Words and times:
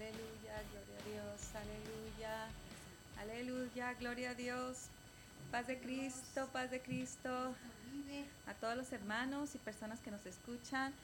Aleluya, 0.00 0.62
gloria 0.72 0.96
a 0.96 1.04
Dios, 1.10 1.40
aleluya, 1.60 2.46
aleluya, 3.20 3.94
gloria 4.00 4.30
a 4.30 4.34
Dios. 4.34 4.86
Paz 5.50 5.66
de 5.66 5.78
Cristo, 5.78 6.48
paz 6.54 6.70
de 6.70 6.80
Cristo. 6.80 7.54
A 8.46 8.54
todos 8.54 8.78
los 8.78 8.90
hermanos 8.92 9.54
y 9.54 9.58
personas 9.58 10.00
que 10.00 10.10
nos 10.10 10.24
escuchan, 10.24 10.94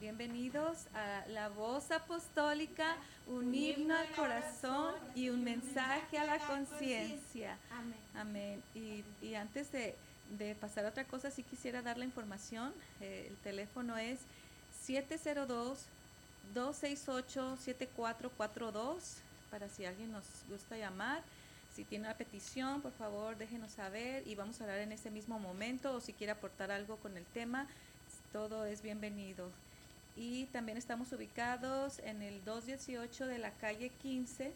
bienvenidos 0.00 0.86
a 0.94 1.26
la 1.28 1.50
voz 1.50 1.90
apostólica, 1.90 2.96
un 3.26 3.54
himno 3.54 3.94
al 3.94 4.08
corazón 4.12 4.94
y 5.14 5.28
un 5.28 5.44
mensaje 5.44 6.16
a 6.16 6.24
la 6.24 6.38
conciencia. 6.38 7.58
Amén. 8.14 8.62
Y, 8.74 9.04
y 9.20 9.34
antes 9.34 9.70
de, 9.70 9.94
de 10.38 10.54
pasar 10.54 10.86
a 10.86 10.88
otra 10.88 11.04
cosa, 11.04 11.30
sí 11.30 11.42
quisiera 11.42 11.82
dar 11.82 11.98
la 11.98 12.06
información. 12.06 12.72
Eh, 13.02 13.26
el 13.28 13.36
teléfono 13.36 13.98
es 13.98 14.20
702-268-7442 16.54 18.98
para 19.50 19.68
si 19.68 19.84
alguien 19.84 20.12
nos 20.12 20.24
gusta 20.48 20.76
llamar. 20.76 21.22
Si 21.74 21.82
tiene 21.84 22.06
una 22.06 22.16
petición, 22.16 22.80
por 22.80 22.92
favor, 22.92 23.36
déjenos 23.36 23.72
saber 23.72 24.26
y 24.28 24.36
vamos 24.36 24.60
a 24.60 24.64
hablar 24.64 24.78
en 24.78 24.92
ese 24.92 25.10
mismo 25.10 25.40
momento 25.40 25.94
o 25.94 26.00
si 26.00 26.12
quiere 26.12 26.32
aportar 26.32 26.70
algo 26.70 26.96
con 26.96 27.16
el 27.16 27.24
tema, 27.26 27.66
todo 28.32 28.64
es 28.64 28.82
bienvenido. 28.82 29.50
Y 30.16 30.46
también 30.46 30.78
estamos 30.78 31.12
ubicados 31.12 31.98
en 32.00 32.22
el 32.22 32.44
218 32.44 33.26
de 33.26 33.38
la 33.38 33.50
calle 33.50 33.90
15, 34.02 34.52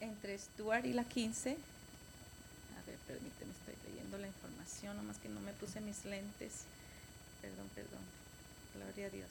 entre 0.00 0.38
Stuart 0.38 0.84
y 0.84 0.92
la 0.92 1.04
15. 1.04 1.50
A 1.50 1.54
ver, 2.86 2.96
permíteme, 3.08 3.50
estoy 3.50 3.74
leyendo 3.90 4.18
la 4.18 4.28
información, 4.28 4.96
nomás 4.96 5.16
que 5.18 5.28
no 5.28 5.40
me 5.40 5.52
puse 5.54 5.80
mis 5.80 6.04
lentes. 6.04 6.66
Perdón, 7.40 7.68
perdón. 7.74 8.02
Gloria 8.74 9.06
a 9.06 9.10
Dios. 9.10 9.28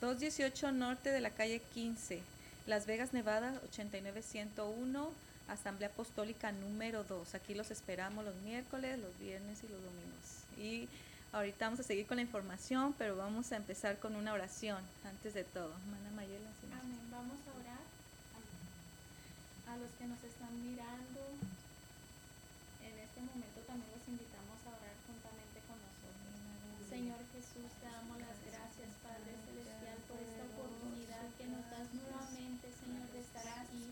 218 0.00 0.72
norte 0.72 1.10
de 1.10 1.20
la 1.20 1.30
calle 1.30 1.60
15, 1.74 2.20
Las 2.66 2.86
Vegas, 2.86 3.12
Nevada, 3.12 3.60
89101, 3.72 5.10
Asamblea 5.48 5.88
Apostólica 5.88 6.52
número 6.52 7.04
2. 7.04 7.34
Aquí 7.34 7.54
los 7.54 7.70
esperamos 7.70 8.24
los 8.24 8.34
miércoles, 8.36 8.98
los 8.98 9.18
viernes 9.18 9.58
y 9.62 9.68
los 9.68 9.82
domingos. 9.82 10.24
Y 10.58 10.88
ahorita 11.32 11.66
vamos 11.66 11.80
a 11.80 11.82
seguir 11.82 12.06
con 12.06 12.16
la 12.16 12.22
información, 12.22 12.94
pero 12.96 13.16
vamos 13.16 13.52
a 13.52 13.56
empezar 13.56 13.98
con 13.98 14.14
una 14.14 14.32
oración 14.32 14.78
antes 15.04 15.34
de 15.34 15.44
todo. 15.44 15.72
Mayela, 16.14 16.50
Amén. 16.78 17.02
Vamos 17.10 17.42
a 17.42 17.58
orar 17.58 17.84
a 19.66 19.76
los 19.82 19.90
que 19.98 20.06
nos 20.06 20.22
están 20.22 20.54
mirando. 20.62 21.20
En 22.86 22.94
este 23.02 23.18
momento 23.18 23.58
también 23.66 23.90
los 23.90 24.06
invitamos 24.06 24.62
a 24.62 24.70
orar 24.78 24.94
juntamente 25.10 25.58
con 25.66 25.74
nosotros. 25.74 26.30
Señor 26.86 27.18
Jesús, 27.34 27.66
te 27.82 27.90
damos 27.90 28.22
las 28.22 28.38
gracias, 28.46 28.94
Padre 29.02 29.34
Celestial, 29.42 29.98
por 30.06 30.22
esta 30.22 30.46
oportunidad 30.54 31.26
que 31.34 31.50
nos 31.50 31.66
das 31.66 31.90
nuevamente, 31.90 32.70
Señor, 32.78 33.10
de 33.10 33.18
estar 33.18 33.46
aquí. 33.58 33.90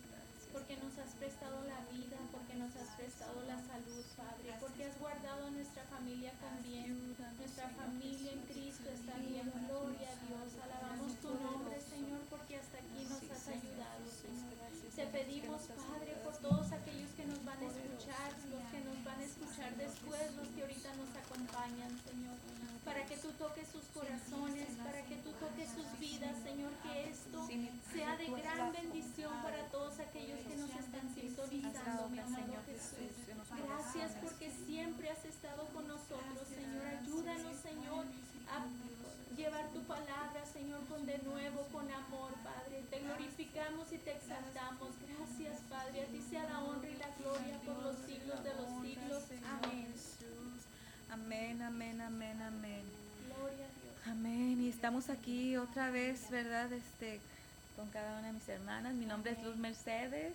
Porque 0.55 0.79
nos 0.79 0.95
has 1.03 1.11
prestado 1.19 1.59
la 1.67 1.83
vida, 1.91 2.23
porque 2.31 2.55
nos 2.55 2.71
has 2.79 2.95
prestado 2.95 3.43
la 3.51 3.59
salud, 3.67 4.05
Padre, 4.15 4.55
porque 4.63 4.87
has 4.87 4.95
guardado 5.03 5.51
a 5.51 5.51
nuestra 5.51 5.83
familia 6.23 6.39
con 6.39 6.63
bien. 6.63 7.17
Nuestra 7.39 7.69
familia 7.71 8.31
en 8.31 8.43
Cristo 8.47 8.87
está 8.95 9.19
bien. 9.19 9.51
Gloria 9.67 10.07
a 10.07 10.17
Dios. 10.23 10.55
Alabamos 10.63 11.19
tu 11.19 11.35
nombre, 11.35 11.81
Señor, 11.81 12.21
porque 12.31 12.57
hasta 12.63 12.79
aquí 12.79 13.03
nos 13.11 13.23
has 13.27 13.49
ayudado, 13.49 14.07
Señor. 14.07 14.71
Te 14.95 15.07
pedimos, 15.07 15.63
Padre, 15.67 16.15
por 16.23 16.37
todos 16.39 16.71
aquellos 16.71 17.11
que 17.17 17.27
nos 17.27 17.45
van 17.45 17.59
a 17.59 17.67
escuchar, 17.67 18.31
los 18.55 18.63
que 18.71 18.81
nos 18.87 19.05
van 19.05 19.19
a 19.19 19.25
escuchar 19.25 19.75
después, 19.77 20.23
los 20.37 20.49
que 20.49 20.63
ahorita 20.63 20.95
nos 20.95 21.11
acompañan, 21.17 21.91
Señor, 22.07 22.37
para 22.85 23.05
que 23.07 23.17
tú 23.17 23.33
toques 23.33 23.67
sus 23.69 23.85
corazones, 23.91 24.69
para 24.79 25.03
que 25.03 25.17
tú 25.17 25.33
toques 25.41 25.69
sus 25.75 25.89
vidas, 25.99 26.37
Señor, 26.45 26.71
que 26.85 27.11
esto 27.11 27.49
sea 27.93 28.17
de 28.17 28.27
gran 28.31 28.73
bendición 28.73 29.33
para 29.43 29.67
todos 29.71 29.99
aquellos 29.99 30.39
que 30.47 30.57
nos 30.57 30.71
están 30.71 31.15
sintonizando, 31.15 32.09
mi 32.11 32.19
Jesús. 32.19 33.22
Amén, 52.13 52.41
amén. 52.43 52.83
Gloria 53.27 53.65
a 53.65 53.81
Dios. 53.81 54.07
Amén. 54.07 54.61
Y 54.61 54.69
estamos 54.69 55.09
aquí 55.09 55.57
otra 55.57 55.91
vez, 55.91 56.29
¿verdad? 56.31 56.71
Este, 56.73 57.21
con 57.77 57.89
cada 57.91 58.19
una 58.19 58.27
de 58.29 58.33
mis 58.35 58.49
hermanas. 58.49 58.93
Mi 58.95 59.07
nombre 59.07 59.33
es 59.33 59.43
Luz 59.43 59.57
Mercedes. 59.57 60.35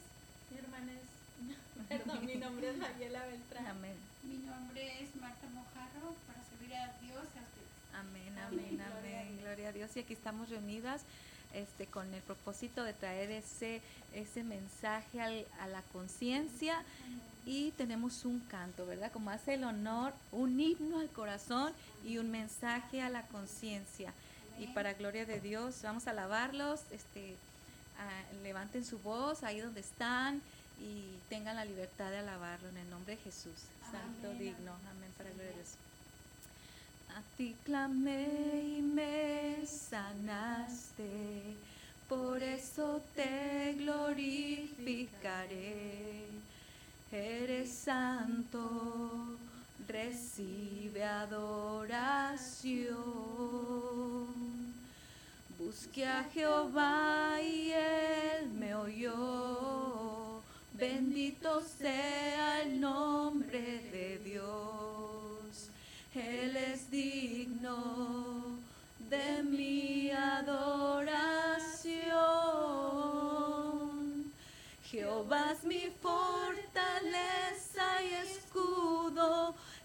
Mi 0.50 0.58
hermana 0.58 0.92
es, 0.94 1.88
perdón, 1.90 2.26
mi 2.26 2.36
nombre 2.36 2.70
es 2.72 2.78
Mayela 2.78 3.26
Beltrán. 3.26 3.68
Amén. 3.68 3.96
Mi 4.24 4.38
nombre 4.46 5.04
es 5.04 5.16
Marta 5.22 5.48
Mojarro 5.54 6.16
para 6.26 6.40
servir 6.50 6.76
a 6.76 6.88
Dios 7.02 7.24
y 7.36 7.38
a 7.38 7.42
ustedes. 7.44 7.94
Amén, 7.94 8.40
Amén. 8.40 8.48
amén, 8.48 8.78
Gloria 8.78 9.18
a 9.18 9.22
amén. 9.22 9.40
Gloria 9.42 9.70
a 9.70 9.72
Dios. 9.74 9.96
Y 9.96 10.00
aquí 10.00 10.14
estamos 10.14 10.50
reunidas 10.50 11.02
este, 11.54 11.86
con 11.86 12.12
el 12.14 12.22
propósito 12.24 12.84
de 12.84 12.94
traer 12.94 13.30
ese, 13.32 13.82
ese 14.14 14.44
mensaje 14.44 15.22
al- 15.22 15.46
a 15.60 15.68
la 15.68 15.82
conciencia. 15.94 16.84
Y 17.48 17.72
tenemos 17.72 18.26
un 18.26 18.42
canto, 18.42 18.86
¿verdad? 18.86 19.10
Como 19.10 19.30
hace 19.30 19.54
el 19.54 19.64
honor, 19.64 20.14
un 20.34 20.60
himno 20.60 21.00
al 21.00 21.08
corazón 21.08 21.72
y 22.06 22.18
un 22.18 22.30
mensaje 22.30 23.02
a 23.02 23.10
la 23.10 23.22
conciencia. 23.24 24.14
Y 24.60 24.68
para 24.68 24.94
gloria 24.94 25.26
de 25.26 25.40
Dios, 25.40 25.82
vamos 25.82 26.08
a 26.08 26.12
alabarlos. 26.12 26.82
Este, 26.92 27.38
levanten 28.44 28.84
su 28.84 29.00
voz 29.00 29.44
ahí 29.44 29.62
donde 29.62 29.80
están 29.80 30.42
y 30.82 31.18
tengan 31.30 31.56
la 31.56 31.64
libertad 31.64 32.12
de 32.12 32.18
alabarlo 32.18 32.68
en 32.68 32.78
el 32.78 32.90
nombre 32.90 33.16
de 33.16 33.22
Jesús. 33.22 33.56
Santo, 33.92 34.28
Amén, 34.28 34.40
digno. 34.40 34.74
Amén. 34.92 35.14
Para 35.18 35.30
gloria 35.30 35.48
de 35.48 35.56
Dios. 35.56 35.70
A 37.16 37.22
ti 37.38 37.56
clamé 37.64 38.78
y 38.78 38.82
me 38.82 39.66
sanaste, 39.66 41.56
por 42.10 42.44
eso 42.44 43.02
te 43.16 43.74
glorificaré. 43.78 44.98
Eres 47.12 47.72
santo, 47.72 49.38
recibe 49.88 51.06
adoración. 51.06 52.28
Busqué 55.58 56.06
a 56.06 56.26
Jehová 56.26 57.42
y 57.42 57.72
él 57.72 58.50
me 58.60 58.76
oyó. 58.76 60.42
Bendito 60.74 61.62
sea 61.62 62.62
el 62.64 62.82
nombre 62.82 63.62
de 63.92 64.20
Dios. 64.26 65.70
Él 66.14 66.58
es 66.58 66.92
digno 66.92 68.58
de 69.10 69.44
mi 69.44 70.12
adoración. 70.12 71.38
Jehová 74.84 75.54
es 75.54 75.64
mi 75.64 75.90
fortaleza 76.02 76.47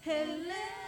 Hello. 0.05 0.82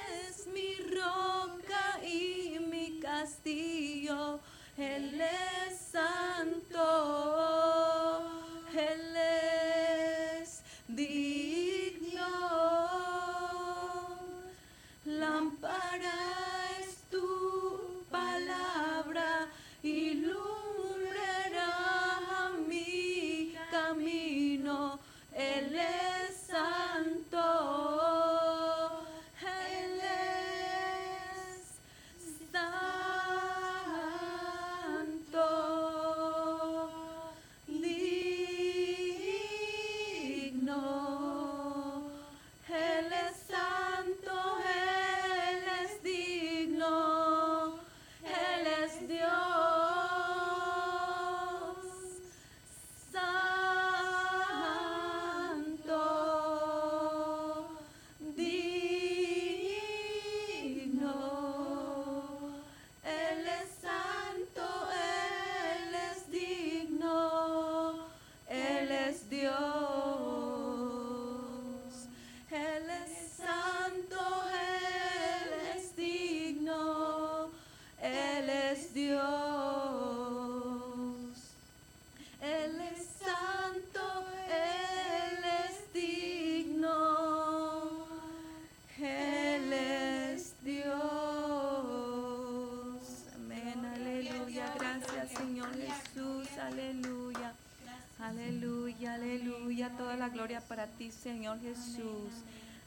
Señor 101.25 101.59
Jesús. 101.59 102.29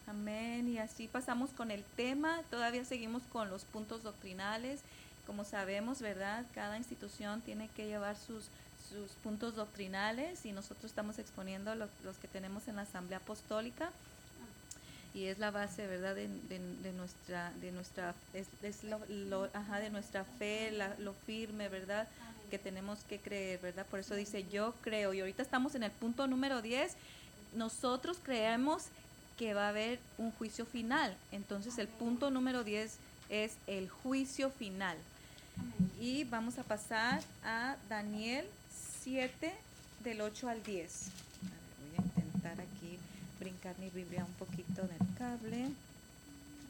Amén. 0.07 0.69
Y 0.69 0.79
así 0.79 1.09
pasamos 1.09 1.51
con 1.51 1.73
el 1.73 1.83
tema. 1.97 2.41
Todavía 2.53 2.85
seguimos 2.85 3.23
con 3.33 3.51
los 3.51 3.65
puntos 3.65 4.05
doctrinales. 4.05 4.79
Como 5.27 5.45
sabemos, 5.45 6.01
¿verdad? 6.01 6.45
Cada 6.55 6.77
institución 6.79 7.41
tiene 7.41 7.69
que 7.77 7.87
llevar 7.89 8.15
sus, 8.17 8.45
sus 8.89 9.11
puntos 9.25 9.57
doctrinales 9.57 10.47
y 10.47 10.53
nosotros 10.53 10.85
estamos 10.87 11.19
exponiendo 11.19 11.75
lo- 11.75 11.89
los 12.05 12.17
que 12.19 12.29
tenemos 12.29 12.69
en 12.69 12.77
la 12.77 12.83
Asamblea 12.83 13.19
Apostólica 13.19 13.91
y 15.15 15.25
es 15.25 15.39
la 15.41 15.51
base, 15.51 15.89
¿verdad? 15.89 16.15
De, 16.15 16.29
de- 16.29 16.77
de 16.83 16.93
nuestra, 16.93 17.51
de 17.61 17.73
nuestra, 17.73 18.15
es, 18.35 18.47
es 18.63 18.85
lo, 18.85 19.01
lo- 19.09 19.51
ajá, 19.53 19.81
de 19.81 19.91
nuestra 19.91 20.25
fe, 20.25 20.71
la- 20.71 20.95
lo 21.01 21.13
firme, 21.13 21.69
¿verdad? 21.69 22.07
Que 22.51 22.59
tenemos 22.59 23.01
que 23.01 23.19
creer, 23.19 23.59
¿verdad? 23.61 23.85
Por 23.87 23.99
eso 23.99 24.15
dice, 24.15 24.47
yo 24.49 24.75
creo. 24.81 25.13
Y 25.13 25.21
ahorita 25.21 25.43
estamos 25.43 25.75
en 25.75 25.83
el 25.83 25.91
punto 25.91 26.27
número 26.29 26.63
10. 26.63 26.93
Nosotros 27.55 28.19
creemos 28.23 28.85
que 29.39 29.55
va 29.55 29.67
a 29.67 29.69
haber 29.71 29.99
un 30.19 30.33
juicio 30.33 30.67
final. 30.67 31.17
Entonces 31.33 31.79
el 31.79 31.89
punto 31.89 32.31
número 32.31 32.65
10 32.65 32.97
es 33.31 33.53
el 33.67 33.89
juicio 33.89 34.51
final. 34.51 34.97
Y 36.01 36.25
vamos 36.25 36.59
a 36.59 36.63
pasar 36.63 37.23
a 37.45 37.77
Daniel 37.89 38.47
7 39.03 39.53
del 40.05 40.21
8 40.21 40.49
al 40.49 40.63
10. 40.63 40.93
A 41.03 41.45
ver, 41.45 41.61
voy 41.89 41.99
a 41.99 42.03
intentar 42.03 42.61
aquí 42.61 42.99
brincar 43.41 43.79
mi 43.79 43.91
Biblia 43.91 44.25
un 44.25 44.35
poquito 44.35 44.83
en 44.83 44.91
el 44.91 45.17
cable. 45.17 45.69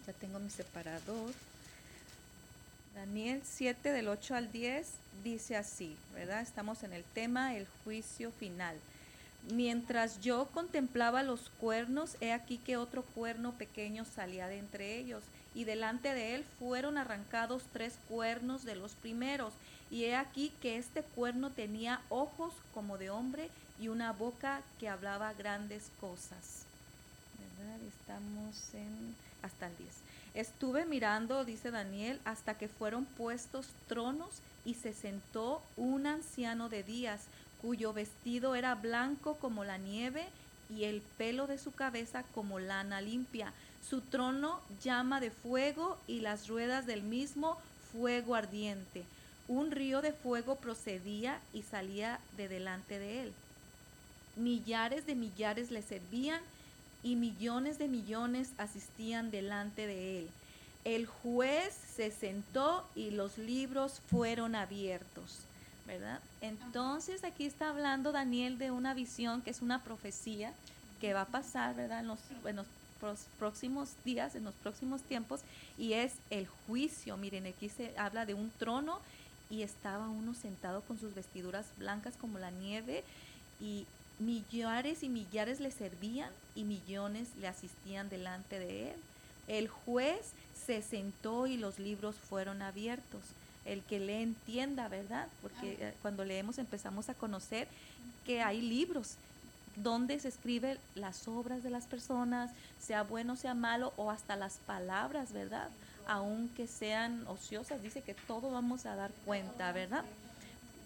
Ya 0.06 0.12
tengo 0.14 0.38
mi 0.38 0.50
separador. 0.50 1.32
Daniel 2.94 3.42
7 3.44 3.92
del 3.92 4.08
8 4.08 4.34
al 4.34 4.50
10 4.50 4.86
dice 5.22 5.56
así, 5.56 5.96
¿verdad? 6.14 6.40
Estamos 6.40 6.82
en 6.82 6.92
el 6.92 7.04
tema 7.04 7.56
el 7.56 7.66
juicio 7.84 8.32
final. 8.32 8.76
Mientras 9.52 10.20
yo 10.20 10.46
contemplaba 10.52 11.22
los 11.22 11.48
cuernos, 11.58 12.16
he 12.20 12.32
aquí 12.32 12.58
que 12.58 12.76
otro 12.76 13.02
cuerno 13.02 13.52
pequeño 13.52 14.04
salía 14.04 14.46
de 14.46 14.58
entre 14.58 14.98
ellos, 14.98 15.22
y 15.54 15.64
delante 15.64 16.12
de 16.12 16.34
él 16.34 16.44
fueron 16.58 16.98
arrancados 16.98 17.62
tres 17.72 17.94
cuernos 18.08 18.64
de 18.64 18.76
los 18.76 18.92
primeros, 18.92 19.54
y 19.90 20.04
he 20.04 20.16
aquí 20.16 20.52
que 20.60 20.76
este 20.76 21.02
cuerno 21.02 21.50
tenía 21.50 22.02
ojos 22.10 22.52
como 22.74 22.98
de 22.98 23.08
hombre 23.08 23.48
y 23.80 23.88
una 23.88 24.12
boca 24.12 24.60
que 24.78 24.88
hablaba 24.88 25.32
grandes 25.32 25.90
cosas. 26.00 26.64
¿Verdad? 27.38 27.80
Estamos 27.88 28.74
en 28.74 29.14
hasta 29.42 29.68
el 29.68 29.76
10. 29.78 29.88
Estuve 30.34 30.84
mirando, 30.84 31.44
dice 31.44 31.70
Daniel, 31.70 32.20
hasta 32.24 32.54
que 32.54 32.68
fueron 32.68 33.06
puestos 33.06 33.68
tronos 33.86 34.28
y 34.64 34.74
se 34.74 34.92
sentó 34.92 35.62
un 35.76 36.06
anciano 36.06 36.68
de 36.68 36.82
días, 36.82 37.22
cuyo 37.62 37.92
vestido 37.92 38.54
era 38.54 38.74
blanco 38.74 39.36
como 39.36 39.64
la 39.64 39.78
nieve 39.78 40.24
y 40.70 40.84
el 40.84 41.00
pelo 41.16 41.46
de 41.46 41.58
su 41.58 41.72
cabeza 41.72 42.24
como 42.34 42.58
lana 42.58 43.00
limpia. 43.00 43.52
Su 43.88 44.00
trono 44.00 44.60
llama 44.82 45.20
de 45.20 45.30
fuego 45.30 45.98
y 46.06 46.20
las 46.20 46.48
ruedas 46.48 46.86
del 46.86 47.02
mismo 47.02 47.56
fuego 47.92 48.34
ardiente. 48.34 49.04
Un 49.48 49.70
río 49.70 50.02
de 50.02 50.12
fuego 50.12 50.56
procedía 50.56 51.40
y 51.54 51.62
salía 51.62 52.20
de 52.36 52.48
delante 52.48 52.98
de 52.98 53.22
él. 53.22 53.32
Millares 54.36 55.06
de 55.06 55.14
millares 55.14 55.70
le 55.70 55.82
servían 55.82 56.40
y 57.02 57.16
millones 57.16 57.78
de 57.78 57.88
millones 57.88 58.50
asistían 58.58 59.30
delante 59.30 59.86
de 59.86 60.20
él. 60.20 60.28
El 60.84 61.06
juez 61.06 61.74
se 61.96 62.10
sentó 62.10 62.86
y 62.94 63.10
los 63.10 63.38
libros 63.38 64.00
fueron 64.10 64.54
abiertos, 64.54 65.40
¿verdad? 65.88 66.20
Entonces 66.42 67.24
aquí 67.24 67.46
está 67.46 67.70
hablando 67.70 68.12
Daniel 68.12 68.58
de 68.58 68.70
una 68.70 68.94
visión 68.94 69.42
que 69.42 69.50
es 69.50 69.62
una 69.62 69.82
profecía 69.82 70.52
que 71.00 71.14
va 71.14 71.22
a 71.22 71.26
pasar, 71.26 71.74
¿verdad? 71.74 72.00
En 72.00 72.06
los, 72.06 72.18
en 72.44 72.56
los 72.56 72.66
próximos 73.38 73.88
días, 74.04 74.34
en 74.34 74.44
los 74.44 74.54
próximos 74.54 75.00
tiempos, 75.02 75.40
y 75.78 75.94
es 75.94 76.12
el 76.30 76.46
juicio. 76.66 77.16
Miren, 77.16 77.46
aquí 77.46 77.70
se 77.70 77.96
habla 77.98 78.26
de 78.26 78.34
un 78.34 78.50
trono 78.58 79.00
y 79.50 79.62
estaba 79.62 80.08
uno 80.08 80.34
sentado 80.34 80.82
con 80.82 81.00
sus 81.00 81.14
vestiduras 81.14 81.64
blancas 81.78 82.14
como 82.20 82.38
la 82.38 82.50
nieve 82.50 83.02
y 83.58 83.86
millares 84.18 85.02
y 85.02 85.08
millares 85.08 85.58
le 85.58 85.70
servían 85.70 86.30
y 86.54 86.64
millones 86.64 87.28
le 87.40 87.48
asistían 87.48 88.10
delante 88.10 88.58
de 88.58 88.90
él. 88.90 88.96
El 89.46 89.68
juez 89.68 90.20
se 90.66 90.82
sentó 90.82 91.46
y 91.46 91.56
los 91.56 91.78
libros 91.78 92.16
fueron 92.28 92.60
abiertos. 92.60 93.22
El 93.68 93.82
que 93.82 94.00
le 94.00 94.22
entienda, 94.22 94.88
¿verdad? 94.88 95.28
Porque 95.42 95.76
eh, 95.78 95.94
cuando 96.02 96.24
leemos 96.24 96.58
empezamos 96.58 97.08
a 97.08 97.14
conocer 97.14 97.68
que 98.24 98.42
hay 98.42 98.60
libros 98.60 99.16
donde 99.76 100.18
se 100.18 100.28
escriben 100.28 100.78
las 100.94 101.28
obras 101.28 101.62
de 101.62 101.70
las 101.70 101.84
personas, 101.84 102.50
sea 102.80 103.02
bueno, 103.02 103.36
sea 103.36 103.54
malo, 103.54 103.92
o 103.96 104.10
hasta 104.10 104.36
las 104.36 104.56
palabras, 104.58 105.32
¿verdad? 105.32 105.68
Aunque 106.06 106.66
sean 106.66 107.26
ociosas, 107.28 107.82
dice 107.82 108.02
que 108.02 108.14
todo 108.14 108.50
vamos 108.50 108.86
a 108.86 108.96
dar 108.96 109.12
cuenta, 109.24 109.72
¿verdad? 109.72 110.04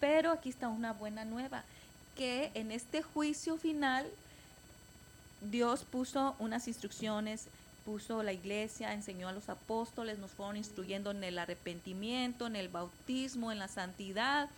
Pero 0.01 0.33
aquí 0.33 0.49
está 0.49 0.69
una 0.69 0.93
buena 0.93 1.25
nueva, 1.25 1.65
que 2.17 2.51
en 2.55 2.73
este 2.73 3.03
juicio 3.03 3.57
final 3.57 4.07
Dios 5.41 5.85
puso 5.85 6.37
unas 6.39 6.69
instrucciones, 6.69 7.47
puso 7.85 8.23
la 8.23 8.33
iglesia, 8.33 8.93
enseñó 8.93 9.29
a 9.29 9.33
los 9.33 9.49
apóstoles, 9.49 10.19
nos 10.19 10.31
fueron 10.31 10.57
instruyendo 10.57 11.11
en 11.11 11.23
el 11.25 11.39
arrepentimiento, 11.39 12.47
en 12.47 12.57
el 12.57 12.69
bautismo, 12.69 13.51
en 13.53 13.59
la 13.59 13.69
santidad. 13.69 14.49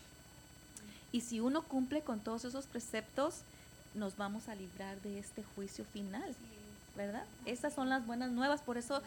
Y 1.12 1.20
si 1.22 1.40
uno 1.40 1.62
cumple 1.62 2.02
con 2.02 2.20
todos 2.20 2.44
esos 2.44 2.66
preceptos, 2.66 3.36
nos 3.94 4.16
vamos 4.16 4.48
a 4.48 4.54
librar 4.54 5.00
de 5.02 5.18
este 5.18 5.42
juicio 5.54 5.84
final, 5.92 6.34
¿verdad? 6.96 7.24
Esas 7.46 7.72
son 7.74 7.88
las 7.88 8.04
buenas 8.06 8.30
nuevas, 8.32 8.60
por 8.60 8.76
eso 8.76 9.00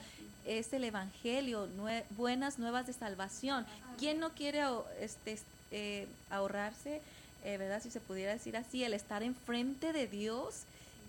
es 0.46 0.72
el 0.72 0.86
Evangelio, 0.86 1.68
nue- 1.78 2.06
buenas 2.12 2.58
nuevas 2.58 2.88
de 2.88 2.94
salvación. 2.94 3.66
¿Quién 4.00 4.20
no 4.20 4.30
quiere 4.32 4.62
este, 5.02 5.38
eh, 5.72 6.08
ahorrarse, 6.30 7.02
eh, 7.44 7.58
verdad, 7.58 7.82
si 7.84 7.92
se 7.92 8.00
pudiera 8.00 8.32
decir 8.34 8.56
así, 8.56 8.84
el 8.84 8.94
estar 8.94 9.22
enfrente 9.24 9.92
de 9.92 10.08
Dios 10.08 10.62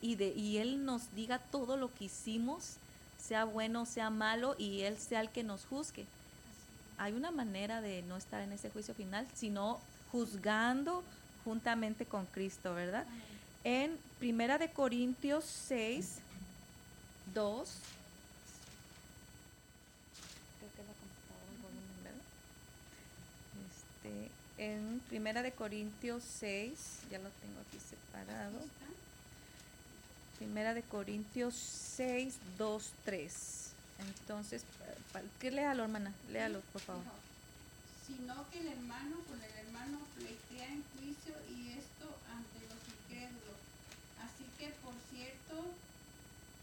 y, 0.03 0.17
de, 0.17 0.29
y 0.35 0.59
Él 0.59 0.85
nos 0.85 1.15
diga 1.15 1.39
todo 1.39 1.77
lo 1.77 1.95
que 1.95 2.05
hicimos, 2.07 2.75
sea 3.29 3.45
bueno, 3.45 3.85
sea 3.85 4.09
malo, 4.09 4.57
y 4.59 4.81
Él 4.83 4.97
sea 4.97 5.21
el 5.21 5.29
que 5.29 5.43
nos 5.43 5.67
juzgue? 5.67 6.07
Hay 6.97 7.13
una 7.13 7.31
manera 7.31 7.83
de 7.83 8.03
no 8.03 8.17
estar 8.17 8.41
en 8.43 8.53
ese 8.53 8.71
juicio 8.71 8.95
final, 8.95 9.27
sino 9.35 9.81
juzgando 10.11 11.05
juntamente 11.45 12.07
con 12.07 12.25
Cristo, 12.27 12.75
¿verdad? 12.75 13.05
En 13.65 13.99
Primera 14.19 14.57
de 14.57 14.71
Corintios 14.71 15.45
6, 15.45 16.17
2. 17.35 17.69
Creo 20.59 20.71
que 20.75 20.81
es 20.81 20.89
la 20.89 20.95
computadora 20.95 21.53
el 21.53 21.59
volumen, 21.63 22.05
¿verdad? 22.05 22.25
Este, 23.69 24.31
en 24.65 25.01
Primera 25.09 25.43
de 25.43 25.53
Corintios 25.53 26.25
6, 26.41 26.73
ya 27.11 27.19
lo 27.19 27.29
tengo 27.29 27.61
aquí 27.61 27.79
separado. 27.79 28.59
Primera 30.39 30.73
de 30.73 30.83
Corintios 30.83 31.55
6, 31.55 32.35
2, 32.59 32.93
3. 33.05 33.71
Entonces, 33.99 34.63
¿qué 35.41 35.51
léalo, 35.51 35.83
hermana? 35.83 36.13
Léalo, 36.31 36.61
por 36.73 36.81
favor. 36.81 37.03
Sino 38.07 38.49
que 38.51 38.61
el 38.61 38.69
hermano 38.69 39.17
con 39.29 39.43
el 39.43 39.67
hermano 39.67 39.99
pleitea 40.17 40.67
en 40.67 40.85
juicio 40.95 41.35
y 41.51 41.71
esto 41.73 42.07
ante 42.31 42.61
los 42.71 42.83
incrédulos. 42.87 43.59
Así 44.23 44.47
que, 44.59 44.71
por 44.85 44.95
cierto, 45.11 45.75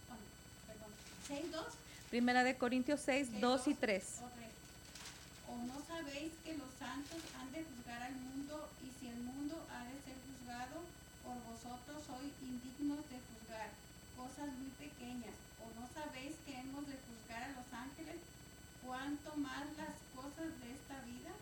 oh, 0.10 0.24
perdón, 0.68 1.52
6.2 1.52 1.86
Primera 2.10 2.46
de 2.46 2.56
Corintios 2.56 3.02
6, 3.02 3.42
2 3.42 3.68
y 3.68 3.74
3. 3.74 4.04
o. 4.22 5.52
¿O 5.52 5.58
no 5.68 5.76
sabéis 5.86 6.32
que 6.46 6.58
los 6.58 6.72
santos 6.80 7.20
han 7.38 7.52
de 7.52 7.64
juzgar 7.64 8.02
al 8.02 8.16
mundo 8.16 8.70
y 8.82 8.88
si 9.00 9.10
el 9.10 9.20
mundo 9.20 9.56
ha 9.70 9.84
de 9.84 10.00
ser 10.00 10.16
juzgado, 10.24 10.80
por 11.24 11.36
vosotros 11.44 12.04
sois 12.08 12.32
indignos 12.42 13.04
de 13.10 13.20
juzgar 13.20 13.35
cosas 14.16 14.50
muy 14.58 14.72
pequeñas? 14.82 15.36
¿O 15.62 15.70
no 15.78 15.86
sabéis 15.94 16.34
que 16.46 16.58
hemos 16.58 16.88
de 16.88 16.98
juzgar 17.06 17.44
a 17.44 17.54
los 17.54 17.68
ángeles? 17.72 18.18
¿Cuánto 18.82 19.36
más 19.38 19.66
las 19.78 19.96
cosas 20.18 20.50
de 20.62 20.74
esta 20.74 20.98
vida? 21.06 21.34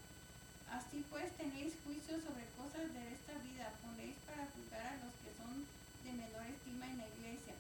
Así 0.71 1.05
pues 1.09 1.31
tenéis 1.37 1.73
juicio 1.85 2.19
sobre 2.19 2.49
cosas 2.57 2.91
de 2.91 3.03
esta 3.13 3.35
vida, 3.45 3.71
ponéis 3.83 4.17
para 4.25 4.47
juzgar 4.51 4.83
a 4.83 4.99
los 5.05 5.13
que 5.21 5.31
son 5.37 5.63
de 6.03 6.11
menor 6.11 6.43
estima 6.49 6.87
en 6.89 6.97
la 6.97 7.07
iglesia. 7.07 7.55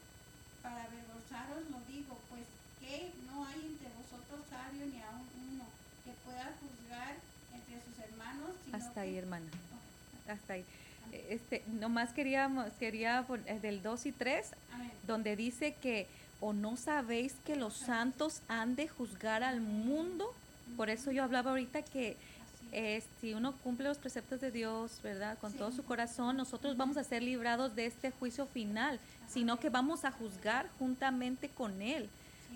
Para 0.61 0.83
avergonzaros 0.87 1.69
lo 1.69 1.79
digo, 1.87 2.19
pues 2.27 2.47
que 2.79 3.13
no 3.27 3.45
hay 3.45 3.61
entre 3.63 3.89
vosotros 3.95 4.43
sabio 4.49 4.85
ni 4.87 4.99
aun 5.03 5.23
uno 5.55 5.67
que 6.03 6.11
pueda 6.25 6.51
juzgar 6.59 7.15
entre 7.53 7.79
sus 7.85 7.95
hermanos, 8.01 8.51
sino 8.65 8.77
Hasta 8.77 9.01
ahí, 9.01 9.17
hermana. 9.17 9.47
Hasta 10.27 10.53
ahí. 10.53 10.65
Este, 11.11 11.63
nomás 11.67 12.11
queríamos, 12.13 12.71
quería 12.79 13.25
eh, 13.45 13.59
del 13.61 13.81
2 13.83 14.05
y 14.07 14.11
3, 14.11 14.47
amén. 14.71 14.91
donde 15.07 15.35
dice 15.35 15.75
que 15.81 16.07
o 16.39 16.53
no 16.53 16.75
sabéis 16.75 17.33
que 17.45 17.55
los 17.55 17.73
santos 17.75 18.41
han 18.47 18.75
de 18.75 18.87
juzgar 18.87 19.43
al 19.43 19.61
mundo. 19.61 20.33
Por 20.75 20.89
eso 20.89 21.11
yo 21.11 21.23
hablaba 21.23 21.51
ahorita 21.51 21.81
que 21.83 22.17
eh, 22.71 23.03
si 23.21 23.33
uno 23.33 23.53
cumple 23.63 23.87
los 23.87 23.97
preceptos 23.99 24.41
de 24.41 24.49
Dios, 24.51 24.99
¿verdad? 25.03 25.37
Con 25.37 25.51
Sí. 25.51 25.57
todo 25.59 25.71
su 25.71 25.83
corazón, 25.83 26.35
nosotros 26.35 26.75
vamos 26.75 26.97
a 26.97 27.03
ser 27.03 27.21
librados 27.21 27.75
de 27.75 27.85
este 27.85 28.09
juicio 28.11 28.45
final, 28.47 28.99
sino 29.29 29.59
que 29.59 29.69
vamos 29.69 30.03
a 30.05 30.11
juzgar 30.11 30.67
juntamente 30.79 31.49
con 31.49 31.81
Él, 31.81 32.09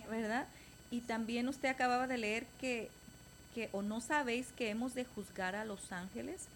¿verdad? 0.09 0.47
Y 0.89 1.01
también 1.01 1.47
usted 1.47 1.69
acababa 1.69 2.07
de 2.07 2.17
leer 2.17 2.45
que, 2.59 2.89
que 3.53 3.69
o 3.71 3.81
no 3.83 4.01
sabéis 4.01 4.47
que 4.57 4.69
hemos 4.69 4.95
de 4.95 5.05
juzgar 5.05 5.55
a 5.55 5.65
los 5.65 5.91
ángeles, 5.91 6.47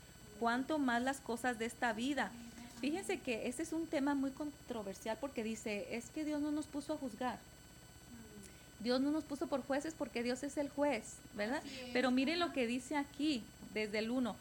cuanto 0.42 0.80
más 0.80 1.04
las 1.04 1.20
cosas 1.20 1.60
de 1.60 1.66
esta 1.66 1.94
vida. 1.94 2.32
Fíjense 2.80 3.20
que 3.20 3.48
ese 3.48 3.62
es 3.62 3.74
un 3.74 3.86
tema 3.86 4.16
muy 4.16 4.32
controversial 4.32 5.16
porque 5.22 5.44
dice, 5.44 5.96
es 5.96 6.10
que 6.10 6.26
Dios 6.26 6.42
no 6.42 6.50
nos 6.50 6.66
puso 6.66 6.94
a 6.94 6.98
juzgar. 6.98 7.38
Dios 8.80 9.00
no 9.02 9.12
nos 9.12 9.24
puso 9.24 9.46
por 9.46 9.64
jueces 9.64 9.94
porque 9.96 10.24
Dios 10.24 10.42
es 10.42 10.58
el 10.58 10.68
juez, 10.70 11.04
¿verdad? 11.36 11.62
Pero 11.94 12.10
miren 12.10 12.40
lo 12.40 12.54
que 12.54 12.66
dice 12.66 12.98
aquí, 12.98 13.44
desde 13.76 14.00
el 14.00 14.10
1. 14.10 14.36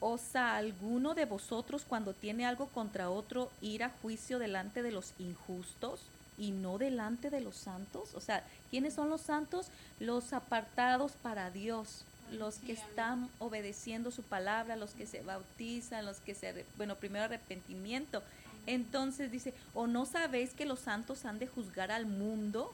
¿Osa 0.00 0.56
alguno 0.56 1.14
de 1.14 1.24
vosotros 1.24 1.86
cuando 1.88 2.12
tiene 2.12 2.44
algo 2.44 2.66
contra 2.66 3.08
otro 3.08 3.50
ir 3.62 3.84
a 3.84 3.94
juicio 4.02 4.38
delante 4.38 4.82
de 4.82 4.92
los 4.92 5.14
injustos 5.18 6.02
y 6.36 6.50
no 6.50 6.76
delante 6.76 7.30
de 7.30 7.40
los 7.40 7.56
santos? 7.56 8.14
O 8.14 8.20
sea, 8.20 8.44
¿quiénes 8.68 8.92
son 8.92 9.08
los 9.08 9.22
santos? 9.22 9.68
Los 9.98 10.34
apartados 10.34 11.12
para 11.22 11.50
Dios, 11.50 12.04
los 12.32 12.56
que 12.56 12.72
están 12.72 13.28
obedeciendo 13.38 14.10
su 14.10 14.22
palabra, 14.22 14.76
los 14.76 14.90
que 14.90 15.06
se 15.06 15.22
bautizan, 15.22 16.06
los 16.06 16.18
que 16.18 16.34
se, 16.34 16.64
bueno, 16.76 16.96
primero 16.96 17.24
arrepentimiento. 17.24 18.22
Entonces 18.66 19.30
dice, 19.30 19.54
¿o 19.74 19.86
no 19.86 20.06
sabéis 20.06 20.50
que 20.50 20.66
los 20.66 20.80
santos 20.80 21.24
han 21.24 21.38
de 21.38 21.46
juzgar 21.46 21.90
al 21.90 22.06
mundo? 22.06 22.72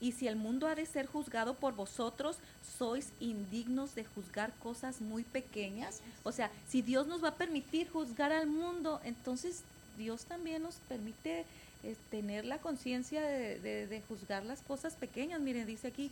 Y 0.00 0.12
si 0.12 0.28
el 0.28 0.36
mundo 0.36 0.66
ha 0.66 0.74
de 0.74 0.84
ser 0.84 1.06
juzgado 1.06 1.54
por 1.54 1.74
vosotros, 1.74 2.36
sois 2.78 3.08
indignos 3.18 3.94
de 3.94 4.04
juzgar 4.04 4.52
cosas 4.58 5.00
muy 5.00 5.24
pequeñas. 5.24 6.00
O 6.22 6.32
sea, 6.32 6.50
si 6.68 6.82
Dios 6.82 7.06
nos 7.06 7.24
va 7.24 7.28
a 7.28 7.34
permitir 7.34 7.88
juzgar 7.88 8.32
al 8.32 8.46
mundo, 8.46 9.00
entonces 9.04 9.62
Dios 9.96 10.24
también 10.24 10.62
nos 10.62 10.74
permite 10.88 11.46
eh, 11.82 11.96
tener 12.10 12.44
la 12.44 12.58
conciencia 12.58 13.22
de, 13.22 14.02
juzgar 14.08 14.44
las 14.44 14.60
cosas 14.60 14.94
pequeñas. 14.94 15.40
Miren, 15.40 15.66
dice 15.66 15.88
aquí. 15.88 16.10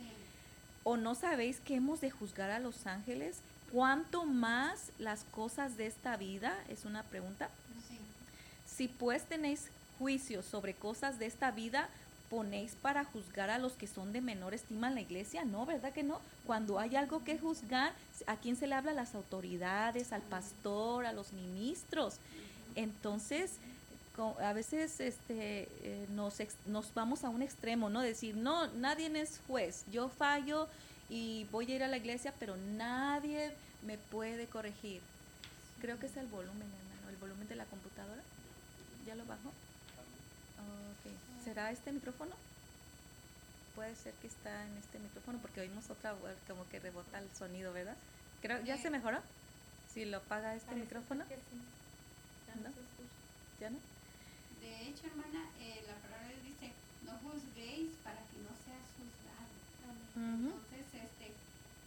¿O 0.85 0.97
no 0.97 1.15
sabéis 1.15 1.59
que 1.59 1.75
hemos 1.75 1.99
de 1.99 2.11
juzgar 2.11 2.51
a 2.51 2.59
los 2.59 2.85
ángeles? 2.85 3.37
¿Cuánto 3.73 4.23
más 4.23 4.91
las 4.99 5.23
cosas 5.23 5.77
de 5.77 5.87
esta 5.87 6.15
vida? 6.15 6.55
Es 6.69 6.85
una 6.85 7.01
pregunta. 7.03 7.49
Sí. 7.89 7.97
Si 8.67 8.87
pues 8.87 9.23
tenéis 9.23 9.67
juicio 9.97 10.43
sobre 10.43 10.75
cosas 10.75 11.17
de 11.17 11.25
esta 11.25 11.49
vida, 11.49 11.89
ponéis 12.29 12.75
para 12.75 13.03
juzgar 13.03 13.49
a 13.49 13.57
los 13.57 13.73
que 13.73 13.87
son 13.87 14.13
de 14.13 14.21
menor 14.21 14.53
estima 14.53 14.87
en 14.87 14.95
la 14.95 15.01
iglesia, 15.01 15.43
¿no? 15.43 15.65
¿Verdad 15.65 15.91
que 15.91 16.03
no? 16.03 16.21
Cuando 16.45 16.79
hay 16.79 16.95
algo 16.95 17.23
que 17.23 17.39
juzgar, 17.39 17.91
¿a 18.27 18.35
quién 18.35 18.55
se 18.55 18.67
le 18.67 18.75
habla? 18.75 18.91
A 18.91 18.95
las 18.95 19.15
autoridades, 19.15 20.13
al 20.13 20.21
pastor, 20.21 21.07
a 21.07 21.13
los 21.13 21.33
ministros. 21.33 22.17
Entonces, 22.75 23.53
a 24.23 24.53
veces 24.53 24.99
este, 24.99 25.67
eh, 25.83 26.05
nos, 26.11 26.39
ex- 26.39 26.55
nos 26.65 26.93
vamos 26.93 27.23
a 27.23 27.29
un 27.29 27.41
extremo, 27.41 27.89
¿no? 27.89 28.01
Decir, 28.01 28.35
no, 28.35 28.67
nadie 28.67 29.07
es 29.19 29.39
juez, 29.47 29.83
yo 29.91 30.09
fallo 30.09 30.67
y 31.09 31.45
voy 31.51 31.71
a 31.71 31.75
ir 31.75 31.83
a 31.83 31.87
la 31.87 31.97
iglesia, 31.97 32.33
pero 32.39 32.55
nadie 32.55 33.51
me 33.85 33.97
puede 33.97 34.45
corregir. 34.47 35.01
Creo 35.81 35.99
que 35.99 36.07
es 36.07 36.17
el 36.17 36.27
volumen, 36.27 36.61
hermano, 36.63 37.09
el 37.09 37.17
volumen 37.17 37.47
de 37.47 37.55
la 37.55 37.65
computadora. 37.65 38.21
¿Ya 39.05 39.15
lo 39.15 39.25
bajó? 39.25 39.49
Ok. 39.49 41.43
¿Será 41.43 41.71
este 41.71 41.91
micrófono? 41.91 42.31
Puede 43.75 43.93
ser 43.95 44.13
que 44.13 44.27
está 44.27 44.63
en 44.65 44.77
este 44.77 44.97
micrófono 44.99 45.37
porque 45.41 45.61
oímos 45.61 45.89
otra 45.89 46.13
voz 46.13 46.31
como 46.47 46.67
que 46.69 46.79
rebota 46.79 47.19
el 47.19 47.29
sonido, 47.37 47.73
¿verdad? 47.73 47.95
Creo, 48.41 48.63
¿Ya 48.63 48.77
se 48.77 48.89
mejoró? 48.89 49.19
Si 49.93 50.05
lo 50.05 50.17
apaga 50.17 50.55
este 50.55 50.67
Parece 50.67 50.85
micrófono, 50.85 51.27
que 51.27 51.35
sí. 51.35 51.41
Ya 52.47 52.55
¿No? 52.55 52.69
¿ya 53.59 53.69
no? 53.69 53.94
De 54.85 54.91
hecho, 54.93 55.07
hermana, 55.09 55.41
eh, 55.65 55.81
la 55.89 55.97
palabra 55.97 56.29
dice, 56.45 56.69
no 57.09 57.17
juzguéis 57.25 57.89
para 58.05 58.21
que 58.29 58.37
no 58.45 58.53
seas 58.53 58.85
juzgado. 58.93 59.49
Amén. 59.81 60.05
Ujú. 60.13 60.61
Entonces, 60.61 60.85
este, 60.93 61.25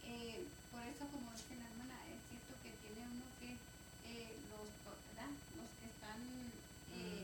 eh, 0.03 0.43
por 0.67 0.83
eso, 0.83 1.07
como 1.07 1.31
dice 1.31 1.55
la 1.63 1.71
hermana, 1.71 1.95
es 2.11 2.19
cierto 2.27 2.51
que 2.59 2.75
tiene 2.83 3.07
uno 3.07 3.23
que, 3.39 3.55
eh, 4.03 4.35
los, 4.51 4.67
¿verdad? 5.15 5.31
los 5.31 5.71
que 5.79 5.87
están 5.87 6.19
eh, 6.91 7.23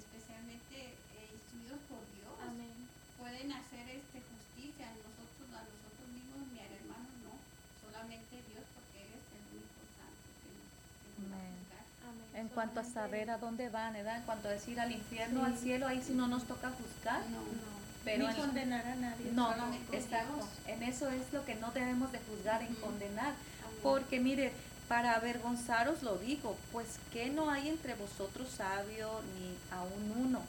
especialmente 0.00 0.96
eh, 0.96 1.28
instruidos 1.28 1.80
por 1.92 2.00
Dios, 2.16 2.32
Amén. 2.48 2.72
pueden 3.20 3.52
hacer 3.52 3.84
este 3.92 4.16
justicia 4.16 4.88
a 4.88 4.96
nosotros, 4.96 5.44
a 5.52 5.60
nosotros 5.60 6.08
mismos, 6.08 6.40
ni 6.56 6.58
al 6.64 6.72
hermano, 6.72 7.12
no, 7.20 7.36
solamente 7.84 8.40
Dios, 8.48 8.64
porque 8.72 9.04
Él 9.04 9.12
es 9.12 9.28
el 9.28 9.44
único 9.60 9.80
santo 9.92 10.24
que 10.40 10.48
nos, 10.56 10.72
que 11.04 11.08
nos 11.20 11.28
va 11.28 11.36
a 11.36 11.44
Amén. 11.44 11.52
juzgar. 11.60 11.84
Amén. 12.00 12.28
En 12.32 12.41
cuanto 12.52 12.80
a 12.80 12.84
saber 12.84 13.30
a 13.30 13.38
dónde 13.38 13.68
van, 13.68 13.92
¿verdad? 13.94 14.16
En 14.18 14.22
cuanto 14.22 14.48
a 14.48 14.52
decir 14.52 14.78
al 14.80 14.92
infierno, 14.92 15.40
Sí. 15.40 15.46
al 15.52 15.58
cielo, 15.58 15.86
ahí 15.88 16.02
sí 16.06 16.12
no 16.14 16.28
nos 16.28 16.44
toca 16.44 16.70
juzgar. 16.70 17.20
No, 17.30 17.38
No. 17.40 17.72
Pero 18.04 18.24
Ni 18.26 18.34
en- 18.34 18.40
condenar 18.40 18.84
a 18.84 18.94
nadie. 18.96 19.30
No, 19.32 19.52
solamente 19.52 19.96
exacto. 19.96 20.48
En 20.66 20.82
eso 20.82 21.08
es 21.08 21.32
lo 21.32 21.44
que 21.44 21.54
no 21.54 21.70
debemos 21.70 22.10
de 22.10 22.18
juzgar, 22.18 22.60
en 22.62 22.74
condenar. 22.76 23.26
Amén. 23.64 23.78
Porque 23.82 24.18
mire, 24.18 24.52
para 24.88 25.14
avergonzaros 25.14 26.02
lo 26.02 26.18
digo, 26.18 26.56
pues 26.72 26.86
que 27.12 27.30
no 27.30 27.48
hay 27.50 27.68
entre 27.68 27.94
vosotros 27.94 28.48
sabio 28.56 29.08
ni 29.38 29.56
aún 29.76 30.14
uno 30.26 30.40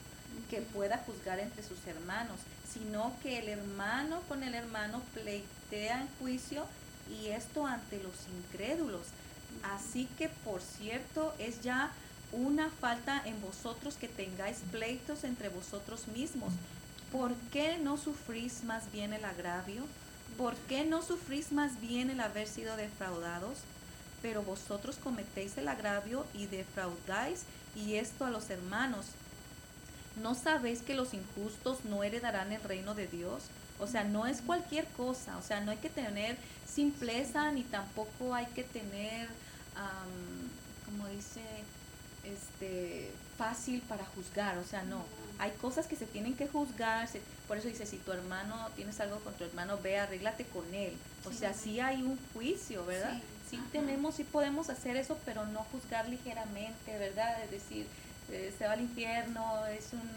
que 0.50 0.62
pueda 0.62 0.98
juzgar 1.06 1.40
entre 1.40 1.62
sus 1.62 1.78
hermanos, 1.86 2.40
sino 2.68 3.14
que 3.22 3.38
el 3.38 3.50
hermano 3.50 4.22
con 4.28 4.42
el 4.42 4.56
hermano 4.56 5.04
pleitea 5.14 6.02
en 6.02 6.08
juicio 6.20 6.66
y 7.08 7.28
esto 7.28 7.68
ante 7.68 8.02
los 8.02 8.14
incrédulos. 8.36 9.04
Así 9.62 10.08
que, 10.18 10.30
por 10.30 10.62
cierto, 10.62 11.34
es 11.40 11.62
ya 11.62 11.92
una 12.32 12.70
falta 12.70 13.22
en 13.26 13.40
vosotros 13.42 13.96
que 13.96 14.08
tengáis 14.08 14.58
pleitos 14.72 15.24
entre 15.24 15.50
vosotros 15.50 16.08
mismos. 16.08 16.52
¿Por 17.12 17.36
qué 17.52 17.78
no 17.78 17.98
sufrís 17.98 18.64
más 18.64 18.92
bien 18.92 19.14
el 19.14 19.24
agravio? 19.24 19.86
¿Por 20.38 20.56
qué 20.56 20.84
no 20.84 21.04
sufrís 21.04 21.52
más 21.52 21.80
bien 21.80 22.10
el 22.10 22.20
haber 22.20 22.48
sido 22.48 22.76
defraudados? 22.76 23.60
Pero 24.22 24.42
vosotros 24.42 24.96
cometéis 24.96 25.58
el 25.58 25.68
agravio 25.68 26.26
y 26.34 26.48
defraudáis, 26.48 27.42
y 27.76 27.96
esto 27.96 28.26
a 28.26 28.32
los 28.32 28.50
hermanos. 28.50 29.06
¿No 30.22 30.36
sabéis 30.36 30.82
que 30.82 30.96
los 30.96 31.14
injustos 31.14 31.86
no 31.86 32.04
heredarán 32.04 32.52
el 32.52 32.64
reino 32.64 32.96
de 32.96 33.08
Dios? 33.08 33.44
O 33.80 33.88
sea, 33.88 34.04
no 34.04 34.28
es 34.28 34.42
cualquier 34.42 34.86
cosa, 34.98 35.38
o 35.38 35.42
sea, 35.42 35.60
no 35.60 35.72
hay 35.72 35.78
que 35.78 35.90
tener 35.90 36.38
simpleza 36.68 37.52
ni 37.52 37.64
tampoco 37.64 38.34
hay 38.34 38.46
que 38.48 38.64
tener, 38.64 39.28
am, 39.76 40.50
como 40.86 41.08
dice, 41.08 41.42
este, 42.24 43.12
fácil 43.38 43.82
para 43.82 44.06
juzgar, 44.06 44.58
o 44.58 44.64
sea, 44.64 44.84
no. 44.84 45.04
Hay 45.40 45.52
cosas 45.62 45.88
que 45.88 45.96
se 45.96 46.06
tienen 46.06 46.36
que 46.36 46.48
juzgar, 46.48 47.08
se- 47.08 47.22
por 47.48 47.58
eso 47.58 47.68
dice, 47.68 47.86
si 47.86 47.98
tu 47.98 48.12
hermano, 48.12 48.70
tienes 48.76 49.00
algo 49.00 49.20
con 49.20 49.34
tu 49.34 49.44
hermano, 49.44 49.78
ve, 49.82 50.00
arréglate 50.00 50.46
con 50.46 50.74
él. 50.74 50.94
O 51.26 51.32
Sí. 51.32 51.38
sea, 51.40 51.54
sí 51.54 51.80
hay 51.80 52.02
un 52.04 52.18
juicio, 52.34 52.86
¿verdad? 52.86 53.20
Sí, 53.50 53.60
tenemos, 53.72 54.16
sí 54.16 54.24
podemos 54.24 54.70
hacer 54.70 54.96
eso, 54.96 55.18
pero 55.26 55.46
no 55.48 55.64
juzgar 55.72 56.08
ligeramente, 56.08 56.98
¿verdad? 56.98 57.44
Es 57.44 57.52
decir, 57.52 57.88
eh, 58.30 58.54
se 58.58 58.66
va 58.66 58.74
al 58.74 58.82
infierno, 58.82 59.66
es 59.68 59.90
un, 59.94 60.10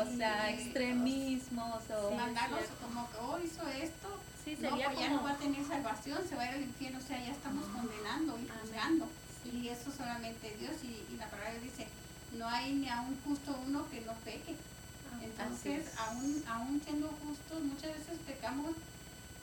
o 0.00 0.16
sea, 0.16 0.46
o- 0.46 0.48
extremismos 0.54 1.82
o... 1.90 2.08
Cierto. 2.08 2.74
como 2.80 3.10
que 3.10 3.18
oh 3.18 3.38
hizo 3.44 3.68
esto 3.68 4.08
Sí, 4.44 4.56
no 4.60 4.70
pues 4.70 4.80
ya 4.80 4.90
como... 4.92 5.16
no 5.16 5.22
va 5.22 5.30
a 5.32 5.36
tener 5.38 5.64
salvación 5.66 6.18
se 6.28 6.34
va 6.34 6.42
a 6.42 6.48
ir 6.50 6.54
al 6.56 6.62
infierno 6.62 6.98
o 6.98 7.06
sea 7.06 7.18
ya 7.24 7.30
estamos 7.32 7.64
condenando 7.66 8.38
y 8.38 8.48
juzgando 8.48 9.06
Sí. 9.42 9.50
y 9.62 9.68
eso 9.68 9.90
solamente 9.90 10.54
Dios 10.60 10.74
y, 10.84 11.02
y 11.12 11.16
la 11.18 11.26
palabra 11.28 11.54
dice 11.62 11.86
no 12.38 12.48
hay 12.48 12.72
ni 12.74 12.88
a 12.88 13.00
un 13.02 13.18
justo 13.24 13.56
uno 13.66 13.88
que 13.90 14.00
no 14.02 14.12
peque 14.24 14.54
Amén. 15.12 15.30
entonces 15.30 15.86
es. 15.86 15.98
aún 15.98 16.42
aún 16.48 16.80
siendo 16.84 17.08
justos 17.08 17.60
muchas 17.62 17.90
veces 17.98 18.18
pecamos 18.26 18.72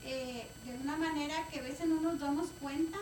eh, 0.03 0.47
de 0.65 0.73
una 0.83 0.95
manera 0.95 1.47
que 1.51 1.59
a 1.59 1.63
veces 1.63 1.85
no 1.87 1.99
nos 2.01 2.19
damos 2.19 2.47
cuenta 2.61 2.97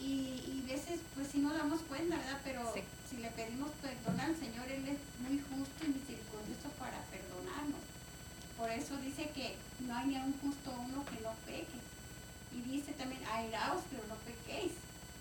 y, 0.00 0.40
y 0.48 0.64
veces 0.66 1.00
pues 1.14 1.28
sí 1.30 1.38
nos 1.38 1.52
damos 1.54 1.80
cuenta 1.82 2.16
verdad 2.16 2.40
pero 2.44 2.72
Sí. 2.74 2.80
si 3.10 3.16
le 3.18 3.28
pedimos 3.30 3.68
perdón 3.82 4.18
al 4.20 4.34
Señor 4.36 4.66
él 4.68 4.88
es 4.88 4.98
muy 5.20 5.36
justo 5.38 5.84
y 5.84 5.88
misericordioso 5.88 6.68
para 6.78 6.96
perdonarnos 7.12 7.31
por 8.62 8.70
eso 8.70 8.96
dice 8.98 9.28
que 9.34 9.56
no 9.88 9.96
hay 9.96 10.06
ni 10.06 10.16
a 10.16 10.20
un 10.22 10.32
justo 10.40 10.70
uno 10.88 11.04
que 11.06 11.20
no 11.20 11.30
peque. 11.44 11.66
Y 12.54 12.60
dice 12.70 12.92
también, 12.92 13.20
airaos, 13.34 13.82
pero 13.90 14.04
no 14.08 14.14
pequéis. 14.14 14.70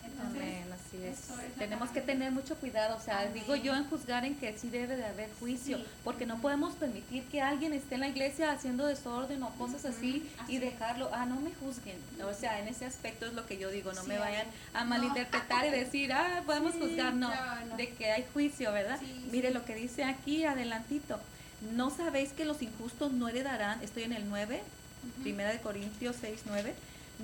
Entonces, 0.06 0.42
Amén, 0.44 0.66
así 0.74 1.04
es. 1.04 1.56
Tenemos 1.58 1.90
que 1.90 2.02
tener 2.02 2.32
mucho 2.32 2.56
cuidado, 2.58 2.98
o 2.98 3.02
sea, 3.02 3.22
Amén. 3.22 3.34
digo 3.34 3.56
yo 3.56 3.76
en 3.76 3.86
juzgar 3.90 4.26
en 4.26 4.36
que 4.36 4.56
sí 4.60 4.70
debe 4.70 4.96
de 4.96 5.06
haber 5.06 5.30
juicio, 5.40 5.78
Sí. 5.78 5.86
porque 6.04 6.28
no 6.28 6.40
podemos 6.40 6.76
permitir 6.76 7.24
que 7.26 7.42
alguien 7.42 7.74
esté 7.74 7.96
en 7.96 8.02
la 8.02 8.10
iglesia 8.10 8.52
haciendo 8.52 8.86
desorden 8.86 9.42
o 9.42 9.50
cosas 9.56 9.86
así 9.86 10.30
así 10.40 10.54
y 10.54 10.58
dejarlo, 10.60 11.10
ah, 11.12 11.26
no 11.26 11.38
me 11.40 11.52
juzguen. 11.56 11.98
O 12.24 12.34
sea, 12.36 12.60
en 12.60 12.68
ese 12.68 12.86
aspecto 12.86 13.26
es 13.26 13.34
lo 13.34 13.48
que 13.48 13.58
yo 13.58 13.72
digo, 13.72 13.92
no 13.94 14.02
Sí, 14.04 14.08
me 14.10 14.20
vayan 14.20 14.46
a 14.76 14.84
No. 14.84 14.90
malinterpretar 14.92 15.66
y 15.66 15.70
decir, 15.82 16.14
ah, 16.14 16.44
podemos 16.46 16.74
Sí, 16.74 16.80
juzgar, 16.82 17.16
no, 17.16 17.30
no, 17.34 17.66
no. 17.70 17.78
de 17.78 17.90
que 17.90 18.12
hay 18.12 18.26
juicio, 18.34 18.72
¿verdad? 18.72 19.00
Mire 19.32 19.50
lo 19.52 19.66
que 19.66 19.74
dice 19.74 20.04
aquí 20.04 20.46
adelantito. 20.46 21.20
¿No 21.62 21.92
sabéis 21.92 22.32
que 22.32 22.46
los 22.46 22.62
injustos 22.62 23.12
no 23.12 23.28
heredarán? 23.28 23.82
Estoy 23.84 24.04
en 24.04 24.14
el 24.14 24.28
9, 24.30 24.62
Ujú. 25.04 25.24
Primera 25.24 25.52
de 25.52 25.60
Corintios 25.62 26.16
6, 26.20 26.42
9. 26.46 26.74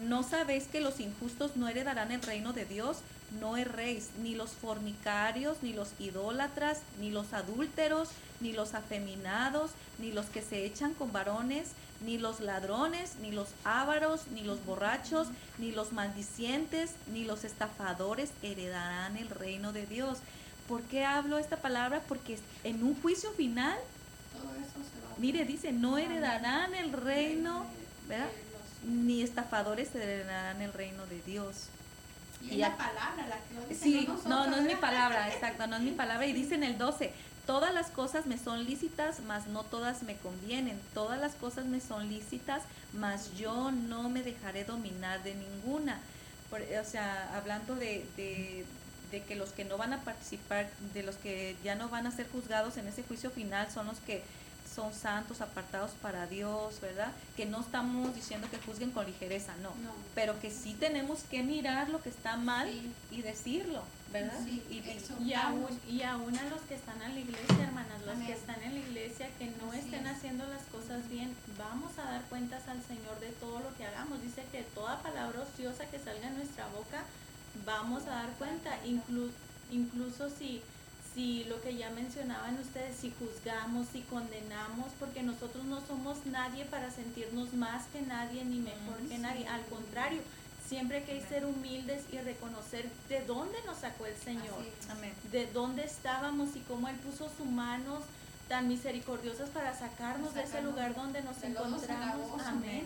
¿No 0.03 0.22
sabéis 0.24 0.65
que 0.65 0.79
los 0.79 1.00
injustos 1.00 1.56
no 1.56 1.67
heredarán 1.67 2.12
el 2.12 2.22
reino 2.22 2.53
de 2.53 2.65
Dios? 2.65 2.98
No 3.39 3.58
erréis, 3.58 4.10
ni 4.22 4.36
los 4.36 4.51
fornicarios, 4.51 5.58
ni 5.63 5.74
los 5.74 5.89
idólatras, 6.00 6.79
ni 7.00 7.10
los 7.10 7.34
adúlteros, 7.34 8.10
ni 8.39 8.53
los 8.53 8.74
afeminados, 8.75 9.72
ni 9.98 10.12
los 10.12 10.27
que 10.27 10.41
se 10.44 10.65
echan 10.65 10.94
con 10.94 11.12
varones, 11.12 11.70
ni 12.01 12.20
los 12.20 12.39
ladrones, 12.39 13.15
ni 13.22 13.32
los 13.32 13.50
ávaros, 13.63 14.27
ni 14.27 14.44
los 14.44 14.63
borrachos, 14.65 15.27
ni 15.58 15.72
los 15.72 15.91
maldicientes, 15.91 16.91
ni 17.12 17.25
los 17.25 17.44
estafadores 17.44 18.29
heredarán 18.44 19.17
el 19.17 19.29
reino 19.29 19.74
de 19.74 19.88
Dios. 19.88 20.20
¿Por 20.67 20.84
qué 20.84 21.06
hablo 21.06 21.39
esta 21.39 21.58
palabra? 21.58 22.01
Porque 22.08 22.38
en 22.63 22.84
un 22.84 23.00
juicio 23.01 23.32
final, 23.32 23.77
Todo 24.38 24.53
eso 24.56 24.74
se 24.94 25.06
va 25.08 25.13
a 25.15 25.20
mire, 25.20 25.46
dice, 25.46 25.72
no 25.72 25.98
heredarán 25.98 26.74
el 26.75 26.91
reino, 26.94 27.65
¿verdad? 28.08 28.27
Ni 28.86 29.22
estafadores 29.22 29.94
heredarán 29.96 30.62
el 30.62 30.74
reino 30.74 31.06
de 31.08 31.22
Dios. 31.22 31.67
Y 32.41 32.51
es 32.51 32.58
la 32.60 32.77
palabra 32.77 33.27
la 33.27 33.38
que 33.38 33.53
lo 33.56 33.65
dice, 33.67 33.84
Sí, 33.84 34.06
nosotros, 34.08 34.25
no, 34.27 34.48
no 34.48 34.58
es 34.58 34.63
mi 34.63 34.75
palabra, 34.75 35.27
exacto, 35.34 35.65
no 35.67 35.75
es 35.77 35.82
mi 35.82 35.91
palabra. 35.91 36.25
Y 36.27 36.34
dice 36.34 36.56
en 36.56 36.63
el 36.63 36.77
12, 36.77 37.12
todas 37.48 37.74
las 37.74 37.88
cosas 37.88 38.27
me 38.27 38.38
son 38.38 38.63
lícitas, 38.65 39.22
mas 39.22 39.48
no 39.48 39.63
todas 39.63 40.03
me 40.03 40.15
convienen. 40.17 40.79
Todas 40.94 41.20
las 41.20 41.34
cosas 41.34 41.65
me 41.65 41.82
son 41.82 42.10
lícitas, 42.10 42.62
mas 42.94 43.36
yo 43.38 43.72
no 43.72 44.08
me 44.10 44.22
dejaré 44.22 44.65
dominar 44.65 45.24
de 45.24 45.34
ninguna. 45.34 46.00
Por- 46.51 46.62
o 46.62 46.86
sea, 46.86 47.36
hablando 47.36 47.75
de, 47.75 48.06
de, 48.15 48.65
de 49.12 49.24
que 49.24 49.36
los 49.36 49.50
que 49.50 49.64
no 49.66 49.78
van 49.78 49.94
a 49.94 50.02
participar, 50.02 50.70
de 50.94 51.04
los 51.04 51.16
que 51.16 51.56
ya 51.64 51.76
no 51.76 51.90
van 51.90 52.08
a 52.08 52.12
ser 52.12 52.28
juzgados 52.30 52.78
en 52.78 52.88
ese 52.88 53.04
juicio 53.04 53.30
final, 53.32 53.72
son 53.72 53.88
los 53.88 54.00
que 54.00 54.24
son 54.76 54.94
santos, 54.94 55.42
apartados 55.42 55.92
para 56.02 56.28
Dios, 56.28 56.80
¿verdad? 56.82 57.12
Que 57.36 57.46
no 57.46 57.62
estamos 57.62 58.14
diciendo 58.14 58.48
que 58.52 58.58
juzguen 58.60 58.92
con 58.92 59.06
ligereza, 59.08 59.56
no. 59.64 59.70
No. 59.82 59.92
Pero 60.14 60.40
que 60.40 60.52
sí 60.52 60.76
tenemos 60.78 61.20
que 61.32 61.42
mirar 61.42 61.90
lo 61.90 62.02
que 62.04 62.10
está 62.10 62.36
mal 62.38 62.68
Sí. 62.70 62.92
y 63.10 63.22
decirlo, 63.24 63.82
¿verdad? 64.12 64.38
Sí, 64.44 64.62
y, 64.70 64.76
y-. 64.76 65.30
Y 65.30 65.34
aún, 65.34 65.68
y 65.88 66.02
aún 66.04 66.38
a 66.38 66.44
los 66.50 66.62
que 66.62 66.76
están 66.76 67.02
en 67.02 67.16
la 67.16 67.20
iglesia, 67.22 67.64
hermanas, 67.64 68.02
los 68.06 68.16
Amén. 68.16 68.28
que 68.28 68.34
están 68.34 68.62
en 68.62 68.74
la 68.76 68.80
iglesia 68.82 69.30
que 69.40 69.46
no 69.60 69.72
Así 69.72 69.80
estén 69.80 70.06
es. 70.06 70.16
haciendo 70.18 70.46
las 70.46 70.62
cosas 70.66 71.10
bien, 71.10 71.34
vamos 71.58 71.98
a 71.98 72.04
dar 72.04 72.22
cuentas 72.24 72.68
al 72.68 72.84
Señor 72.84 73.20
de 73.22 73.30
todo 73.40 73.60
lo 73.62 73.76
que 73.78 73.86
hagamos. 73.86 74.22
Dice 74.22 74.44
que 74.52 74.62
toda 74.76 75.02
palabra 75.02 75.42
ociosa 75.42 75.86
que 75.86 75.98
salga 75.98 76.28
en 76.28 76.36
nuestra 76.38 76.68
boca, 76.68 77.04
vamos 77.66 78.04
a 78.08 78.12
dar 78.12 78.30
cuenta, 78.38 78.72
inclu- 78.86 79.32
incluso 79.72 80.30
si, 80.30 80.62
si 81.14 81.44
lo 81.46 81.62
que 81.62 81.76
ya 81.76 81.90
mencionaban 81.90 82.58
ustedes, 82.60 82.96
si 82.98 83.12
juzgamos, 83.20 83.88
si 83.92 84.02
condenamos, 84.02 84.88
porque 85.00 85.24
nosotros 85.24 85.66
no 85.66 85.82
somos 85.88 86.18
nadie 86.26 86.66
para 86.66 86.92
sentirnos 86.92 87.54
más 87.54 87.86
que 87.88 88.02
nadie 88.02 88.46
ni 88.46 88.60
mejor 88.60 88.98
que 89.10 89.18
nadie, 89.18 89.48
al 89.48 89.64
contrario. 89.66 90.22
Siempre 90.68 90.98
hay 90.98 91.04
que 91.06 91.26
ser 91.28 91.46
humildes 91.46 92.04
y 92.12 92.18
reconocer 92.18 92.90
de 93.08 93.24
dónde 93.26 93.58
nos 93.66 93.78
sacó 93.78 94.06
el 94.06 94.18
Señor. 94.18 94.63
Amén. 94.89 95.13
de 95.32 95.48
dónde 95.54 95.86
estábamos 95.86 96.56
y 96.58 96.60
cómo 96.62 96.89
Él 96.89 96.96
puso 96.98 97.30
sus 97.38 97.48
manos 97.48 98.02
tan 98.50 98.67
misericordiosas 98.67 99.50
para 99.50 99.78
sacarnos 99.78 100.34
de 100.34 100.41
ese 100.41 100.50
Sacarnos 100.50 100.74
lugar 100.74 100.93
donde 100.96 101.22
nos 101.22 101.41
encontramos. 101.43 102.41
Amén. 102.46 102.86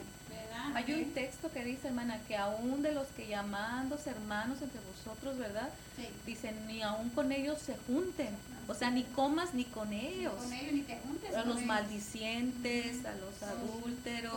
¿Verdad? 0.67 0.84
Hay 0.88 0.93
un 0.93 1.12
texto 1.13 1.52
que 1.52 1.63
dice, 1.63 1.88
hermana, 1.88 2.19
que 2.28 2.38
aún 2.38 2.82
de 2.82 2.91
los 2.93 3.08
que 3.08 3.28
llamándose 3.28 4.10
hermanos 4.12 4.62
entre 4.62 4.80
vosotros, 4.82 5.38
¿verdad? 5.38 5.69
Sí. 5.97 6.08
Dicen, 6.26 6.56
ni 6.67 6.82
aún 6.82 7.10
con 7.10 7.32
ellos 7.32 7.60
se 7.60 7.76
junten. 7.88 8.30
O 8.67 8.74
sea, 8.74 8.89
ni 8.91 9.04
comas 9.04 9.54
ni 9.54 9.65
con 9.65 9.89
Ni 9.89 10.06
ellos. 10.06 10.34
Con 10.34 10.54
ellos 10.54 10.74
ni 10.74 10.82
te 10.82 10.97
juntes 11.00 11.36
A 11.36 11.43
los 11.43 11.58
ellos. 11.58 11.67
maldicientes, 11.67 13.06
a 13.06 13.13
los 13.15 13.43
adúlteros, 13.43 14.34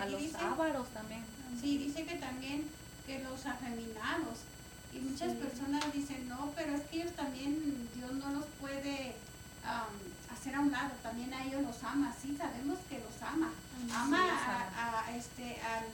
a 0.00 0.06
los 0.06 0.20
dice, 0.20 0.36
ávaros 0.38 0.88
también. 0.88 1.22
sí, 1.60 1.78
dice 1.78 2.04
que 2.04 2.16
también 2.16 2.64
que 3.06 3.18
los 3.20 3.44
afeminados. 3.46 4.38
Y 4.92 4.98
muchas 4.98 5.32
Sí. 5.32 5.38
personas 5.38 5.92
dicen, 5.92 6.28
no, 6.28 6.52
pero 6.56 6.74
es 6.74 6.82
que 6.82 7.02
ellos 7.02 7.12
también, 7.14 7.88
Dios 7.96 8.12
no 8.12 8.30
los 8.32 8.44
puede 8.60 9.14
hacer 10.44 10.56
a 10.56 10.60
un 10.60 10.70
lado, 10.72 10.90
también 11.02 11.32
a 11.32 11.42
ellos 11.42 11.62
los 11.62 11.82
ama. 11.82 12.12
Sí, 12.20 12.36
sabemos 12.36 12.76
que 12.90 13.00
los 13.00 13.16
ama. 13.22 13.48
Ama 13.96 14.16
Sí, 14.20 14.28
los 14.28 14.42
a, 14.76 15.00
a, 15.08 15.16
este, 15.16 15.56
al, 15.64 15.84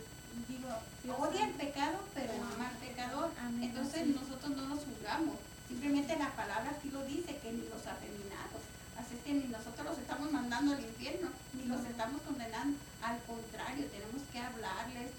digo, 0.48 0.68
Dios 1.04 1.16
odia 1.20 1.46
el 1.46 1.54
pecado, 1.54 2.02
pero 2.14 2.32
ama 2.34 2.66
al 2.68 2.76
pecador. 2.82 3.30
Amén, 3.38 3.70
Entonces 3.70 4.08
nosotros 4.08 4.50
no 4.56 4.74
los 4.74 4.82
juzgamos. 4.82 5.36
Simplemente 5.68 6.18
la 6.18 6.30
palabra 6.34 6.74
aquí 6.74 6.90
lo 6.90 7.04
dice, 7.04 7.38
que 7.38 7.52
ni 7.52 7.62
los 7.70 7.86
afeminados. 7.86 8.58
Así 8.98 9.14
es 9.14 9.22
que 9.22 9.34
ni 9.34 9.46
nosotros 9.46 9.86
los 9.86 9.98
estamos 9.98 10.32
mandando 10.32 10.74
al 10.74 10.80
infierno, 10.82 11.30
ni 11.54 11.64
los 11.70 11.84
estamos 11.86 12.20
condenando. 12.22 12.76
Al 13.06 13.22
contrario, 13.22 13.86
tenemos 13.86 14.18
que 14.32 14.38
hablarles 14.40 15.10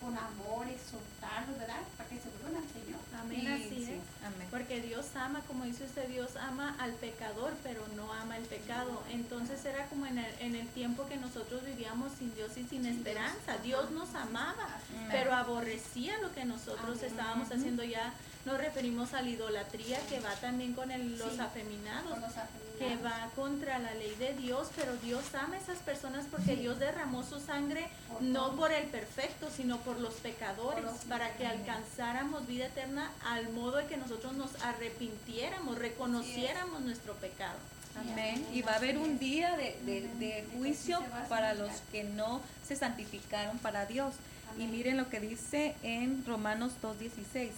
con 0.00 0.14
amor, 0.16 0.68
exhortarlos, 0.70 1.58
¿verdad? 1.58 1.82
Para 1.98 2.08
que 2.08 2.22
se 2.22 2.30
vuelvan 2.38 2.62
al 2.62 2.70
Señor. 2.70 3.02
Amén, 3.18 3.40
Sí, 3.40 3.46
así 3.50 3.84
sí, 3.84 3.92
es. 3.98 4.15
Amén. 4.26 4.48
Porque 4.50 4.80
Dios 4.80 5.06
ama, 5.14 5.40
como 5.46 5.64
dice 5.64 5.84
usted, 5.84 6.08
Dios 6.08 6.36
ama 6.36 6.76
al 6.78 6.92
pecador, 6.92 7.52
pero 7.62 7.86
no 7.96 8.12
ama 8.12 8.36
el 8.36 8.44
pecado. 8.44 9.02
Entonces 9.10 9.64
era 9.64 9.86
como 9.86 10.06
en 10.06 10.18
el, 10.18 10.34
en 10.40 10.54
el 10.54 10.68
tiempo 10.68 11.06
que 11.06 11.16
nosotros 11.16 11.64
vivíamos 11.64 12.12
sin 12.18 12.34
Dios 12.34 12.56
y 12.56 12.64
sin 12.64 12.86
esperanza. 12.86 13.58
Dios 13.62 13.90
nos 13.90 14.14
amaba, 14.14 14.68
pero 15.10 15.32
aborrecía 15.32 16.18
lo 16.18 16.32
que 16.34 16.44
nosotros 16.44 16.98
Amén. 16.98 17.10
estábamos 17.10 17.50
haciendo. 17.50 17.82
Ya 17.84 18.12
nos 18.46 18.56
referimos 18.58 19.12
a 19.12 19.20
la 19.22 19.28
idolatría 19.28 19.98
que 20.08 20.20
va 20.20 20.32
también 20.36 20.72
con 20.72 20.90
el- 20.90 21.18
los 21.18 21.34
Sí. 21.34 21.40
afeminados. 21.40 22.10
Con 22.12 22.20
los 22.22 22.30
afeminados. 22.30 22.66
que 22.78 22.94
va 22.96 23.30
contra 23.34 23.78
la 23.78 23.94
ley 23.94 24.14
de 24.18 24.34
Dios, 24.34 24.68
pero 24.76 24.94
Dios 24.98 25.24
ama 25.34 25.54
a 25.56 25.58
esas 25.58 25.78
personas 25.78 26.26
porque 26.30 26.56
Sí. 26.56 26.60
Dios 26.60 26.78
derramó 26.78 27.24
su 27.24 27.40
sangre 27.40 27.88
Por 28.06 28.20
no 28.20 28.44
todos. 28.48 28.56
por 28.58 28.70
el 28.72 28.84
perfecto, 28.88 29.48
sino 29.50 29.78
por 29.78 29.98
los 29.98 30.12
pecadores, 30.16 30.84
Por 30.84 30.92
los 30.92 31.04
para 31.06 31.34
que 31.38 31.46
alcanzáramos 31.46 32.46
vida 32.46 32.66
eterna 32.66 33.10
al 33.24 33.48
modo 33.48 33.78
de 33.78 33.86
que 33.86 33.96
nosotros 33.96 34.34
nos 34.34 34.50
arrepintiéramos, 34.62 35.78
reconociéramos 35.78 36.82
nuestro 36.82 37.14
pecado. 37.14 37.56
Amén. 37.98 38.46
Y 38.52 38.60
va 38.60 38.72
a 38.72 38.76
haber 38.76 38.98
un 38.98 39.18
día 39.18 39.56
de, 39.56 40.46
juicio 40.58 41.02
para 41.30 41.54
los 41.54 41.70
que 41.90 42.04
no 42.04 42.42
se 42.68 42.76
santificaron 42.76 43.58
para 43.58 43.86
Dios. 43.86 44.14
Y 44.58 44.66
miren 44.66 44.98
lo 44.98 45.08
que 45.08 45.18
dice 45.20 45.74
en 45.82 46.26
Romanos 46.26 46.72
2.16. 46.82 47.52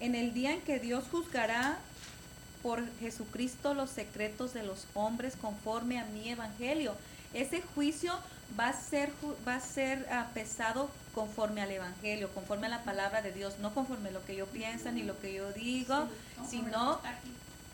En 0.00 0.14
el 0.14 0.34
día 0.34 0.52
en 0.52 0.60
que 0.62 0.78
Dios 0.78 1.04
juzgará 1.10 1.78
por 2.62 2.82
Jesucristo 2.98 3.74
los 3.74 3.90
secretos 3.90 4.52
de 4.52 4.62
los 4.62 4.86
hombres 4.94 5.34
conforme 5.40 5.98
a 6.00 6.04
mi 6.06 6.28
evangelio. 6.30 6.94
Ese 7.32 7.62
juicio 7.74 8.12
va 8.58 8.68
a 8.68 8.72
ser, 8.72 9.10
va 9.46 9.56
a 9.56 9.60
ser 9.60 10.06
ah, 10.10 10.26
pesado 10.34 10.90
conforme 11.14 11.60
al 11.62 11.70
evangelio, 11.70 12.30
conforme 12.34 12.66
a 12.66 12.70
la 12.70 12.82
palabra 12.84 13.22
de 13.22 13.32
Dios, 13.32 13.58
no 13.60 13.72
conforme 13.74 14.08
a 14.08 14.12
lo 14.12 14.24
que 14.24 14.36
yo 14.36 14.46
pienso 14.46 14.90
ni 14.92 15.02
lo 15.02 15.18
que 15.20 15.34
yo 15.34 15.52
digo, 15.52 16.08
Sí, 16.48 16.58
sino 16.58 17.00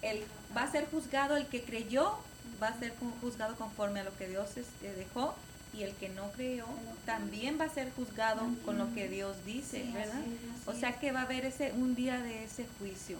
el, 0.02 0.22
va 0.56 0.62
a 0.64 0.70
ser 0.70 0.88
juzgado 0.90 1.37
el 1.37 1.46
que 1.46 1.62
creyó, 1.62 2.16
va 2.62 2.68
a 2.68 2.78
ser 2.78 2.92
ju- 2.98 3.12
juzgado 3.20 3.54
conforme 3.56 4.00
a 4.00 4.04
lo 4.04 4.16
que 4.16 4.28
Dios 4.28 4.56
este, 4.56 4.92
dejó, 4.94 5.35
y 5.74 5.82
el 5.82 5.94
que 5.94 6.08
no 6.11 6.30
creyó 6.32 6.66
también 7.06 7.58
va 7.58 7.64
a 7.64 7.68
ser 7.68 7.90
juzgado 7.92 8.42
con 8.64 8.78
lo 8.78 8.92
que 8.94 9.08
Dios 9.08 9.37
dice, 9.46 9.82
Sí, 9.85 9.92
¿verdad? 9.92 10.20
así 10.20 10.62
O 10.66 10.74
sea 10.74 10.98
que 10.98 11.12
va 11.12 11.20
a 11.20 11.24
haber 11.24 11.44
ese 11.44 11.72
un 11.72 11.94
día 11.94 12.20
de 12.20 12.44
ese 12.44 12.66
juicio. 12.78 13.18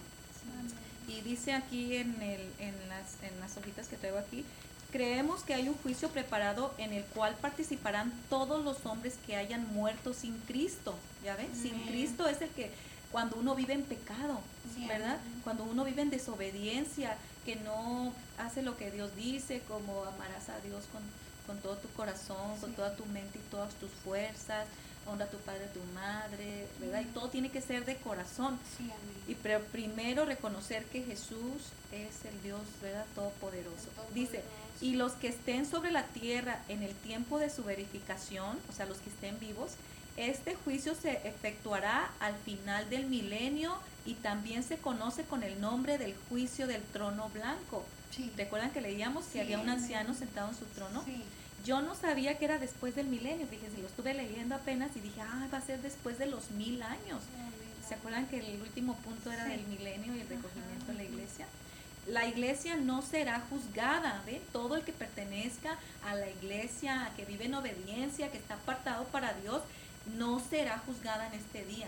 Y 1.07 1.21
dice 1.21 1.53
aquí 1.53 1.97
en, 1.97 2.21
el, 2.21 2.41
en, 2.59 2.75
las, 2.87 3.21
en 3.23 3.39
las 3.39 3.57
hojitas 3.57 3.87
que 3.87 3.97
traigo 3.97 4.17
aquí, 4.17 4.45
creemos 4.91 5.41
que 5.41 5.53
hay 5.53 5.67
un 5.67 5.75
juicio 5.75 6.09
preparado 6.09 6.73
en 6.77 6.93
el 6.93 7.03
cual 7.05 7.35
participarán 7.41 8.13
todos 8.29 8.63
los 8.63 8.85
hombres 8.85 9.15
que 9.25 9.35
hayan 9.35 9.67
muerto 9.73 10.13
sin 10.13 10.37
Cristo. 10.41 10.95
¿Ya 11.23 11.35
ven? 11.35 11.49
Sin. 11.55 11.73
Cristo 11.87 12.27
es 12.27 12.41
el 12.41 12.49
que 12.49 12.71
cuando 13.11 13.35
uno 13.35 13.55
vive 13.55 13.73
en 13.73 13.83
pecado, 13.83 14.39
Sí, 14.75 14.87
¿verdad? 14.87 15.17
Cuando 15.43 15.63
uno 15.65 15.83
vive 15.83 16.01
en 16.03 16.09
desobediencia, 16.09 17.17
que 17.45 17.57
no 17.57 18.13
hace 18.37 18.61
lo 18.61 18.77
que 18.77 18.91
Dios 18.91 19.15
dice, 19.15 19.61
como 19.67 20.03
amarás 20.05 20.49
a 20.49 20.59
Dios 20.61 20.85
con, 20.91 21.01
con 21.45 21.57
todo 21.59 21.75
tu 21.77 21.87
corazón, 21.89 22.57
con 22.59 22.73
toda 22.73 22.95
tu 22.95 23.05
mente 23.05 23.39
y 23.39 23.51
todas 23.51 23.73
tus 23.75 23.91
fuerzas, 24.03 24.65
honra 25.05 25.25
a 25.25 25.29
tu 25.29 25.37
padre, 25.39 25.65
a 25.65 25.73
tu 25.73 25.83
madre, 25.93 26.67
¿verdad? 26.79 27.01
Y 27.01 27.05
todo 27.05 27.29
tiene 27.29 27.49
que 27.49 27.61
ser 27.61 27.85
de 27.85 27.97
corazón. 27.97 28.59
Sí, 28.77 28.83
amén. 28.83 29.23
Y 29.27 29.35
pero 29.35 29.59
primero 29.65 30.25
reconocer 30.25 30.85
que 30.85 31.03
Jesús 31.03 31.71
es 31.91 32.25
el 32.25 32.41
Dios, 32.41 32.61
¿verdad? 32.81 33.05
Todopoderoso. 33.15 33.89
Dice, 34.13 34.43
y 34.81 34.95
los 34.95 35.13
que 35.13 35.29
estén 35.29 35.65
sobre 35.65 35.91
la 35.91 36.03
tierra 36.07 36.61
en 36.67 36.83
el 36.83 36.93
tiempo 36.95 37.39
de 37.39 37.49
su 37.49 37.63
verificación, 37.63 38.59
o 38.69 38.73
sea, 38.73 38.85
los 38.85 38.97
que 38.97 39.09
estén 39.09 39.39
vivos, 39.39 39.71
este 40.17 40.55
juicio 40.55 40.93
se 40.93 41.27
efectuará 41.27 42.11
al 42.19 42.35
final 42.35 42.89
del 42.89 43.07
milenio 43.07 43.73
y 44.05 44.15
también 44.15 44.63
se 44.63 44.77
conoce 44.77 45.23
con 45.23 45.43
el 45.43 45.59
nombre 45.59 45.97
del 45.97 46.15
juicio 46.29 46.67
del 46.67 46.83
trono 46.83 47.29
blanco. 47.29 47.83
Sí. 48.15 48.31
¿Recuerdan 48.37 48.71
que 48.71 48.81
leíamos 48.81 49.25
que 49.25 49.31
Sí, 49.33 49.39
había 49.39 49.59
un 49.59 49.69
anciano 49.69 50.13
sentado 50.13 50.49
en 50.49 50.55
su 50.55 50.65
trono? 50.65 51.03
Sí. 51.05 51.23
Yo 51.65 51.81
no 51.81 51.95
sabía 51.95 52.37
que 52.37 52.45
era 52.45 52.57
después 52.57 52.93
del 52.95 53.07
milenio, 53.07 53.47
fíjense, 53.47 53.81
lo 53.81 53.87
estuve 53.87 54.13
leyendo 54.13 54.55
apenas 54.55 54.95
y 54.95 54.99
dije, 54.99 55.21
ah, 55.21 55.47
va 55.51 55.59
a 55.59 55.61
ser 55.61 55.81
después 55.81 56.19
de 56.19 56.25
los 56.25 56.51
mil 56.51 56.81
años. 56.83 57.21
¿Se 57.87 57.95
acuerdan 57.95 58.27
que 58.27 58.39
el 58.39 58.61
último 58.61 58.95
punto 58.97 59.31
era 59.31 59.45
del 59.45 59.65
milenio 59.67 60.15
y 60.15 60.21
el 60.21 60.27
recogimiento 60.27 60.87
de 60.87 60.93
la 60.93 61.03
iglesia? 61.03 61.47
La 62.07 62.27
iglesia 62.27 62.75
no 62.75 63.01
será 63.01 63.41
juzgada, 63.49 64.21
¿ven? 64.25 64.41
Todo 64.51 64.75
el 64.75 64.83
que 64.83 64.91
pertenezca 64.91 65.77
a 66.05 66.15
la 66.15 66.29
iglesia, 66.29 67.11
que 67.15 67.23
vive 67.23 67.45
en 67.45 67.55
obediencia, 67.55 68.29
que 68.29 68.37
está 68.37 68.55
apartado 68.55 69.05
para 69.05 69.33
Dios, 69.35 69.61
no 70.17 70.41
será 70.41 70.79
juzgada 70.79 71.27
en 71.27 71.33
este 71.33 71.63
día, 71.65 71.87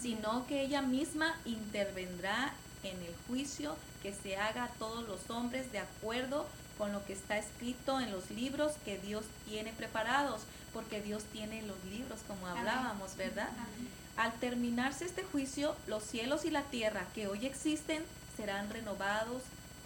sino 0.00 0.44
que 0.48 0.62
ella 0.62 0.82
misma 0.82 1.36
intervendrá 1.44 2.52
en 2.90 3.02
el 3.02 3.14
juicio 3.26 3.76
que 4.02 4.12
se 4.12 4.36
haga 4.36 4.64
a 4.64 4.68
todos 4.68 5.06
los 5.06 5.30
hombres 5.30 5.70
de 5.72 5.78
acuerdo 5.78 6.46
con 6.78 6.92
lo 6.92 7.04
que 7.04 7.14
está 7.14 7.38
escrito 7.38 8.00
en 8.00 8.12
los 8.12 8.30
libros 8.30 8.72
que 8.84 8.98
Dios 8.98 9.24
tiene 9.48 9.72
preparados, 9.72 10.42
porque 10.72 11.00
Dios 11.00 11.22
tiene 11.32 11.62
los 11.62 11.82
libros, 11.84 12.20
como 12.28 12.46
hablábamos, 12.46 13.16
¿verdad? 13.16 13.48
Amén. 13.50 13.88
Al 14.16 14.32
terminarse 14.34 15.04
este 15.04 15.24
juicio, 15.24 15.74
los 15.86 16.02
cielos 16.02 16.44
y 16.44 16.50
la 16.50 16.62
tierra 16.62 17.06
que 17.14 17.28
hoy 17.28 17.46
existen 17.46 18.02
serán 18.36 18.70
renovados 18.70 19.42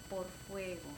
por 0.09 0.25
fuego. 0.47 0.89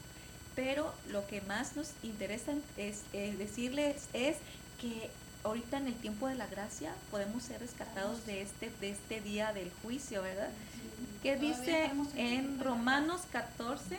Pero 0.56 0.94
lo 1.10 1.26
que 1.28 1.42
más 1.42 1.76
nos 1.76 1.92
interesa 2.04 2.54
es 2.78 3.02
eh, 3.14 3.36
decirles 3.38 4.04
es 4.14 4.38
que 4.80 5.10
ahorita 5.44 5.78
en 5.78 5.88
el 5.88 5.96
tiempo 5.96 6.28
de 6.28 6.36
la 6.36 6.48
gracia 6.48 6.94
podemos 7.12 7.44
ser 7.44 7.60
rescatados 7.60 8.26
de 8.26 8.42
este 8.42 8.72
de 8.80 8.92
este 8.92 9.22
día 9.22 9.52
del 9.52 9.72
juicio, 9.82 10.22
¿verdad? 10.22 10.50
¿Qué 10.82 10.83
Todavía 11.24 11.54
dice 11.56 11.90
en 12.18 12.58
la 12.58 12.64
Romanos 12.66 13.22
14? 13.32 13.98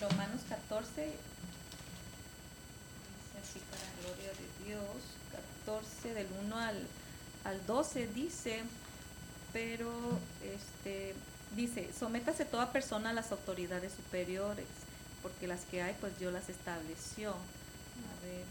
Romanos 0.00 0.42
14, 0.48 1.02
dice 1.02 1.16
así 3.42 3.60
para 3.70 3.82
gloria 4.02 4.30
de 4.30 4.64
Dios, 4.64 4.84
14 5.64 6.14
del 6.14 6.28
1 6.44 6.56
al, 6.56 6.86
al 7.44 7.66
12 7.66 8.06
dice, 8.08 8.62
pero 9.52 9.90
este 10.44 11.14
dice, 11.56 11.90
sométase 11.98 12.44
toda 12.44 12.70
persona 12.72 13.10
a 13.10 13.12
las 13.12 13.32
autoridades 13.32 13.94
superiores, 13.94 14.66
porque 15.22 15.48
las 15.48 15.62
que 15.62 15.82
hay 15.82 15.96
pues 16.00 16.16
Dios 16.20 16.32
las 16.32 16.48
estableció. 16.48 17.30
A 17.30 18.14
ver, 18.22 18.44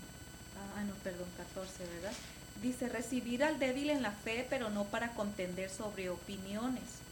ah 0.75 0.83
no, 0.83 0.93
perdón, 0.95 1.29
14, 1.37 1.85
¿verdad? 1.85 2.13
Dice, 2.61 2.89
recibir 2.89 3.43
al 3.43 3.59
débil 3.59 3.89
en 3.89 4.01
la 4.01 4.11
fe, 4.11 4.45
pero 4.49 4.69
no 4.69 4.85
para 4.85 5.11
contender 5.11 5.69
sobre 5.69 6.09
opiniones 6.09 7.05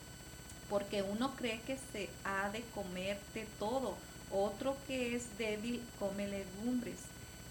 porque 0.73 1.03
uno 1.03 1.35
cree 1.35 1.61
que 1.61 1.77
se 1.91 2.09
ha 2.23 2.49
de 2.49 2.61
comer 2.73 3.19
de 3.35 3.45
todo, 3.59 3.95
otro 4.31 4.75
que 4.87 5.15
es 5.15 5.37
débil 5.37 5.79
come 5.99 6.27
legumbres. 6.27 6.97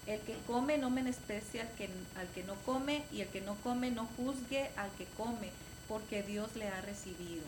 El 0.07 0.19
que 0.19 0.35
come 0.45 0.77
no 0.77 0.89
menosprecia 0.89 1.61
al 1.61 1.69
que, 1.77 1.89
al 2.17 2.27
que 2.35 2.43
no 2.43 2.55
come, 2.65 3.03
y 3.13 3.21
el 3.21 3.29
que 3.29 3.39
no 3.39 3.55
come 3.63 3.91
no 3.91 4.09
juzgue 4.17 4.69
al 4.75 4.91
que 4.97 5.05
come, 5.15 5.51
porque 5.87 6.23
Dios 6.23 6.53
le 6.57 6.67
ha 6.67 6.81
recibido. 6.81 7.43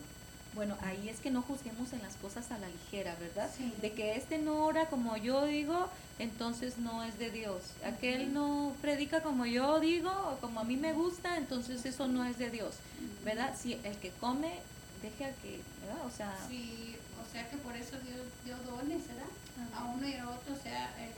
Bueno, 0.56 0.76
ahí 0.80 1.08
es 1.08 1.20
que 1.20 1.30
no 1.30 1.42
juzguemos 1.42 1.92
en 1.92 2.02
las 2.02 2.16
cosas 2.16 2.50
a 2.50 2.58
la 2.58 2.68
ligera, 2.68 3.14
¿verdad? 3.20 3.48
Sí. 3.56 3.72
De 3.80 3.92
que 3.92 4.16
este 4.16 4.38
no 4.38 4.64
ora 4.64 4.86
como 4.86 5.16
yo 5.16 5.44
digo, 5.44 5.88
entonces 6.18 6.78
no 6.78 7.04
es 7.04 7.18
de 7.18 7.30
Dios. 7.30 7.60
Aquel 7.84 8.32
no 8.32 8.74
predica 8.80 9.22
como 9.22 9.44
yo 9.46 9.78
digo 9.80 10.10
o 10.10 10.36
como 10.40 10.60
a 10.60 10.64
mí 10.64 10.76
me 10.76 10.94
gusta, 10.94 11.36
entonces 11.36 11.84
eso 11.84 12.08
no 12.08 12.24
es 12.24 12.38
de 12.38 12.50
Dios, 12.50 12.76
¿verdad? 13.24 13.54
Si 13.60 13.74
el 13.74 13.96
que 13.98 14.10
come, 14.18 14.58
deje 15.02 15.26
al 15.26 15.34
que, 15.36 15.60
¿verdad? 15.84 16.06
O 16.06 16.10
sea, 16.10 16.34
Sí, 16.48 16.96
o 17.20 17.32
sea 17.32 17.48
que 17.50 17.58
por 17.58 17.76
eso 17.76 17.98
Dios 18.00 18.24
dio 18.44 18.56
dones, 18.64 19.06
¿verdad? 19.06 19.28
A 19.76 19.84
uno 19.84 20.08
y 20.08 20.14
a 20.14 20.28
otro, 20.28 20.54
o 20.54 20.62
sea, 20.62 20.90
el, 20.98 21.12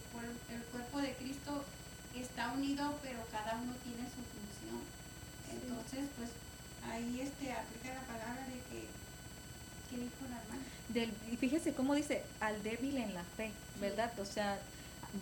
el 0.55 0.63
cuerpo 0.65 0.99
de 0.99 1.15
Cristo 1.15 1.65
está 2.17 2.51
unido, 2.53 2.99
pero 3.03 3.21
cada 3.31 3.55
uno 3.55 3.73
tiene 3.87 4.03
su 4.11 4.23
función. 4.35 4.83
Entonces, 5.53 6.11
pues 6.17 6.31
ahí 6.91 7.21
este 7.21 7.53
aplica 7.53 7.95
la 7.95 8.03
palabra 8.03 8.43
de 8.47 8.59
que, 8.67 8.87
¿qué 9.91 9.97
dijo 9.97 10.17
la 10.31 10.37
hermana? 10.41 10.63
del, 10.89 11.13
y 11.31 11.37
fíjese 11.37 11.75
cómo 11.75 11.95
dice, 11.95 12.23
al 12.41 12.63
débil 12.63 12.97
en 12.97 13.13
la 13.15 13.23
fe, 13.37 13.51
¿verdad? 13.81 14.11
O 14.21 14.25
sea, 14.25 14.59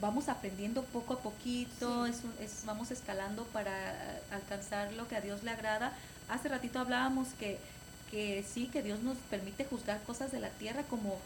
vamos 0.00 0.28
aprendiendo 0.28 0.82
poco 0.84 1.14
a 1.14 1.20
poquito, 1.20 2.06
Sí. 2.06 2.12
es 2.12 2.24
un- 2.24 2.34
es- 2.44 2.64
vamos 2.64 2.90
escalando 2.90 3.44
para 3.46 4.20
alcanzar 4.30 4.92
lo 4.92 5.08
que 5.08 5.16
a 5.16 5.20
Dios 5.20 5.42
le 5.42 5.50
agrada. 5.50 5.92
Hace 6.28 6.48
ratito 6.48 6.78
hablábamos 6.78 7.28
que, 7.38 7.58
que 8.10 8.44
sí, 8.48 8.66
que 8.68 8.82
Dios 8.82 9.00
nos 9.02 9.16
permite 9.30 9.64
juzgar 9.64 10.00
cosas 10.04 10.30
de 10.30 10.38
la 10.40 10.50
tierra 10.50 10.82
como 10.84 11.18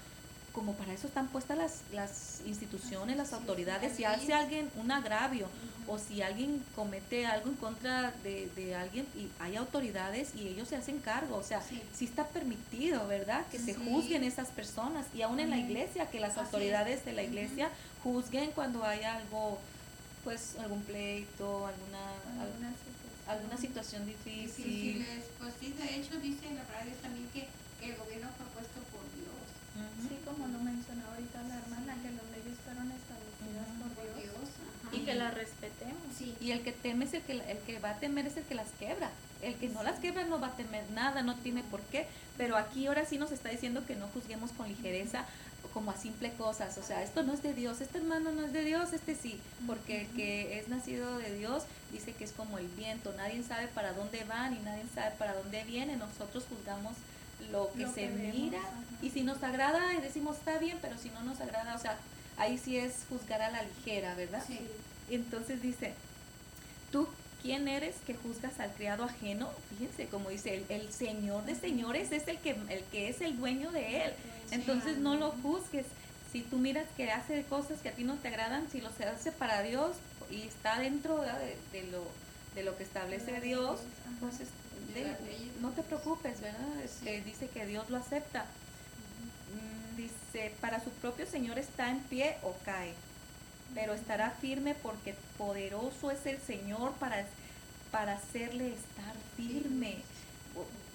como 0.53 0.75
para 0.75 0.93
eso 0.93 1.07
están 1.07 1.29
puestas 1.29 1.57
las, 1.57 1.81
las 1.93 2.41
instituciones, 2.45 3.17
las 3.17 3.33
autoridades, 3.33 3.97
si 3.97 4.05
hace 4.05 4.33
alguien 4.35 4.69
un 4.77 4.91
agravio 4.91 5.47
o 5.87 5.99
si 5.99 6.23
alguien 6.23 6.63
comete 6.75 7.25
algo 7.27 7.51
en 7.51 7.57
contra 7.57 8.13
de, 8.25 8.49
de 8.57 8.75
alguien 8.75 9.07
y 9.17 9.29
hay 9.39 9.57
autoridades 9.57 10.35
y 10.35 10.49
ellos 10.49 10.69
se 10.69 10.77
hacen 10.77 10.99
cargo, 10.99 11.37
o 11.37 11.43
sea, 11.43 11.63
Sí. 11.63 11.81
sí 11.97 12.05
está 12.05 12.27
permitido, 12.27 13.07
¿verdad? 13.07 13.47
Que 13.51 13.59
se 13.59 13.75
juzguen 13.75 14.25
esas 14.25 14.49
personas 14.49 15.07
y 15.15 15.23
aún 15.23 15.39
en 15.41 15.51
la 15.51 15.59
iglesia, 15.59 16.11
que 16.11 16.19
las 16.21 16.37
autoridades 16.37 17.05
de 17.05 17.13
la 17.13 17.23
iglesia 17.23 17.71
juzguen 18.03 18.51
cuando 18.51 18.85
hay 18.85 19.03
algo, 19.05 19.59
pues 20.25 20.57
algún 20.59 20.83
pleito, 20.83 21.67
alguna, 21.67 21.99
al- 22.41 22.47
Alguna 22.49 22.71
situación. 22.73 23.29
alguna 23.29 23.57
situación 23.57 24.07
difícil. 24.07 25.07
Pues 25.39 25.55
sí, 25.61 25.73
de 25.79 25.97
hecho 25.97 26.19
dice 26.21 26.53
la 26.55 26.65
palabra 26.65 26.93
también 27.03 27.29
que 27.33 27.47
el 27.87 27.97
gobierno 27.97 28.29
fue 28.37 28.47
puesto 28.55 28.81
por 28.93 29.03
Dios. 29.15 29.40
Sí, 30.09 30.19
como 30.25 30.47
lo 30.49 30.59
mencionó 30.61 31.03
ahorita 31.09 31.43
la 31.43 31.57
hermana, 31.59 31.95
que 32.03 32.11
las 32.11 32.25
leyes 32.31 32.59
fueron 32.65 32.91
establecidas 32.91 33.67
por 33.81 33.91
Por 33.93 34.05
Dios 34.05 34.25
Dios. 34.25 34.51
ajá. 34.87 34.97
y 34.97 35.01
que 35.01 35.15
las 35.15 35.35
respetemos. 35.35 36.03
Sí. 36.17 36.35
Y 36.41 36.51
el 36.53 36.63
que 36.63 36.73
teme 36.73 37.05
es 37.05 37.15
el 37.15 37.23
que, 37.23 37.33
el 37.33 37.59
que 37.59 37.79
va 37.79 37.91
a 37.91 37.99
temer 38.01 38.27
es 38.27 38.37
el 38.37 38.45
que 38.45 38.55
las 38.55 38.69
quebra. 38.79 39.11
El 39.43 39.55
que 39.55 39.69
no 39.69 39.83
las 39.83 39.99
quebra 40.01 40.25
no 40.25 40.39
va 40.41 40.49
a 40.49 40.57
temer 40.57 40.85
nada, 40.93 41.23
no 41.23 41.35
tiene 41.37 41.63
por 41.63 41.81
qué. 41.83 42.07
Pero 42.37 42.57
aquí 42.57 42.87
ahora 42.87 43.07
sí 43.07 43.17
nos 43.19 43.33
está 43.33 43.49
diciendo 43.49 43.85
que 43.87 43.97
no 43.97 44.07
juzguemos 44.09 44.53
con 44.53 44.69
ligereza 44.69 45.25
como 45.73 45.93
a 45.93 45.97
simple 45.97 46.33
cosas. 46.33 46.77
O 46.79 46.83
sea, 46.83 47.03
esto 47.03 47.23
no 47.23 47.33
es 47.33 47.43
de 47.43 47.55
Dios, 47.55 47.81
este 47.81 47.99
hermano 47.99 48.33
no 48.33 48.45
es 48.45 48.53
de 48.53 48.65
Dios, 48.65 48.93
este 48.93 49.15
sí. 49.15 49.41
Porque 49.67 50.03
el 50.03 50.07
que 50.09 50.59
es 50.59 50.69
nacido 50.69 51.17
de 51.19 51.37
Dios 51.39 51.63
dice 51.93 52.13
que 52.13 52.25
es 52.25 52.33
como 52.33 52.59
el 52.59 52.67
viento. 52.69 53.13
Nadie 53.17 53.43
sabe 53.43 53.69
para 53.69 53.93
dónde 53.93 54.25
va 54.25 54.51
ni 54.51 54.59
nadie 54.59 54.85
sabe 54.95 55.15
para 55.17 55.35
dónde 55.35 55.65
viene. 55.65 55.97
Nosotros 55.97 56.45
juzgamos 56.49 56.95
lo 57.51 57.73
que 57.73 57.83
Lo 57.83 57.93
se 57.93 58.03
que 58.03 58.09
mira. 58.09 58.61
Y 59.03 59.11
si 59.11 59.23
nos 59.23 59.43
agrada 59.43 59.95
y 59.95 60.01
decimos 60.01 60.37
está 60.37 60.59
bien, 60.59 60.79
pero 60.81 60.97
si 60.99 61.11
no 61.11 61.23
nos 61.23 61.41
agrada, 61.41 61.75
o 61.75 61.79
sea, 61.79 61.97
ahí 62.37 62.59
sí 62.59 62.77
es 62.77 63.05
juzgar 63.09 63.43
a 63.43 63.51
la 63.51 63.63
ligera, 63.63 64.15
¿verdad? 64.15 64.43
Sí. 64.47 64.59
Entonces 65.11 65.63
dice, 65.63 65.95
¿tú 66.93 67.09
quién 67.43 67.69
eres 67.69 67.97
que 68.07 68.15
juzgas 68.15 68.61
al 68.61 68.73
criado 68.73 69.05
ajeno? 69.05 69.49
Fíjense, 69.71 70.07
como 70.07 70.29
dice, 70.31 70.55
el, 70.55 70.65
el 70.69 70.93
Señor 70.93 71.45
de 71.45 71.55
señores 71.55 72.13
es 72.13 72.29
el 72.29 72.39
que, 72.39 72.51
el 72.69 72.85
que 72.93 73.09
es 73.09 73.21
el 73.21 73.39
dueño 73.39 73.71
de 73.73 74.05
él. 74.05 74.13
Entonces 74.51 74.99
no 74.99 75.17
lo 75.17 75.33
juzgues. 75.33 75.87
Si 76.33 76.43
tú 76.43 76.59
miras 76.59 76.87
que 76.97 77.11
hace 77.11 77.43
cosas 77.45 77.81
que 77.81 77.89
a 77.89 77.93
ti 77.93 78.05
no 78.05 78.15
te 78.17 78.29
agradan, 78.29 78.71
si 78.71 78.81
lo 78.81 78.91
se 78.93 79.05
hace 79.05 79.33
para 79.33 79.63
Dios 79.63 79.97
y 80.31 80.43
está 80.43 80.79
dentro 80.79 81.21
de, 81.21 81.57
de 81.73 81.91
lo, 81.91 82.05
de 82.55 82.63
lo 82.63 82.77
que 82.77 82.85
establece 82.85 83.41
Dios, 83.41 83.81
ajá. 84.07 84.31
De 84.95 85.17
no 85.61 85.71
te 85.71 85.83
preocupes, 85.83 86.41
¿verdad? 86.41 86.81
Este, 86.85 87.21
dice 87.23 87.49
que 87.49 87.67
Dios 87.67 87.89
lo 87.91 87.99
acepta. 87.99 88.45
Mm, 89.55 89.97
Dice, 89.97 90.55
para 90.61 90.83
su 90.83 90.91
propio 90.91 91.27
Señor 91.27 91.59
está 91.59 91.91
en 91.91 92.01
pie 92.01 92.37
o 92.43 92.55
cae, 92.65 92.95
pero 93.75 93.93
estará 93.95 94.31
firme 94.31 94.75
porque 94.75 95.15
poderoso 95.37 96.11
es 96.11 96.25
el 96.27 96.41
Señor 96.41 96.93
para, 96.95 97.27
para 97.91 98.15
hacerle 98.15 98.69
estar 98.73 99.15
firme. 99.37 99.97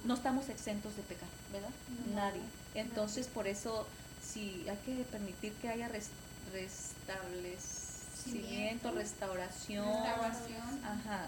No 0.05 0.13
estamos 0.15 0.49
exentos 0.49 0.95
de 0.95 1.03
pecar, 1.03 1.27
¿verdad? 1.51 1.69
No. 2.10 2.15
Nadie. 2.15 2.41
Entonces, 2.75 3.27
por 3.27 3.47
eso, 3.47 3.88
si 4.23 4.65
hay 4.69 4.77
que 4.86 5.03
permitir 5.12 5.53
que 5.53 5.69
haya 5.69 5.88
res- 5.88 6.10
restablecimiento, 6.53 7.86
Cimiento. 8.23 8.91
restauración, 8.91 9.86
Restauración. 9.86 10.86
Ajá. 10.86 11.27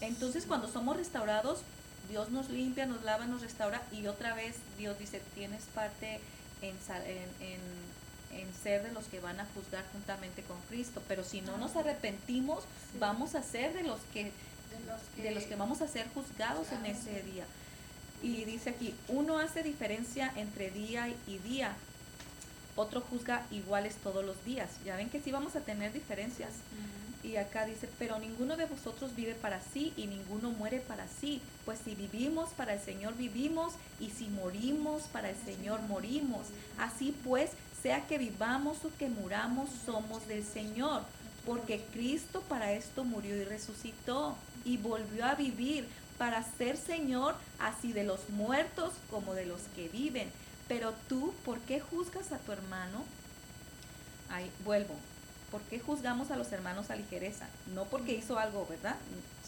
Entonces 0.00 0.44
cuando 0.46 0.68
somos 0.70 0.96
restaurados, 0.96 1.60
Dios 2.08 2.30
nos 2.30 2.48
limpia, 2.50 2.86
nos 2.86 3.02
lava, 3.04 3.26
nos 3.26 3.42
restaura 3.42 3.82
y 3.92 4.06
otra 4.06 4.34
vez 4.34 4.56
Dios 4.78 4.98
dice, 4.98 5.20
tienes 5.34 5.62
parte 5.74 6.20
en, 6.62 6.76
en, 7.06 7.46
en- 7.52 7.96
en 8.40 8.52
ser 8.62 8.82
de 8.82 8.92
los 8.92 9.04
que 9.06 9.18
van 9.20 9.40
a 9.40 9.46
juzgar 9.54 9.82
juntamente 9.92 10.42
con 10.42 10.60
Cristo. 10.68 11.02
Pero 11.08 11.24
si 11.24 11.40
no 11.40 11.56
nos 11.56 11.74
arrepentimos, 11.76 12.64
Sí. 12.92 12.98
vamos 12.98 13.34
a 13.34 13.42
ser 13.42 13.72
de 13.72 13.82
los 13.82 14.00
que 14.12 14.24
De 14.24 14.80
los 14.86 15.00
que, 15.14 15.22
de 15.22 15.30
los 15.30 15.44
que 15.44 15.56
vamos 15.56 15.80
a 15.80 15.88
ser 15.88 16.06
juzgados 16.12 16.66
en 16.72 16.84
ese 16.86 17.22
día. 17.22 17.44
Y 18.22 18.44
dice 18.44 18.70
aquí, 18.70 18.94
uno 19.08 19.38
hace 19.38 19.62
diferencia 19.62 20.32
entre 20.36 20.70
día 20.70 21.08
y 21.26 21.38
día, 21.38 21.74
otro 22.74 23.00
juzga 23.00 23.46
iguales 23.50 23.94
todos 24.02 24.22
los 24.24 24.44
días. 24.44 24.68
Ya 24.84 24.96
ven 24.96 25.08
que 25.08 25.20
sí 25.20 25.30
vamos 25.32 25.56
a 25.56 25.60
tener 25.60 25.92
diferencias. 25.94 26.50
Y 27.26 27.38
acá 27.38 27.66
dice, 27.66 27.88
pero 27.98 28.20
ninguno 28.20 28.56
de 28.56 28.66
vosotros 28.66 29.16
vive 29.16 29.34
para 29.34 29.60
sí 29.60 29.92
y 29.96 30.06
ninguno 30.06 30.50
muere 30.50 30.78
para 30.78 31.08
sí. 31.20 31.42
Pues 31.64 31.80
si 31.84 31.96
vivimos, 31.96 32.50
para 32.50 32.74
el 32.74 32.80
Señor 32.80 33.16
vivimos, 33.16 33.72
y 33.98 34.10
si 34.10 34.28
morimos, 34.28 35.02
para 35.12 35.30
el 35.30 35.36
Señor 35.44 35.82
morimos. 35.82 36.46
Así 36.78 37.12
pues, 37.24 37.50
sea 37.82 38.06
que 38.06 38.18
vivamos 38.18 38.84
o 38.84 38.96
que 38.96 39.08
muramos, 39.08 39.70
somos 39.84 40.28
del 40.28 40.44
Señor. 40.44 41.02
Porque 41.44 41.84
Cristo 41.92 42.42
para 42.48 42.72
esto 42.72 43.02
murió 43.02 43.36
y 43.36 43.42
resucitó 43.42 44.36
y 44.64 44.76
volvió 44.76 45.24
a 45.24 45.34
vivir 45.34 45.88
para 46.18 46.44
ser 46.56 46.76
Señor 46.76 47.34
así 47.58 47.92
de 47.92 48.04
los 48.04 48.30
muertos 48.30 48.92
como 49.10 49.34
de 49.34 49.46
los 49.46 49.62
que 49.74 49.88
viven. 49.88 50.30
Pero 50.68 50.94
tú, 51.08 51.34
¿por 51.44 51.58
qué 51.62 51.80
juzgas 51.80 52.30
a 52.30 52.38
tu 52.38 52.52
hermano? 52.52 53.04
Ahí 54.30 54.48
vuelvo. 54.64 54.94
¿Por 55.50 55.60
qué 55.62 55.78
juzgamos 55.80 56.30
a 56.30 56.36
los 56.36 56.50
hermanos 56.52 56.90
a 56.90 56.96
ligereza? 56.96 57.46
No 57.74 57.84
porque 57.84 58.12
hizo 58.14 58.38
algo, 58.38 58.66
¿verdad? 58.68 58.96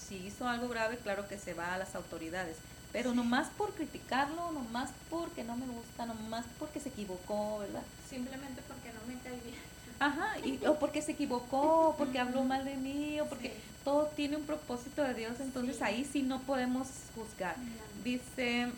Si 0.08 0.16
hizo 0.16 0.48
algo 0.48 0.68
grave, 0.68 0.96
claro 0.98 1.28
que 1.28 1.38
se 1.38 1.54
va 1.54 1.74
a 1.74 1.78
las 1.78 1.94
autoridades. 1.94 2.56
Pero 2.92 3.10
Sí. 3.10 3.16
nomás 3.16 3.48
por 3.58 3.74
criticarlo, 3.74 4.50
nomás 4.52 4.90
porque 5.10 5.44
no 5.44 5.56
me 5.56 5.66
gusta, 5.66 6.06
nomás 6.06 6.44
porque 6.58 6.80
se 6.80 6.88
equivocó, 6.88 7.58
¿verdad? 7.58 7.82
Simplemente 8.08 8.62
porque 8.66 8.90
no 8.92 9.00
me 9.06 9.20
cae 9.20 9.38
bien. 9.44 9.56
Ajá, 10.00 10.38
y, 10.44 10.64
o 10.66 10.78
porque 10.78 11.02
se 11.02 11.12
equivocó, 11.12 11.88
o 11.90 11.96
porque 11.98 12.18
habló 12.18 12.44
mal 12.44 12.64
de 12.64 12.76
mí, 12.76 13.20
o 13.20 13.26
porque 13.26 13.48
Sí. 13.48 13.54
todo 13.84 14.06
tiene 14.16 14.36
un 14.36 14.44
propósito 14.44 15.02
de 15.02 15.12
Dios, 15.14 15.34
entonces 15.40 15.76
Sí. 15.76 15.82
ahí 15.84 16.04
sí 16.10 16.22
no 16.22 16.40
podemos 16.42 16.86
juzgar. 17.14 17.58
No. 17.58 17.64
Dice, 18.04 18.68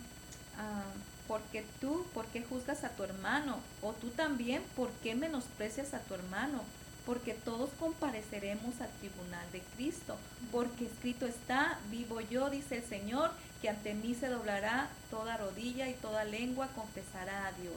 ah, 0.59 0.83
porque 1.29 1.65
tú, 1.81 2.05
¿por 2.13 2.25
qué 2.27 2.43
juzgas 2.43 2.83
a 2.83 2.89
tu 2.89 3.05
hermano? 3.05 3.59
O 3.83 3.93
tú 3.93 4.09
también, 4.09 4.63
¿por 4.75 4.91
qué 5.03 5.15
menosprecias 5.15 5.95
a 5.95 6.01
tu 6.01 6.15
hermano? 6.15 6.63
Porque 7.07 7.35
todos 7.35 7.71
compareceremos 7.79 8.81
al 8.81 8.91
tribunal 9.01 9.51
de 9.53 9.63
Cristo, 9.77 10.17
porque 10.53 10.87
escrito 10.87 11.27
está, 11.27 11.79
vivo 11.91 12.21
yo, 12.21 12.51
dice 12.51 12.77
el 12.79 12.85
Señor, 12.85 13.31
que 13.61 13.69
ante 13.69 13.95
mí 13.95 14.15
se 14.15 14.29
doblará 14.29 14.89
toda 15.11 15.37
rodilla 15.37 15.89
y 15.89 15.95
toda 15.95 16.25
lengua 16.25 16.69
confesará 16.75 17.47
a 17.47 17.53
Dios. 17.53 17.77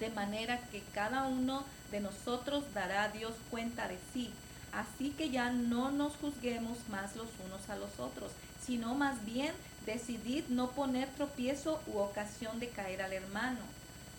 De 0.00 0.10
manera 0.10 0.58
que 0.70 0.82
cada 0.92 1.24
uno 1.24 1.64
de 1.90 2.00
nosotros 2.00 2.64
dará 2.74 3.04
a 3.04 3.08
Dios 3.08 3.34
cuenta 3.50 3.88
de 3.88 3.98
sí. 4.12 4.30
Así 4.72 5.10
que 5.10 5.30
ya 5.30 5.50
no 5.50 5.90
nos 5.90 6.16
juzguemos 6.16 6.78
más 6.90 7.14
los 7.14 7.28
unos 7.46 7.68
a 7.68 7.76
los 7.76 8.00
otros, 8.00 8.32
sino 8.64 8.94
más 8.94 9.24
bien 9.24 9.52
decidid 9.86 10.44
no 10.48 10.70
poner 10.70 11.08
tropiezo 11.10 11.80
u 11.86 11.98
ocasión 11.98 12.58
de 12.58 12.68
caer 12.68 13.02
al 13.02 13.12
hermano. 13.12 13.60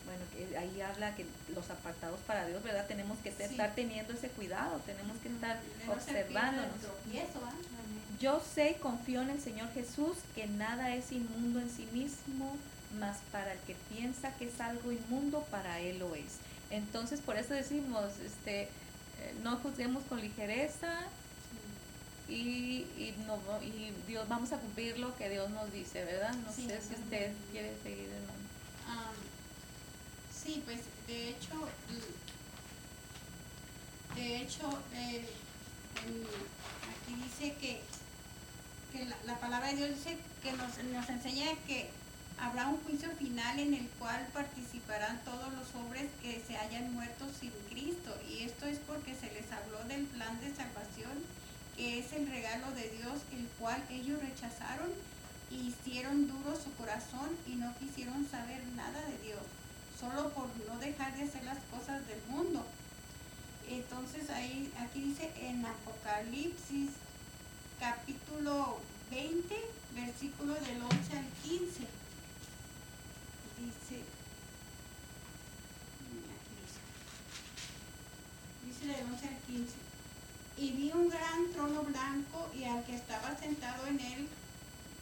Bueno, 0.06 0.22
que 0.34 0.58
ahí 0.58 0.82
habla 0.82 1.16
que 1.16 1.26
los 1.54 1.70
apartados 1.70 2.20
para 2.28 2.46
Dios, 2.46 2.62
¿verdad? 2.64 2.86
Tenemos 2.88 3.18
que 3.20 3.32
Sí. 3.32 3.44
estar 3.44 3.74
teniendo 3.76 4.14
ese 4.14 4.30
cuidado, 4.30 4.80
tenemos 4.86 5.18
que 5.18 5.30
estar 5.30 5.60
no 5.88 5.94
observándonos. 5.94 6.80
tropiezo, 6.80 7.40
¿ah? 7.44 7.54
Yo 8.20 8.42
sé 8.54 8.72
y 8.72 8.76
confío 8.76 9.22
en 9.24 9.30
el 9.32 9.42
Señor 9.42 9.72
Jesús 9.74 10.18
que 10.36 10.48
nada 10.48 10.96
es 10.96 11.12
inmundo 11.12 11.60
en 11.60 11.70
sí 11.70 11.88
mismo, 11.92 12.56
mas 13.00 13.18
para 13.32 13.54
el 13.54 13.60
que 13.62 13.76
piensa 13.94 14.32
que 14.38 14.48
es 14.48 14.62
algo 14.62 14.92
inmundo, 14.92 15.42
para 15.52 15.80
él 15.82 16.00
lo 16.00 16.16
es. 16.16 16.38
Entonces, 16.70 17.20
por 17.20 17.36
eso 17.38 17.54
decimos, 17.54 18.06
este, 18.26 18.64
eh, 18.64 18.70
no 19.44 19.58
juzguemos 19.58 20.04
con 20.08 20.22
ligereza 20.22 21.00
y, 22.30 22.86
y, 22.98 23.14
no, 23.28 23.38
y 23.62 23.92
Dios, 24.08 24.28
vamos 24.30 24.52
a 24.52 24.58
cumplir 24.58 24.98
lo 24.98 25.16
que 25.16 25.30
Dios 25.30 25.50
nos 25.52 25.72
dice, 25.72 26.04
¿verdad? 26.06 26.34
No 26.46 26.52
Sí, 26.54 26.68
sé 26.68 26.80
si 26.82 26.94
usted 26.96 27.32
quiere 27.52 27.74
seguir, 27.84 28.10
hermano. 28.10 28.34
Ah, 28.34 28.35
sí, 30.46 30.62
pues 30.66 30.80
de 31.08 31.30
hecho, 31.30 31.68
de 34.16 34.38
hecho, 34.38 34.70
eh, 34.94 35.26
aquí 35.98 37.16
dice 37.24 37.56
que, 37.60 37.82
que 38.92 39.06
la, 39.06 39.18
la 39.26 39.40
palabra 39.40 39.70
de 39.70 39.78
Dios 39.78 39.90
dice 39.90 40.18
que 40.44 40.54
nos, 40.54 40.78
nos 40.94 41.10
enseña 41.10 41.48
que 41.66 41.90
habrá 42.40 42.68
un 42.68 42.78
juicio 42.84 43.10
final 43.18 43.60
en 43.60 43.74
el 43.74 43.88
cual 43.98 44.28
participarán 44.34 45.20
todos 45.26 45.52
los 45.54 45.74
hombres 45.76 46.10
que 46.22 46.44
se 46.46 46.58
hayan 46.58 46.94
muerto 46.94 47.26
sin 47.40 47.52
Cristo. 47.70 48.16
Y 48.30 48.44
esto 48.44 48.66
es 48.66 48.78
porque 48.80 49.16
se 49.16 49.32
les 49.34 49.52
habló 49.52 49.84
del 49.88 50.06
plan 50.06 50.40
de 50.42 50.54
salvación, 50.54 51.14
que 51.76 52.00
es 52.00 52.14
el 52.14 52.28
regalo 52.28 52.72
de 52.72 52.90
Dios, 52.90 53.22
el 53.34 53.48
cual 53.60 53.82
ellos 53.90 54.22
rechazaron 54.22 54.90
y 55.50 55.68
hicieron 55.70 56.28
duro 56.28 56.56
su 56.56 56.72
corazón 56.76 57.30
y 57.48 57.56
no 57.56 57.74
quisieron 57.80 58.28
saber 58.30 58.62
nada 58.76 59.02
de 59.02 59.18
Dios, 59.28 59.42
solo 60.06 60.30
por 60.30 60.48
no 60.68 60.80
dejar 60.80 61.16
de 61.16 61.24
hacer 61.24 61.44
las 61.44 61.58
cosas 61.72 62.06
del 62.08 62.22
mundo. 62.30 62.64
Entonces 63.68 64.30
ahí, 64.30 64.72
aquí 64.80 65.02
dice 65.02 65.32
en 65.40 65.66
Apocalipsis 65.66 66.92
capítulo 67.80 68.80
20, 69.10 69.56
versículo 69.96 70.54
del 70.54 70.82
11 70.84 71.18
al 71.18 71.26
15. 71.44 71.88
Dice, 73.58 73.98
dice, 76.62 76.80
dice 78.66 78.86
del 78.86 79.06
11 79.12 79.28
al 79.28 79.38
15. 79.48 79.74
Y 80.58 80.72
vi 80.72 80.92
un 80.94 81.10
gran 81.10 81.52
trono 81.54 81.82
blanco 81.82 82.50
y 82.56 82.66
al 82.66 82.84
que 82.86 82.96
estaba 82.96 83.36
sentado 83.38 83.88
en 83.88 84.00
él, 84.00 84.28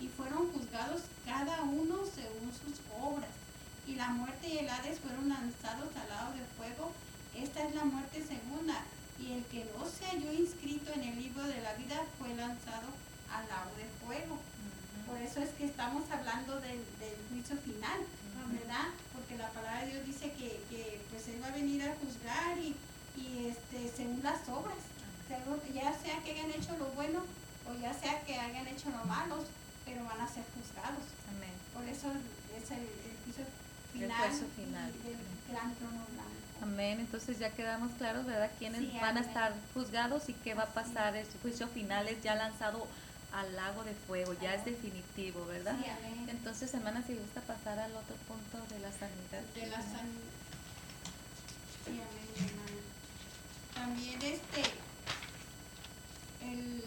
y 0.00 0.08
fueron 0.08 0.52
juzgados 0.52 1.02
cada 1.26 1.62
uno 1.62 1.98
según 2.14 2.52
sus 2.52 2.78
obras. 3.00 3.30
Y 3.86 3.94
la 3.96 4.08
muerte 4.08 4.48
y 4.48 4.58
el 4.58 4.68
Hades 4.68 5.00
fueron 5.00 5.28
lanzados 5.28 5.88
al 5.96 6.08
lado 6.08 6.32
del 6.32 6.46
fuego. 6.56 6.92
Esta 7.34 7.66
es 7.66 7.74
la 7.74 7.84
muerte 7.84 8.24
segunda. 8.24 8.82
Y 9.18 9.32
el 9.32 9.44
que 9.46 9.64
no 9.76 9.84
se 9.88 10.04
halló 10.06 10.32
inscrito 10.32 10.92
en 10.92 11.02
el 11.02 11.16
libro 11.18 11.42
de 11.44 11.60
la 11.60 11.74
vida 11.74 12.02
fue 12.18 12.28
lanzado 12.34 12.88
al 13.32 13.48
lago 13.48 13.70
de 13.76 13.86
fuego. 14.06 14.38
Por 15.06 15.18
eso 15.20 15.40
es 15.40 15.50
que 15.56 15.64
estamos 15.64 16.04
hablando 16.10 16.60
del, 16.60 16.78
del 17.00 17.16
juicio 17.30 17.56
final, 17.56 17.98
¿verdad? 18.52 18.88
Porque 19.14 19.36
la 19.36 19.48
palabra 19.50 19.84
de 19.84 19.92
Dios 19.92 20.06
dice 20.06 20.32
que, 20.32 20.60
que 20.70 21.00
pues 21.10 21.26
Él 21.28 21.42
va 21.42 21.48
a 21.48 21.52
venir 21.56 21.82
a 21.82 21.96
juzgar 21.96 22.58
y, 22.58 22.76
y 23.16 23.46
este, 23.48 23.90
según 23.96 24.20
las 24.22 24.46
obras, 24.48 24.76
según- 25.26 25.60
ya 25.74 25.92
sea 25.98 26.22
que 26.22 26.32
hayan 26.32 26.50
hecho 26.52 26.76
lo 26.78 26.86
bueno 26.92 27.20
o 27.68 27.80
ya 27.80 27.92
sea 27.94 28.20
que 28.24 28.38
hayan 28.38 28.66
hecho 28.68 28.90
lo 28.90 29.04
malo, 29.06 29.42
pero 29.88 30.04
van 30.04 30.20
a 30.20 30.28
ser 30.28 30.44
juzgados. 30.54 31.04
Amén. 31.32 31.54
Por 31.72 31.84
eso 31.88 32.08
es 32.56 32.70
el, 32.70 32.84
el 32.84 33.16
juicio 33.24 33.44
El 33.94 34.00
final, 34.00 34.28
juicio 34.28 34.46
final. 34.54 34.90
y 34.92 35.08
del 35.08 35.16
gran 35.50 35.74
trono 35.76 36.04
blanco. 36.12 36.28
Amén. 36.62 37.00
Entonces 37.00 37.38
ya 37.38 37.50
quedamos 37.50 37.90
claros, 37.96 38.26
¿verdad? 38.26 38.50
Quiénes 38.58 38.80
Sí, 38.80 38.98
van 39.00 39.16
a 39.16 39.20
estar 39.20 39.54
juzgados 39.72 40.28
y 40.28 40.34
qué 40.34 40.52
va 40.54 40.64
a 40.64 40.74
pasar. 40.74 41.16
El 41.16 41.26
juicio 41.40 41.68
final 41.68 42.06
es 42.08 42.22
ya 42.22 42.34
lanzado 42.34 42.86
al 43.32 43.54
lago 43.56 43.84
de 43.84 43.94
fuego, 43.94 44.34
ya 44.42 44.54
es 44.54 44.64
definitivo, 44.64 45.44
¿verdad? 45.46 45.76
Sí, 45.82 45.88
amén. 45.90 46.28
Entonces, 46.28 46.72
hermana, 46.74 47.02
si 47.06 47.14
gusta 47.14 47.40
pasar 47.42 47.78
al 47.78 47.92
otro 47.92 48.16
punto 48.26 48.74
de 48.74 48.80
la 48.80 48.90
sanidad. 48.92 49.42
de 49.54 49.66
la 49.66 49.82
sanidad. 49.82 50.28
Sí, 51.84 51.92
amén, 51.92 52.50
hermana. 52.50 52.82
También 53.74 54.20
este, 54.22 54.62
el, 56.42 56.82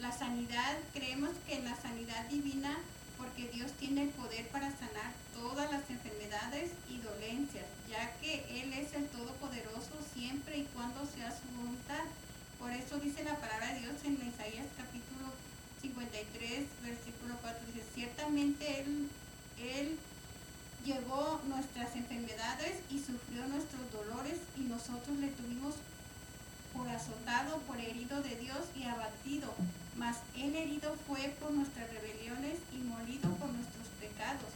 la 0.00 0.12
sanidad, 0.12 0.78
creemos 0.94 1.30
que 1.46 1.56
en 1.56 1.64
la 1.64 1.76
sanidad 1.76 2.24
divina, 2.28 2.76
porque 3.18 3.48
Dios 3.48 3.70
tiene 3.78 4.04
el 4.04 4.08
poder 4.10 4.48
para 4.48 4.70
sanar 4.70 5.12
todas 5.34 5.70
las 5.70 5.88
enfermedades 5.90 6.70
y 6.88 6.98
dolencias, 6.98 7.66
ya 7.88 8.10
que 8.20 8.44
Él 8.62 8.72
es 8.72 8.94
el 8.94 9.06
Todopoderoso 9.08 10.00
siempre 10.14 10.58
y 10.58 10.68
cuando 10.72 11.04
sea 11.04 11.30
su 11.30 11.44
voluntad. 11.56 12.04
Por 12.58 12.72
eso 12.72 12.98
dice 12.98 13.24
la 13.24 13.36
palabra 13.36 13.74
de 13.74 13.80
Dios 13.80 13.96
en 14.04 14.14
Isaías 14.14 14.66
capítulo 14.76 15.28
53, 15.82 16.64
versículo 16.82 17.36
4, 17.42 17.60
dice, 17.68 17.84
ciertamente 17.94 18.80
Él, 18.80 19.08
Él 19.58 19.98
llevó 20.84 21.40
nuestras 21.46 21.94
enfermedades 21.94 22.80
y 22.90 22.98
sufrió 22.98 23.46
nuestros 23.48 23.84
dolores 23.92 24.38
y 24.56 24.62
nosotros 24.62 25.16
le 25.18 25.28
tuvimos 25.28 25.74
por 26.72 26.88
azotado, 26.88 27.58
por 27.68 27.78
herido 27.78 28.22
de 28.22 28.36
Dios 28.36 28.64
y 28.76 28.84
abatido. 28.84 29.52
Mas 29.96 30.18
él 30.36 30.54
herido 30.54 30.94
fue 31.06 31.34
por 31.40 31.52
nuestras 31.52 31.90
rebeliones 31.90 32.58
y 32.72 32.78
molido 32.78 33.30
por 33.36 33.50
nuestros 33.50 33.86
pecados. 34.00 34.50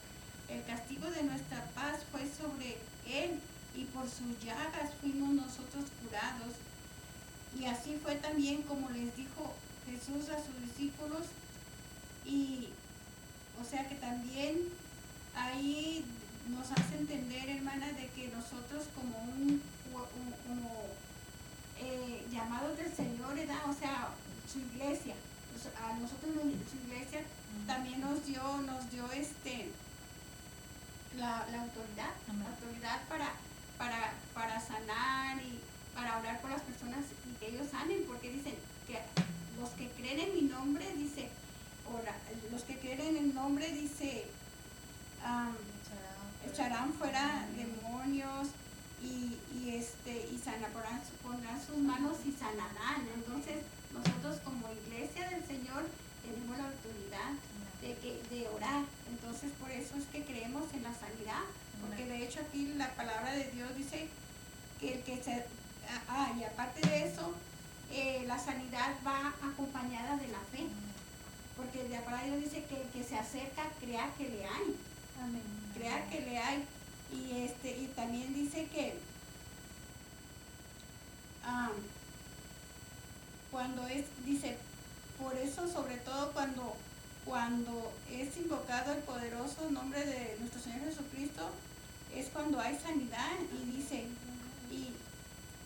El 0.49 0.63
castigo 0.65 1.11
de 1.11 1.23
nuestra 1.25 1.65
paz 1.75 2.01
fue 2.11 2.23
sobre 2.31 2.79
él 3.07 3.41
y 3.75 3.85
por 3.87 4.05
sus 4.05 4.39
llagas 4.45 4.95
fuimos 5.01 5.31
nosotros 5.31 5.85
curados. 6.03 6.55
Y 7.59 7.67
así 7.67 7.99
fue 8.03 8.17
también 8.17 8.63
como 8.63 8.91
les 8.91 9.15
dijo 9.17 9.55
Jesús 9.87 10.29
a 10.31 10.37
sus 10.37 10.61
discípulos 10.67 11.27
y 12.25 12.69
o 13.61 13.65
sea 13.65 13.89
que 13.89 13.95
también 13.97 14.57
ahí 15.37 16.05
nos 16.49 16.71
hace 16.73 16.97
entender, 16.99 17.49
hermana, 17.49 17.87
de 17.93 18.09
que 18.09 18.29
nosotros 18.29 18.85
como 18.95 19.17
un, 19.19 19.63
como 20.47 20.71
eh, 21.79 22.27
llamados 22.31 22.77
del 22.77 22.93
Señor, 22.95 23.35
¿verdad? 23.35 23.63
o 23.69 23.75
sea, 23.75 24.09
su 24.55 24.61
iglesia, 24.61 25.15
pues, 25.53 25.67
a 25.75 25.99
nosotros 25.99 26.31
nos- 26.37 26.71
su 26.71 26.77
iglesia. 26.87 27.21
También 27.67 28.01
nos 28.01 28.25
dio, 28.25 28.43
nos 28.63 28.91
dio 28.91 29.11
este 29.13 29.69
la, 31.19 31.47
la 31.53 31.63
autoridad, 31.63 32.11
la 32.27 32.49
autoridad 32.51 33.01
para, 33.09 33.31
para, 33.79 34.13
para 34.35 34.61
sanar 34.61 35.41
y, 35.43 35.59
para 35.95 36.19
orar 36.19 36.41
por 36.41 36.51
las 36.51 36.63
personas 36.63 37.05
y 37.29 37.35
que 37.39 37.49
ellos 37.55 37.69
sanen, 37.71 38.05
porque 38.07 38.31
dicen 38.31 38.55
que 38.87 38.99
los 39.61 39.71
que 39.71 39.89
creen 39.91 40.19
en 40.21 40.35
mi 40.35 40.43
nombre, 40.43 40.93
dice, 40.97 41.29
ora- 41.93 42.17
los 42.51 42.63
que 42.65 42.79
creen 42.79 43.01
en 43.01 43.17
el 43.17 43.35
nombre, 43.35 43.71
dice, 43.73 44.25
echarán 46.51 46.93
fuera 46.95 47.47
demonios 47.57 48.49
y, 49.03 49.37
y 49.57 49.75
este 49.77 50.29
y 50.33 50.39
sanarán 50.39 50.73
pondrán 51.23 51.61
sus 51.65 51.79
manos 51.79 52.17
y 52.27 52.33
sanarán. 52.33 53.07
Entonces 53.15 53.57
nosotros 53.95 54.39
como 54.45 54.69
iglesia 54.85 55.31
del 55.31 55.45
Señor 55.47 55.87
tenemos 56.23 56.59
la 56.59 56.67
autoridad 56.67 57.33
de 57.81 57.95
que 58.03 58.21
de 58.35 58.49
orar. 58.49 58.85
Entonces 59.09 59.53
por 59.61 59.71
eso 59.71 59.97
es 59.97 60.05
que 60.13 60.25
creemos 60.25 60.73
en 60.75 60.83
la 60.83 60.93
sanidad 60.95 61.45
porque 61.81 62.07
de 62.07 62.25
hecho 62.25 62.41
aquí 62.41 62.75
la 62.77 62.91
palabra 62.95 63.33
de 63.33 63.51
Dios 63.51 63.77
dice 63.77 64.09
que 64.81 64.95
el 64.95 65.01
que 65.03 65.23
se 65.23 65.45
ah, 65.89 66.03
ah, 66.09 66.33
y 66.39 66.45
aparte 66.45 66.87
de 66.89 67.07
eso 67.07 67.33
eh, 67.93 68.25
la 68.27 68.39
sanidad 68.39 68.95
va 69.07 69.35
acompañada 69.43 70.17
de 70.17 70.29
la 70.29 70.41
fe 70.51 70.67
porque 71.57 71.85
palabra 72.05 72.25
de 72.25 72.39
Dios 72.39 72.53
dice 72.53 72.65
que 72.65 72.81
el 72.83 72.89
que 72.89 73.05
se 73.05 73.17
acerca 73.17 73.63
crea 73.81 74.13
que 74.19 74.29
le 74.29 74.45
hay. 74.45 74.77
Amén. 75.23 75.43
crear 75.75 76.09
que 76.11 76.21
le 76.21 76.39
hay. 76.39 76.65
Y 77.13 77.45
este 77.45 77.71
y 77.71 77.87
también 77.95 78.35
dice 78.35 78.67
que 78.67 78.95
am, 81.45 81.73
cuando 83.55 83.87
es 83.87 84.05
dice 84.27 84.57
por 85.17 85.39
eso 85.39 85.69
sobre 85.69 85.97
todo 85.99 86.33
cuando 86.33 86.75
cuando 87.25 87.93
es 88.11 88.37
invocado 88.37 88.93
el 88.93 88.99
poderoso 89.05 89.71
nombre 89.71 90.05
de 90.05 90.37
nuestro 90.41 90.61
Señor 90.61 90.81
Jesucristo 90.81 91.51
es 92.13 92.27
cuando 92.31 92.59
hay 92.59 92.77
sanidad 92.77 93.31
y 93.53 93.77
dice 93.77 94.07
y 94.73 94.89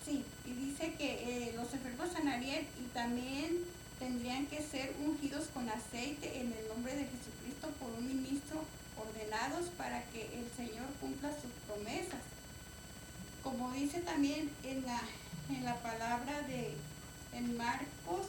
sí 0.05 0.23
y 0.45 0.51
dice 0.53 0.93
que 0.99 1.47
eh, 1.47 1.53
los 1.55 1.73
enfermos 1.73 2.11
sanarían 2.13 2.61
y 2.79 2.93
también 2.93 3.57
tendrían 3.97 4.45
que 4.45 4.61
ser 4.61 4.95
ungidos 5.03 5.47
con 5.51 5.67
aceite 5.67 6.41
en 6.41 6.53
el 6.53 6.67
nombre 6.67 6.95
de 6.95 7.05
Jesucristo 7.05 7.69
por 7.79 7.89
un 7.97 8.07
ministro 8.07 8.65
ordenados 9.01 9.65
para 9.79 10.03
que 10.11 10.29
el 10.37 10.45
Señor 10.55 10.85
cumpla 11.01 11.31
sus 11.31 11.51
promesas. 11.65 12.21
Como 13.43 13.71
dice 13.71 14.01
también 14.01 14.51
en 14.63 14.85
la, 14.85 15.01
en 15.49 15.65
la 15.65 15.75
palabra 15.81 16.41
de 16.43 16.75
en 17.33 17.57
Marcos 17.57 18.27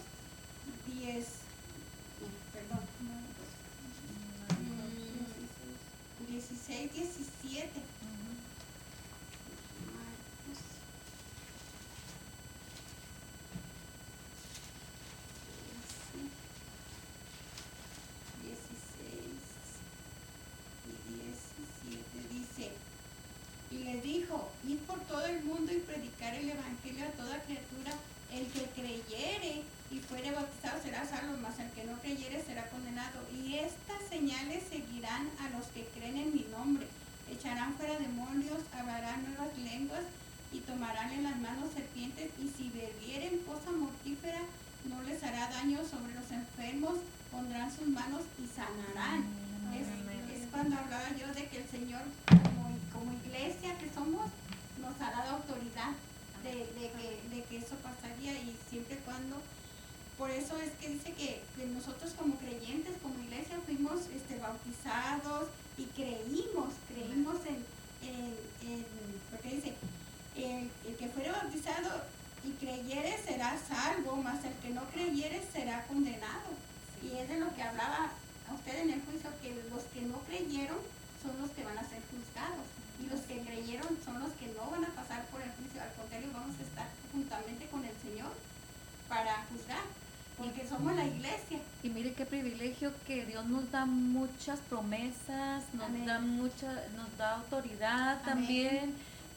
10, 0.87 1.27
no, 2.21 2.27
perdón, 2.53 2.85
mm, 3.01 3.21
16, 6.33 6.93
17. 6.93 7.81
Marcos. 9.93 10.59
Dieciséis 18.43 19.41
y 20.87 20.93
17 21.25 22.19
dice, 22.31 22.73
y 23.71 23.79
le 23.85 24.01
dijo, 24.01 24.51
id 24.67 24.79
por 24.87 25.01
todo 25.01 25.25
el 25.27 25.43
mundo 25.45 25.73
y 25.73 25.79
predicar 25.79 26.35
el 26.35 26.51
evangelio 26.51 27.05
a 27.07 27.11
toda 27.13 27.43
criatura, 27.43 27.93
el 28.33 28.47
que 28.47 28.65
creyere 28.81 29.63
y 29.91 29.99
fuere 30.01 30.31
bautizado 30.33 30.81
será 30.83 31.07
salvo, 31.07 31.37
mas 31.43 31.59
el 31.59 31.71
que 31.71 31.85
no 31.85 32.00
creyere 32.11 32.43
será 32.43 32.67
condenado. 32.67 33.23
Y 33.31 33.55
estas 33.55 34.03
señales 34.09 34.65
seguirán 34.69 35.31
a 35.39 35.49
los 35.57 35.67
que 35.69 35.87
creen 35.95 36.17
en 36.17 36.35
mi 36.35 36.47
nombre. 36.51 36.87
Echarán 37.31 37.75
fuera 37.75 37.99
demonios, 37.99 38.59
hablarán 38.75 39.23
nuevas 39.25 39.57
lenguas 39.59 40.03
y 40.53 40.59
tomarán 40.61 41.13
en 41.13 41.23
las 41.23 41.39
manos 41.39 41.71
serpientes 41.73 42.31
y 42.43 42.51
si 42.51 42.71
bebieren 42.71 43.39
cosa 43.47 43.71
mortífera 43.71 44.41
no 44.89 45.01
les 45.03 45.23
hará 45.23 45.49
daño 45.51 45.79
sobre 45.87 46.15
los 46.15 46.29
enfermos, 46.33 46.99
pondrán 47.31 47.71
sus 47.71 47.87
manos 47.87 48.23
y 48.43 48.49
sanarán. 48.49 49.23
Es, 49.71 49.87
es 50.35 50.49
cuando 50.51 50.77
hablaba 50.77 51.15
yo 51.17 51.33
de 51.33 51.47
que 51.47 51.59
el 51.59 51.69
Señor, 51.69 52.03
como, 52.27 52.75
como 52.93 53.13
iglesia 53.23 53.79
que 53.79 53.93
somos, 53.95 54.27
nos 54.81 55.01
ha 55.01 55.11
dado 55.13 55.37
autoridad 55.37 55.93
de, 56.43 56.51
de 56.51 56.91
que, 56.91 57.37
de 57.37 57.45
que 57.45 57.59
eso 57.59 57.77
pasaría 57.77 58.33
y 58.35 58.57
siempre 58.69 58.99
cuando, 59.05 59.37
por 60.21 60.31
eso 60.31 60.55
es 60.59 60.69
que 60.77 60.91
dice 60.91 61.15
que, 61.15 61.41
nosotros 61.73 62.13
como 62.13 62.37
creyentes, 62.37 62.93
como 63.01 63.17
iglesia, 63.25 63.57
fuimos 63.65 64.05
este, 64.13 64.37
bautizados 64.37 65.49
y 65.79 65.85
creímos, 65.97 66.77
creímos 66.93 67.41
en, 67.49 67.65
porque 69.31 69.49
dice, 69.49 69.73
el, 70.37 70.69
que 70.99 71.09
fuera 71.09 71.33
bautizado 71.33 72.05
y 72.45 72.53
creyere 72.61 73.17
será 73.25 73.57
salvo, 73.57 74.17
mas 74.17 74.45
el 74.45 74.53
que 74.61 74.77
no 74.77 74.85
creyere 74.93 75.41
será 75.51 75.87
condenado. 75.87 76.53
Y 77.01 77.17
es 77.17 77.27
de 77.27 77.41
lo 77.41 77.49
que 77.57 77.63
hablaba 77.63 78.13
a 78.45 78.53
usted 78.53 78.77
en 78.77 78.91
el 78.91 79.01
juicio, 79.01 79.31
que 79.41 79.57
los 79.73 79.85
que 79.89 80.03
no 80.03 80.21
creyeron 80.29 80.85
son 81.25 81.33
los 81.41 81.49
que 81.53 81.65
van 81.65 81.79
a 81.79 81.89
ser 81.89 82.05
juzgados. 82.13 82.69
Y 83.01 83.09
los 83.09 83.21
que 83.25 83.41
creyeron 83.41 83.97
son 84.05 84.21
los 84.21 84.33
que 84.33 84.53
no 84.53 84.69
van 84.69 84.85
a 84.85 84.93
pasar 84.93 85.25
por 85.33 85.41
el 85.41 85.49
juicio. 85.57 85.81
Al 85.81 85.97
contrario, 85.97 86.29
vamos 86.35 86.61
a 86.61 86.69
estar 86.69 86.89
juntamente 87.11 87.65
con 87.73 87.83
el 87.87 87.97
Señor 88.05 88.37
para 89.09 89.49
juzgar. 89.49 90.00
Porque 90.41 90.67
somos 90.69 90.95
la 90.95 91.05
iglesia. 91.05 91.59
Y 91.83 91.89
mire 91.91 92.13
qué 92.15 92.25
privilegio 92.27 92.93
que 93.07 93.27
Dios 93.27 93.45
nos 93.47 93.71
da 93.71 93.85
muchas 93.87 94.59
promesas, 94.71 95.63
nos 95.75 95.85
Amén. 95.87 96.07
da 96.07 96.19
mucha, 96.19 96.73
nos 96.97 97.17
da 97.19 97.37
autoridad 97.37 98.13
Amén. 98.13 98.25
también. 98.25 98.85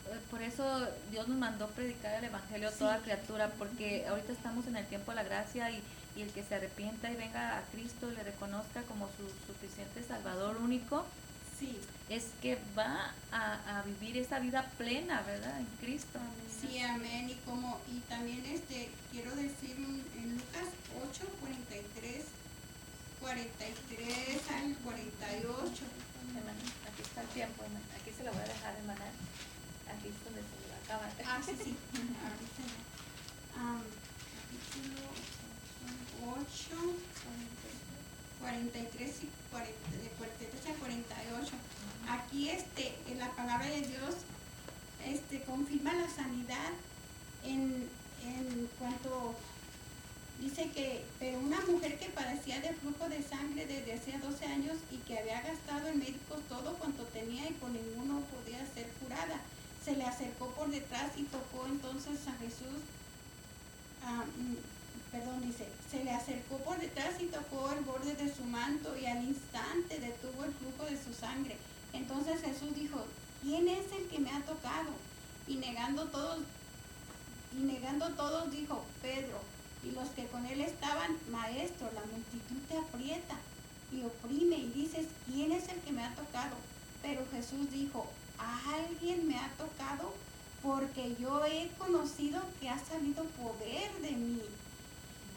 Eh, 0.09 0.19
Por 0.31 0.41
eso 0.41 0.87
Dios 1.11 1.27
nos 1.27 1.37
mandó 1.37 1.67
predicar 1.69 2.13
el 2.15 2.25
evangelio 2.25 2.69
a 2.69 2.71
toda 2.71 2.97
criatura, 2.99 3.49
porque 3.57 4.05
ahorita 4.07 4.33
estamos 4.33 4.65
en 4.67 4.75
el 4.77 4.85
tiempo 4.87 5.11
de 5.11 5.15
la 5.15 5.23
gracia 5.23 5.71
y, 5.71 5.81
y 6.15 6.21
el 6.21 6.29
que 6.31 6.43
se 6.43 6.55
arrepienta 6.55 7.11
y 7.11 7.15
venga 7.15 7.57
a 7.57 7.61
Cristo 7.71 8.09
y 8.11 8.15
le 8.15 8.23
reconozca 8.23 8.81
como 8.83 9.07
su 9.17 9.23
suficiente 9.51 10.03
Salvador 10.03 10.57
único, 10.57 11.05
Sí, 11.63 11.79
es 12.09 12.25
que 12.41 12.57
va 12.77 13.13
a, 13.31 13.79
a 13.79 13.83
vivir 13.83 14.17
esa 14.17 14.39
vida 14.39 14.69
plena, 14.77 15.21
¿verdad? 15.21 15.57
En 15.59 15.65
Cristo. 15.79 16.19
sí, 16.59 16.77
amén. 16.79 17.29
Y 17.29 17.35
como, 17.45 17.79
y 17.89 17.99
también 18.09 18.43
este, 18.45 18.89
quiero 19.11 19.33
decir 19.35 19.77
en 19.77 20.33
Lucas 20.35 20.67
8, 21.09 21.23
43, 21.39 22.25
43 23.21 24.51
al 24.51 24.75
48. 24.75 25.83
Hermana, 26.35 26.59
aquí 26.91 27.01
está 27.01 27.21
el 27.21 27.27
tiempo, 27.29 27.63
hermana. 27.63 27.85
Aquí 27.95 28.11
se 28.11 28.23
lo 28.25 28.33
voy 28.33 28.41
a 28.41 28.47
dejar, 28.47 28.75
hermana. 28.75 29.05
Aquí 29.87 30.09
es 30.09 30.19
donde 30.25 30.41
se 30.43 30.55
le 30.59 30.67
va 30.67 30.75
a 30.75 30.83
acabar. 30.83 31.11
Ah, 31.25 31.41
sí, 31.45 31.55
sí. 31.63 31.75
Ahorita. 31.95 32.63
Am, 33.55 33.83
capítulo 34.35 34.99
8, 36.27 37.12
43 38.43 39.23
y 39.23 39.29
40, 39.51 39.71
de 40.03 40.09
43 40.19 40.75
a 40.75 40.79
48. 40.79 41.51
Aquí 42.09 42.49
este, 42.49 42.93
en 43.07 43.19
la 43.19 43.31
palabra 43.31 43.67
de 43.67 43.81
Dios 43.81 44.27
este, 45.07 45.41
confirma 45.43 45.93
la 45.93 46.09
sanidad 46.09 46.71
en, 47.45 47.87
en 48.21 48.69
cuanto 48.77 49.35
dice 50.41 50.69
que, 50.71 51.05
pero 51.19 51.39
una 51.39 51.61
mujer 51.61 51.97
que 51.97 52.09
padecía 52.09 52.59
de 52.59 52.73
flujo 52.73 53.07
de 53.07 53.23
sangre 53.23 53.65
desde 53.65 53.93
hacía 53.93 54.19
12 54.19 54.45
años 54.45 54.75
y 54.91 54.97
que 54.97 55.19
había 55.19 55.41
gastado 55.41 55.87
en 55.87 55.99
médicos 55.99 56.41
todo 56.49 56.75
cuanto 56.75 57.03
tenía 57.05 57.47
y 57.47 57.53
por 57.53 57.69
ninguno 57.69 58.21
podía 58.27 58.59
ser 58.75 58.87
curada, 58.99 59.39
se 59.83 59.95
le 59.95 60.03
acercó 60.03 60.47
por 60.51 60.69
detrás 60.69 61.11
y 61.15 61.23
tocó 61.23 61.65
entonces 61.67 62.27
a 62.27 62.33
Jesús, 62.43 62.83
mm, 64.03 64.82
perdón, 65.13 65.41
dice, 65.43 65.67
se 65.91 66.03
le 66.03 66.09
acercó 66.09 66.57
por 66.57 66.79
detrás 66.79 67.21
y 67.21 67.25
tocó 67.25 67.71
el 67.71 67.85
borde 67.85 68.15
de 68.15 68.33
su 68.33 68.43
manto 68.45 68.97
y 68.97 69.05
al 69.05 69.23
instante 69.23 69.99
detuvo 69.99 70.43
el 70.43 70.51
flujo 70.53 70.89
de 70.89 70.97
su 70.97 71.13
sangre. 71.13 71.55
Entonces 71.93 72.41
Jesús 72.41 72.73
dijo, 72.73 73.05
¿quién 73.43 73.67
es 73.67 73.91
el 73.91 74.07
que 74.07 74.17
me 74.17 74.31
ha 74.31 74.41
tocado? 74.41 74.89
Y 75.47 75.57
negando 75.57 76.05
todos, 76.05 76.39
y 77.55 77.61
negando 77.61 78.09
todos 78.15 78.51
dijo, 78.51 78.83
Pedro, 79.03 79.39
y 79.83 79.91
los 79.91 80.09
que 80.09 80.25
con 80.25 80.47
él 80.47 80.61
estaban, 80.61 81.15
maestro, 81.29 81.91
la 81.93 82.01
multitud 82.01 82.57
te 82.67 82.77
aprieta 82.77 83.35
y 83.91 84.01
oprime 84.01 84.55
y 84.55 84.71
dices, 84.71 85.05
¿quién 85.27 85.51
es 85.51 85.69
el 85.69 85.79
que 85.81 85.91
me 85.91 86.03
ha 86.03 86.15
tocado? 86.15 86.55
Pero 87.03 87.21
Jesús 87.31 87.69
dijo, 87.69 88.09
alguien 88.39 89.27
me 89.27 89.37
ha 89.37 89.49
tocado 89.59 90.11
porque 90.63 91.15
yo 91.19 91.45
he 91.45 91.69
conocido 91.77 92.41
que 92.59 92.69
ha 92.69 92.83
salido 92.83 93.25
poder 93.25 93.91
de 94.01 94.11
mí. 94.11 94.41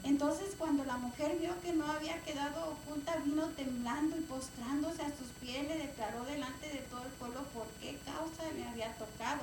Entonces 0.07 0.55
cuando 0.57 0.85
la 0.85 0.95
mujer 0.97 1.37
vio 1.39 1.51
que 1.61 1.73
no 1.73 1.85
había 1.91 2.17
quedado 2.23 2.71
oculta, 2.71 3.17
vino 3.25 3.45
temblando 3.49 4.15
y 4.17 4.21
postrándose 4.21 5.01
a 5.03 5.09
sus 5.17 5.27
pies, 5.41 5.67
le 5.67 5.77
declaró 5.77 6.23
delante 6.23 6.69
de 6.69 6.79
todo 6.89 7.03
el 7.03 7.11
pueblo 7.19 7.41
por 7.53 7.67
qué 7.81 7.97
causa 8.05 8.43
le 8.55 8.65
había 8.67 8.93
tocado 8.93 9.41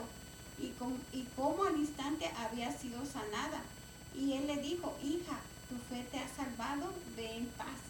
y, 0.58 0.68
com- 0.78 0.98
y 1.12 1.24
cómo 1.36 1.64
al 1.64 1.76
instante 1.76 2.30
había 2.38 2.72
sido 2.76 3.04
sanada. 3.04 3.60
Y 4.16 4.32
él 4.32 4.46
le 4.46 4.56
dijo, 4.58 4.96
hija, 5.02 5.36
tu 5.68 5.76
fe 5.92 6.06
te 6.10 6.18
ha 6.18 6.28
salvado, 6.34 6.92
ve 7.16 7.36
en 7.36 7.46
paz. 7.60 7.80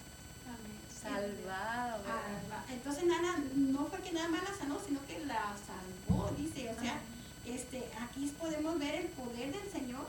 Salvado. 1.03 2.03
Ah, 2.09 2.65
entonces 2.73 3.05
nada, 3.05 3.37
no 3.55 3.87
fue 3.87 4.01
que 4.01 4.13
nada 4.13 4.29
más 4.29 4.43
la 4.43 4.57
sanó, 4.57 4.79
sino 4.85 4.99
que 5.07 5.25
la 5.27 5.53
salvó, 5.69 6.31
dice, 6.37 6.75
o 6.77 6.81
sea, 6.81 6.99
este, 7.47 7.85
aquí 8.01 8.35
podemos 8.39 8.79
ver 8.79 8.95
el 8.97 9.07
poder 9.09 9.53
del 9.53 9.71
Señor 9.71 10.07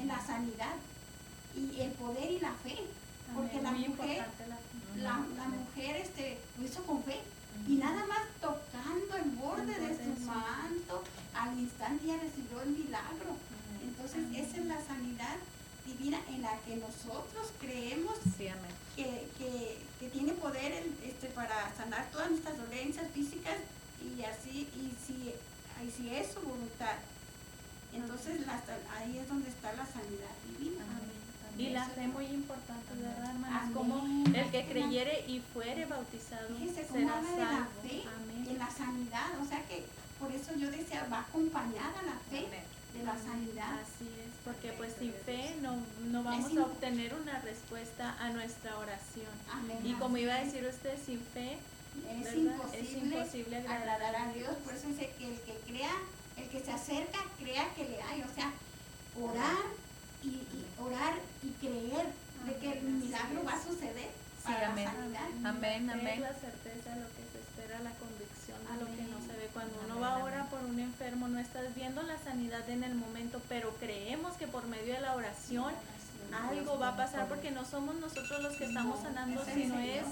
en 0.00 0.08
la 0.08 0.24
sanidad 0.26 0.74
y 1.58 1.80
el 1.80 1.90
poder 1.92 2.30
y 2.30 2.40
la 2.40 2.52
fe. 2.52 2.76
Porque 3.34 3.60
la 3.60 3.72
mujer, 3.72 4.24
la 4.46 4.56
la, 5.02 5.18
mujer 5.48 5.96
este, 5.96 6.38
lo 6.58 6.66
hizo 6.66 6.82
con 6.84 7.02
fe. 7.02 7.20
Y 7.66 7.74
nada 7.74 8.06
más 8.06 8.20
tocando 8.40 9.16
el 9.16 9.30
borde 9.36 9.74
de 9.74 9.96
su 9.96 10.20
manto, 10.24 11.02
al 11.34 11.58
instante 11.58 12.06
ya 12.06 12.16
recibió 12.16 12.62
el 12.62 12.70
milagro. 12.70 13.36
Entonces, 13.82 14.24
esa 14.34 14.56
es 14.58 14.66
la 14.66 14.82
sanidad 14.84 15.36
divina 15.84 16.20
en 16.28 16.42
la 16.42 16.58
que 16.60 16.76
nosotros 16.76 17.52
creemos 17.60 18.14
Sí, 18.36 18.48
que, 18.94 19.28
que, 19.38 19.78
que 19.98 20.08
tiene 20.08 20.32
poder 20.34 20.86
este, 21.02 21.28
para 21.28 21.74
sanar 21.76 22.08
todas 22.12 22.30
nuestras 22.30 22.56
dolencias 22.58 23.10
físicas 23.12 23.56
y 24.02 24.22
así, 24.22 24.68
y 24.76 24.92
si, 25.04 25.34
y 25.84 25.90
si 25.90 26.14
es 26.14 26.32
su 26.32 26.40
voluntad. 26.40 26.96
Entonces, 27.92 28.46
la 28.46 28.62
ahí 28.96 29.18
es 29.18 29.28
donde 29.28 29.48
está 29.48 29.72
la 29.72 29.86
sanidad 29.86 30.34
divina. 30.46 30.84
Amén. 30.84 31.07
Y 31.58 31.70
la 31.70 31.84
fe 31.86 32.06
muy 32.06 32.26
importante, 32.26 32.94
¿verdad, 32.94 33.30
hermanos? 33.30 33.58
Amén. 33.62 33.74
Como 33.74 34.24
el 34.36 34.50
que 34.50 34.64
creyere 34.66 35.24
y 35.26 35.40
fuere 35.52 35.84
bautizado 35.86 36.48
Fíjese 36.56 36.86
será 36.86 37.16
habla 37.18 37.30
de 37.30 37.36
la 37.38 37.46
salvo. 37.46 37.82
fe 37.82 38.02
Amén. 38.16 38.46
en 38.48 38.58
la 38.58 38.70
sanidad, 38.70 39.40
o 39.42 39.44
sea 39.46 39.62
que 39.66 39.84
por 40.20 40.32
eso 40.32 40.52
yo 40.56 40.70
decía, 40.70 41.06
va 41.12 41.20
acompañada 41.20 42.02
la 42.06 42.18
fe 42.30 42.46
Amén. 42.46 42.62
de 42.94 43.02
la 43.04 43.16
sanidad. 43.18 43.72
Así 43.74 44.06
es, 44.22 44.30
porque 44.44 44.72
pues 44.72 44.94
sin 44.98 45.12
fe 45.12 45.56
no, 45.62 45.76
no 46.10 46.22
vamos 46.22 46.56
a 46.56 46.62
obtener 46.62 47.14
una 47.14 47.38
respuesta 47.40 48.16
a 48.20 48.30
nuestra 48.30 48.78
oración. 48.78 49.32
Amén. 49.52 49.78
Y 49.84 49.92
como 49.94 50.16
iba 50.16 50.34
a 50.34 50.44
decir 50.44 50.64
usted, 50.64 50.96
sin 51.04 51.20
fe 51.34 51.58
es 52.08 52.34
imposible, 52.36 52.80
Es 52.80 52.92
imposible 53.02 53.56
agradar 53.58 53.82
agradar 54.04 54.28
a. 54.28 54.32
Dios. 54.32 54.54
Por 54.64 54.74
eso 54.74 54.86
dice 54.88 55.10
que 55.18 55.28
el 55.28 55.40
que 55.40 55.54
crea, 55.66 55.92
el 56.36 56.48
que 56.48 56.60
se 56.60 56.70
acerca, 56.70 57.18
crea 57.38 57.74
que 57.74 57.84
le 57.88 58.00
hay. 58.02 58.22
O 58.22 58.34
sea, 58.34 58.52
orar 59.20 59.56
y, 60.22 60.28
y 60.28 60.66
orar 60.80 61.14
y 61.42 61.50
creer 61.60 62.06
de 62.46 62.56
que 62.56 62.78
el 62.78 62.84
milagro 62.84 63.44
va 63.44 63.52
a 63.54 63.62
suceder 63.62 64.08
Sí, 64.38 64.44
para 64.54 64.60
la 64.60 64.68
amén. 64.72 64.88
sanidad. 64.88 65.28
Amén, 65.44 65.90
amén. 65.90 66.06
Es 66.08 66.20
la 66.20 66.32
certeza 66.32 66.94
de 66.94 67.00
lo 67.00 67.06
que 67.08 67.22
se 67.32 67.38
espera, 67.40 67.78
la 67.80 67.90
convicción 67.98 68.58
de 68.64 68.80
lo 68.80 68.86
que 68.96 69.02
no 69.10 69.18
se 69.26 69.36
ve. 69.38 69.50
Cuando 69.52 69.74
uno 69.84 70.00
va 70.00 70.14
a 70.14 70.24
orar 70.24 70.48
por 70.48 70.60
un 70.64 70.78
enfermo, 70.78 71.28
no 71.28 71.38
estás 71.38 71.74
viendo 71.74 72.02
la 72.02 72.16
sanidad 72.18 72.68
en 72.70 72.84
el 72.84 72.94
momento, 72.94 73.42
pero 73.48 73.74
creemos 73.76 74.36
que 74.36 74.46
por 74.46 74.66
medio 74.68 74.94
de 74.94 75.00
la 75.00 75.14
oración 75.16 75.74
algo 76.32 76.78
va 76.78 76.90
a 76.90 76.96
pasar 76.96 77.26
porque 77.28 77.50
no 77.50 77.64
somos 77.64 77.96
nosotros 77.96 78.42
los 78.42 78.56
que 78.56 78.64
estamos 78.66 78.96
No, 78.98 79.02
sanando, 79.02 79.44
sino 79.44 79.78
es 79.80 80.04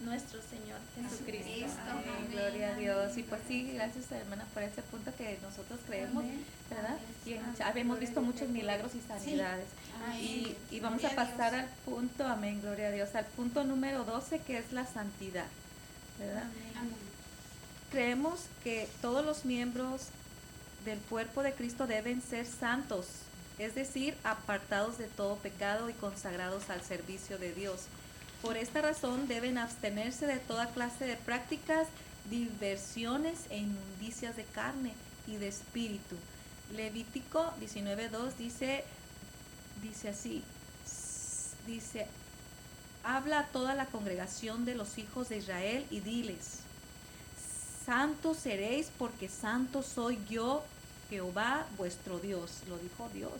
nuestro 0.00 0.40
Señor 0.42 0.78
Jesucristo. 0.94 1.80
Amén, 1.90 2.28
gloria 2.30 2.74
a 2.74 2.76
Dios. 2.76 3.16
Y 3.16 3.22
pues 3.22 3.40
sí, 3.48 3.72
gracias 3.74 4.10
hermana 4.12 4.44
por 4.54 4.62
ese 4.62 4.82
punto 4.82 5.12
que 5.16 5.38
nosotros 5.42 5.80
creemos, 5.86 6.24
Amén. 6.24 6.44
¿verdad? 6.70 6.98
Y 7.26 7.34
Amén. 7.34 7.54
habíamos 7.64 7.98
visto 7.98 8.20
muchos 8.20 8.48
milagros 8.48 8.92
y 8.94 9.00
sanidades. 9.00 9.66
Amén. 10.04 10.20
Y, 10.20 10.56
y 10.70 10.80
vamos 10.80 11.04
a 11.04 11.08
Gloria 11.10 11.26
pasar 11.26 11.54
al 11.54 11.68
punto, 11.84 12.26
amén, 12.26 12.60
gloria 12.60 12.88
a 12.88 12.90
Dios, 12.90 13.14
al 13.14 13.24
punto 13.26 13.64
número 13.64 14.04
12 14.04 14.40
que 14.40 14.58
es 14.58 14.72
la 14.72 14.86
santidad, 14.86 15.46
¿verdad? 16.18 16.44
Amén. 16.76 16.94
Creemos 17.90 18.40
que 18.62 18.88
todos 19.00 19.24
los 19.24 19.44
miembros 19.44 20.08
del 20.84 20.98
cuerpo 21.00 21.42
de 21.42 21.52
Cristo 21.52 21.86
deben 21.86 22.22
ser 22.22 22.46
santos, 22.46 23.06
es 23.58 23.74
decir, 23.74 24.14
apartados 24.24 24.98
de 24.98 25.06
todo 25.06 25.36
pecado 25.36 25.90
y 25.90 25.94
consagrados 25.94 26.70
al 26.70 26.82
servicio 26.82 27.38
de 27.38 27.52
Dios. 27.54 27.80
Por 28.42 28.56
esta 28.56 28.82
razón 28.82 29.26
deben 29.26 29.58
abstenerse 29.58 30.26
de 30.26 30.38
toda 30.38 30.68
clase 30.68 31.04
de 31.06 31.16
prácticas, 31.16 31.88
diversiones 32.30 33.40
e 33.50 33.58
inmundicias 33.58 34.36
de 34.36 34.44
carne 34.44 34.92
y 35.26 35.36
de 35.36 35.48
espíritu. 35.48 36.16
Levítico 36.74 37.52
19.2 37.60 38.34
dice, 38.36 38.84
dice 39.82 40.10
así, 40.10 40.44
dice, 41.66 42.06
habla 43.02 43.40
a 43.40 43.46
toda 43.46 43.74
la 43.74 43.86
congregación 43.86 44.64
de 44.64 44.74
los 44.74 44.98
hijos 44.98 45.28
de 45.28 45.38
Israel 45.38 45.86
y 45.90 46.00
diles, 46.00 46.60
santos 47.84 48.36
seréis 48.38 48.90
porque 48.98 49.28
santo 49.28 49.82
soy 49.82 50.18
yo, 50.28 50.62
Jehová 51.08 51.66
vuestro 51.78 52.18
Dios, 52.18 52.50
lo 52.68 52.78
dijo 52.78 53.08
Dios. 53.14 53.32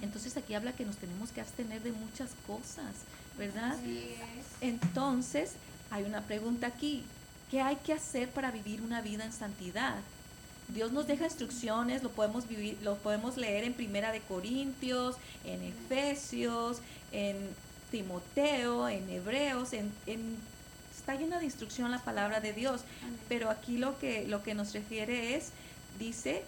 Entonces 0.00 0.36
aquí 0.36 0.54
habla 0.54 0.72
que 0.72 0.84
nos 0.84 0.96
tenemos 0.96 1.30
que 1.30 1.40
abstener 1.40 1.82
de 1.82 1.92
muchas 1.92 2.30
cosas, 2.46 2.94
¿verdad? 3.38 3.76
Entonces, 4.60 5.52
hay 5.90 6.04
una 6.04 6.22
pregunta 6.22 6.66
aquí. 6.68 7.04
¿Qué 7.50 7.60
hay 7.60 7.76
que 7.76 7.92
hacer 7.92 8.28
para 8.30 8.50
vivir 8.50 8.80
una 8.82 9.00
vida 9.00 9.24
en 9.24 9.32
santidad? 9.32 9.96
Dios 10.68 10.92
nos 10.92 11.06
deja 11.06 11.24
instrucciones, 11.26 12.02
lo 12.02 12.10
podemos 12.10 12.48
vivir, 12.48 12.78
lo 12.82 12.96
podemos 12.96 13.36
leer 13.36 13.64
en 13.64 13.74
Primera 13.74 14.12
de 14.12 14.20
Corintios, 14.20 15.16
en 15.44 15.62
Efesios, 15.62 16.78
en 17.12 17.36
Timoteo, 17.90 18.88
en 18.88 19.08
Hebreos, 19.10 19.72
en, 19.74 19.92
en- 20.06 20.36
está 20.98 21.14
llena 21.16 21.38
de 21.38 21.44
instrucción 21.44 21.90
la 21.90 22.02
palabra 22.02 22.40
de 22.40 22.54
Dios. 22.54 22.80
Pero 23.28 23.50
aquí 23.50 23.76
lo 23.76 23.98
que, 23.98 24.26
lo 24.26 24.42
que 24.42 24.54
nos 24.54 24.72
refiere 24.72 25.36
es, 25.36 25.50
dice 25.98 26.42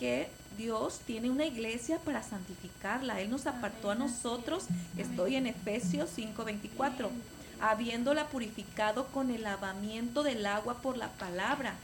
que 0.00 0.28
Dios 0.56 1.00
tiene 1.06 1.30
una 1.30 1.44
iglesia 1.44 1.98
para 1.98 2.22
santificarla. 2.22 3.20
Él 3.20 3.30
nos 3.30 3.46
apartó 3.46 3.90
a 3.90 3.94
nosotros, 3.94 4.64
es. 4.96 5.08
estoy 5.08 5.36
en 5.36 5.46
Efesios 5.46 6.10
5:24, 6.16 7.10
habiéndola 7.60 8.26
purificado 8.28 9.06
con 9.08 9.30
el 9.30 9.42
lavamiento 9.42 10.22
del 10.22 10.44
agua 10.46 10.78
por 10.82 10.96
la 10.96 11.08
palabra. 11.10 11.74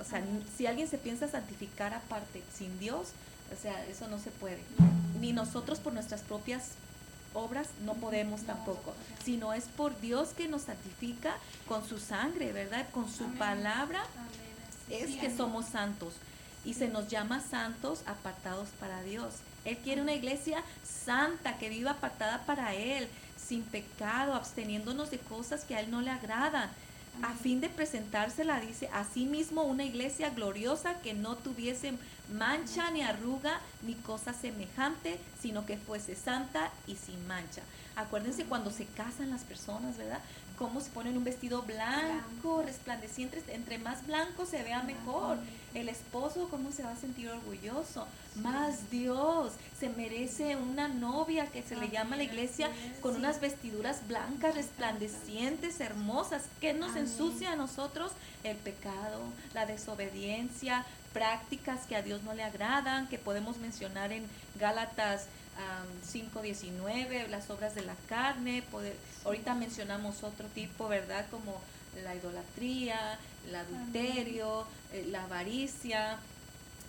O 0.00 0.04
sea, 0.04 0.22
si 0.56 0.66
alguien 0.66 0.88
se 0.88 0.98
piensa 0.98 1.28
santificar 1.28 1.92
aparte, 1.92 2.42
sin 2.56 2.78
Dios, 2.78 3.08
o 3.56 3.60
sea, 3.60 3.84
eso 3.86 4.08
no 4.08 4.18
se 4.18 4.30
puede. 4.30 4.60
Ni 5.20 5.32
nosotros 5.32 5.78
por 5.78 5.92
nuestras 5.92 6.22
propias 6.22 6.70
obras 7.34 7.68
no 7.84 7.94
podemos 7.94 8.42
tampoco, 8.42 8.94
sino 9.24 9.52
es 9.52 9.64
por 9.64 10.00
Dios 10.00 10.30
que 10.30 10.48
nos 10.48 10.62
santifica 10.62 11.36
con 11.66 11.86
su 11.86 11.98
sangre, 11.98 12.52
¿verdad? 12.52 12.86
Con 12.92 13.10
su 13.10 13.24
palabra 13.34 14.02
es 14.88 15.16
que 15.16 15.34
somos 15.34 15.66
santos 15.66 16.14
y 16.68 16.74
se 16.74 16.88
nos 16.88 17.08
llama 17.08 17.40
santos 17.40 18.02
apartados 18.04 18.68
para 18.78 19.02
Dios. 19.02 19.36
Él 19.64 19.78
quiere 19.78 20.02
una 20.02 20.12
iglesia 20.12 20.62
santa 20.84 21.56
que 21.56 21.70
viva 21.70 21.92
apartada 21.92 22.44
para 22.44 22.74
Él, 22.74 23.08
sin 23.38 23.62
pecado, 23.62 24.34
absteniéndonos 24.34 25.10
de 25.10 25.18
cosas 25.18 25.64
que 25.64 25.74
a 25.74 25.80
Él 25.80 25.90
no 25.90 26.02
le 26.02 26.10
agradan, 26.10 26.68
a 27.22 27.34
fin 27.34 27.60
de 27.60 27.68
presentársela, 27.68 28.60
dice, 28.60 28.88
asimismo 28.92 29.62
una 29.62 29.84
iglesia 29.84 30.30
gloriosa 30.30 31.00
que 31.00 31.14
no 31.14 31.36
tuviese 31.36 31.94
mancha 32.32 32.90
ni 32.90 33.02
arruga 33.02 33.60
ni 33.82 33.94
cosa 33.94 34.32
semejante, 34.32 35.18
sino 35.40 35.66
que 35.66 35.78
fuese 35.78 36.14
santa 36.14 36.70
y 36.86 36.94
sin 36.94 37.26
mancha. 37.26 37.62
Acuérdense 37.96 38.44
cuando 38.44 38.70
se 38.70 38.86
casan 38.86 39.30
las 39.30 39.42
personas, 39.42 39.96
¿verdad? 39.96 40.20
Cómo 40.58 40.80
se 40.80 40.90
ponen 40.90 41.16
un 41.16 41.24
vestido 41.24 41.62
blanco, 41.62 42.62
resplandeciente, 42.62 43.42
entre 43.48 43.78
más 43.78 44.06
blanco 44.06 44.46
se 44.46 44.62
vea 44.62 44.82
mejor. 44.82 45.38
El 45.74 45.88
esposo, 45.88 46.48
¿cómo 46.50 46.72
se 46.72 46.82
va 46.82 46.92
a 46.92 46.96
sentir 46.96 47.28
orgulloso? 47.28 48.06
Más 48.36 48.90
Dios, 48.90 49.52
se 49.78 49.88
merece 49.90 50.56
una 50.56 50.88
novia 50.88 51.46
que 51.46 51.62
se 51.62 51.76
le 51.76 51.88
llama 51.90 52.14
a 52.14 52.18
la 52.18 52.22
iglesia 52.24 52.70
con 53.02 53.16
unas 53.16 53.40
vestiduras 53.40 54.06
blancas, 54.08 54.54
resplandecientes, 54.54 55.80
hermosas. 55.80 56.44
que 56.60 56.72
nos 56.72 56.96
ensucia 56.96 57.52
a 57.52 57.56
nosotros? 57.56 58.12
El 58.44 58.56
pecado, 58.56 59.20
la 59.54 59.66
desobediencia, 59.66 60.84
prácticas 61.12 61.86
que 61.86 61.96
a 61.96 62.02
Dios 62.02 62.22
no 62.22 62.34
le 62.34 62.44
agradan, 62.44 63.08
que 63.08 63.18
podemos 63.18 63.58
mencionar 63.58 64.12
en 64.12 64.24
Gálatas 64.58 65.26
am, 65.58 66.32
5.19, 66.32 67.28
las 67.28 67.50
obras 67.50 67.74
de 67.74 67.82
la 67.82 67.94
carne. 68.08 68.62
poder- 68.70 68.96
ahorita 69.24 69.54
mencionamos 69.54 70.22
otro 70.22 70.46
tipo, 70.48 70.88
¿verdad? 70.88 71.26
Como 71.30 71.60
la 72.04 72.14
idolatría, 72.14 73.18
el 73.48 73.56
adulterio, 73.56 74.66
eh, 74.92 75.06
la 75.10 75.24
avaricia. 75.24 76.18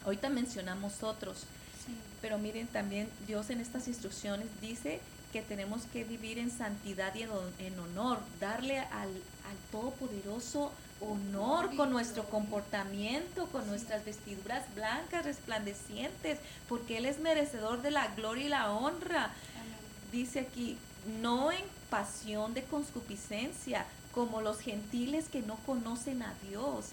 Ahorita 0.05 0.29
mencionamos 0.29 1.03
otros. 1.03 1.39
Sí. 1.85 1.93
Pero 2.21 2.37
miren, 2.37 2.67
también 2.67 3.09
Dios 3.27 3.49
en 3.49 3.59
estas 3.61 3.87
instrucciones 3.87 4.47
dice 4.61 4.99
que 5.33 5.41
tenemos 5.41 5.83
que 5.93 6.03
vivir 6.03 6.39
en 6.39 6.49
santidad 6.51 7.13
y 7.15 7.23
en, 7.23 7.29
hon- 7.29 7.53
en 7.59 7.79
honor, 7.79 8.19
darle 8.39 8.79
al, 8.79 9.09
al 9.09 9.57
Todopoderoso 9.71 10.71
honor 11.01 11.75
con 11.77 11.91
nuestro 11.91 12.25
comportamiento, 12.25 13.45
con 13.47 13.65
nuestras 13.67 14.03
vestiduras 14.03 14.63
blancas, 14.75 15.23
resplandecientes, 15.25 16.39
porque 16.67 16.97
Él 16.97 17.05
es 17.05 17.19
merecedor 17.19 17.81
de 17.81 17.91
la 17.91 18.07
gloria 18.15 18.45
y 18.45 18.49
la 18.49 18.71
honra. 18.71 19.25
Amén. 19.25 19.75
Dice 20.11 20.39
aquí, 20.41 20.77
no 21.21 21.51
en 21.51 21.63
pasión 21.89 22.53
de 22.53 22.63
concupiscencia, 22.63 23.85
como 24.13 24.41
los 24.41 24.59
gentiles 24.59 25.27
que 25.29 25.41
no 25.41 25.55
conocen 25.65 26.21
a 26.23 26.33
Dios. 26.49 26.87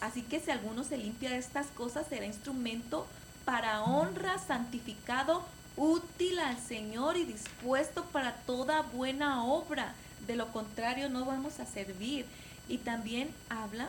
Así 0.00 0.22
que 0.22 0.40
si 0.40 0.50
alguno 0.50 0.84
se 0.84 0.98
limpia 0.98 1.30
de 1.30 1.38
estas 1.38 1.66
cosas, 1.68 2.06
será 2.08 2.26
instrumento 2.26 3.06
para 3.44 3.82
honra, 3.82 4.38
santificado, 4.38 5.44
útil 5.76 6.38
al 6.40 6.58
Señor 6.58 7.16
y 7.16 7.24
dispuesto 7.24 8.04
para 8.04 8.34
toda 8.34 8.82
buena 8.82 9.44
obra. 9.44 9.94
De 10.26 10.36
lo 10.36 10.52
contrario, 10.52 11.08
no 11.08 11.24
vamos 11.24 11.58
a 11.60 11.66
servir. 11.66 12.26
Y 12.68 12.78
también 12.78 13.30
habla 13.48 13.88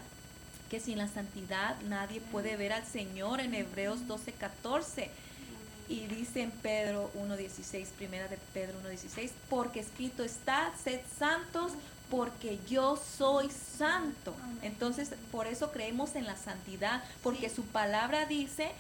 que 0.70 0.80
sin 0.80 1.00
la 1.00 1.08
santidad 1.08 1.76
nadie 1.90 2.22
puede 2.22 2.56
ver 2.56 2.72
al 2.72 2.86
Señor 2.86 3.42
en 3.42 3.54
Hebreos 3.54 4.08
12, 4.08 4.32
14. 4.34 5.10
Y 5.90 6.06
dice 6.06 6.44
en 6.44 6.52
Pedro 6.52 7.12
1.16, 7.16 7.88
primera 7.98 8.28
de 8.28 8.38
Pedro 8.54 8.76
1.16, 8.86 9.32
porque 9.50 9.80
escrito 9.80 10.24
está, 10.24 10.72
sed 10.84 11.02
santos 11.18 11.74
porque 12.10 12.60
yo 12.70 12.98
soy 13.18 13.50
santo. 13.50 14.36
Entonces, 14.62 15.12
por 15.32 15.48
eso 15.48 15.72
creemos 15.72 16.16
en 16.16 16.26
la 16.26 16.36
santidad, 16.36 17.04
porque 17.24 17.50
su 17.50 17.64
palabra 17.64 18.26
dice, 18.26 18.72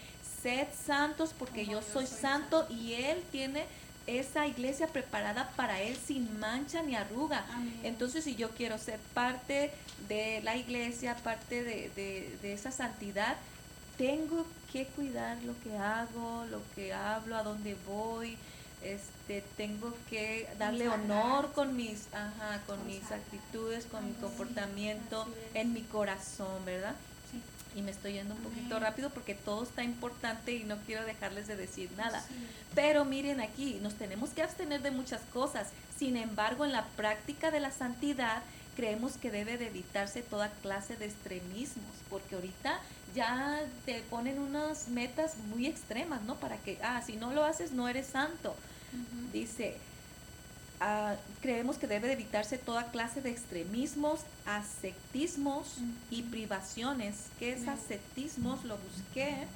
sed 0.41 0.67
santos 0.85 1.33
porque 1.37 1.65
yo 1.65 1.81
soy 1.81 2.07
santo 2.07 2.65
y 2.69 2.93
Él 2.93 3.23
tiene 3.31 3.65
esa 4.07 4.47
iglesia 4.47 4.87
preparada 4.87 5.51
para 5.55 5.81
Él 5.81 5.95
sin 5.95 6.39
mancha 6.39 6.81
ni 6.81 6.95
arruga. 6.95 7.45
Entonces, 7.83 8.23
si 8.23 8.35
yo 8.35 8.49
quiero 8.51 8.77
ser 8.77 8.99
parte 9.13 9.71
de 10.07 10.41
la 10.43 10.55
iglesia, 10.55 11.15
parte 11.17 11.63
de, 11.63 11.89
de 12.41 12.53
esa 12.53 12.71
santidad, 12.71 13.37
tengo 13.97 14.45
que 14.71 14.85
cuidar 14.85 15.37
lo 15.43 15.53
que 15.61 15.77
hago, 15.77 16.45
lo 16.49 16.61
que 16.73 16.93
hablo, 16.93 17.35
a 17.35 17.43
dónde 17.43 17.75
voy, 17.85 18.37
este 18.83 19.43
tengo 19.57 19.93
que 20.09 20.47
darle 20.57 20.87
honor 20.87 21.51
con 21.53 21.75
mis 21.75 22.07
ajá, 22.13 22.61
con 22.65 22.85
mis 22.87 23.11
actitudes 23.11 23.85
con 23.85 24.05
mi 24.05 24.13
comportamiento 24.13 25.27
en 25.53 25.73
mi 25.73 25.81
corazón 25.81 26.63
verdad 26.65 26.95
y 27.75 27.81
me 27.81 27.91
estoy 27.91 28.13
yendo 28.13 28.35
un 28.35 28.41
poquito 28.41 28.79
rápido 28.79 29.09
porque 29.09 29.35
todo 29.35 29.63
está 29.63 29.83
importante 29.83 30.53
y 30.53 30.63
no 30.63 30.77
quiero 30.85 31.05
dejarles 31.05 31.47
de 31.47 31.55
decir 31.55 31.89
nada. 31.97 32.23
Pero 32.73 33.05
miren 33.05 33.41
aquí 33.41 33.79
nos 33.81 33.93
tenemos 33.93 34.31
que 34.31 34.41
abstener 34.41 34.81
de 34.81 34.91
muchas 34.91 35.21
cosas. 35.33 35.67
Sin 35.97 36.17
embargo 36.17 36.65
en 36.65 36.71
la 36.71 36.85
práctica 36.85 37.51
de 37.51 37.59
la 37.59 37.71
santidad 37.71 38.41
creemos 38.75 39.17
que 39.17 39.29
debe 39.29 39.57
de 39.57 39.67
evitarse 39.67 40.21
toda 40.23 40.49
clase 40.61 40.95
de 40.95 41.05
extremismos 41.05 41.93
porque 42.09 42.35
ahorita 42.35 42.79
ya 43.15 43.61
te 43.85 44.01
ponen 44.09 44.39
unas 44.39 44.87
metas 44.89 45.37
muy 45.49 45.67
extremas, 45.67 46.21
¿no? 46.23 46.35
Para 46.35 46.57
que, 46.57 46.77
ah, 46.83 47.01
si 47.05 47.15
no 47.15 47.33
lo 47.33 47.43
haces, 47.43 47.71
no 47.71 47.87
eres 47.87 48.07
santo. 48.07 48.55
Dice, 49.33 49.77
ah, 50.79 51.15
creemos 51.41 51.77
que 51.77 51.87
debe 51.87 52.11
evitarse 52.11 52.57
toda 52.57 52.91
clase 52.91 53.21
de 53.21 53.29
extremismos, 53.29 54.21
asectismos 54.45 55.77
y 56.09 56.23
privaciones. 56.23 57.15
¿Qué 57.39 57.53
es 57.53 57.67
asectismos? 57.67 58.63
Lo 58.63 58.77
busqué 58.77 59.47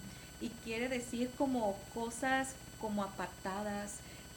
y 0.42 0.50
quiere 0.64 0.90
decir 0.90 1.30
como 1.38 1.78
cosas 1.94 2.50
como 2.82 3.04
apartadas, 3.04 3.94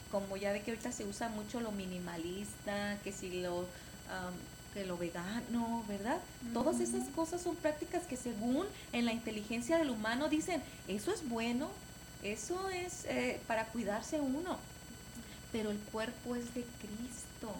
como 0.09 0.37
ya 0.37 0.53
ve 0.53 0.61
que 0.61 0.71
ahorita 0.71 0.93
se 0.93 1.05
usa 1.05 1.27
mucho 1.27 1.59
lo 1.59 1.71
minimalista, 1.71 2.97
que 3.03 3.11
si 3.11 3.41
lo 3.41 3.65
que 4.73 4.85
lo 4.85 4.97
vegano, 4.97 5.83
¿verdad? 5.87 6.19
Todas 6.53 6.79
esas 6.79 7.07
cosas 7.09 7.41
son 7.41 7.55
prácticas 7.55 8.03
que 8.03 8.15
según 8.15 8.65
en 8.93 9.05
la 9.05 9.11
inteligencia 9.11 9.77
del 9.77 9.89
humano 9.89 10.29
dicen, 10.29 10.61
eso 10.87 11.11
es 11.11 11.27
bueno, 11.27 11.69
eso 12.23 12.69
es 12.69 13.05
eh, 13.05 13.41
para 13.47 13.65
cuidarse 13.65 14.19
uno, 14.21 14.57
pero 15.51 15.71
el 15.71 15.77
cuerpo 15.77 16.35
es 16.35 16.53
de 16.53 16.63
Cristo, 16.79 17.51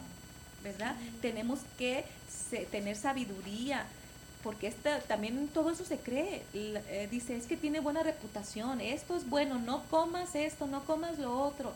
¿verdad? 0.64 0.96
Tenemos 1.22 1.60
que 1.78 2.06
tener 2.72 2.96
sabiduría, 2.96 3.86
porque 4.44 4.68
esta, 4.68 5.00
también 5.02 5.48
todo 5.50 5.72
eso 5.72 5.86
se 5.86 5.98
cree. 5.98 6.44
Eh, 6.54 7.08
dice, 7.12 7.36
es 7.36 7.48
que 7.48 7.58
tiene 7.58 7.80
buena 7.80 8.04
reputación, 8.04 8.82
esto 8.82 9.16
es 9.18 9.30
bueno, 9.30 9.60
no 9.60 9.84
comas 9.90 10.36
esto, 10.36 10.68
no 10.68 10.84
comas 10.86 11.18
lo 11.20 11.42
otro. 11.42 11.74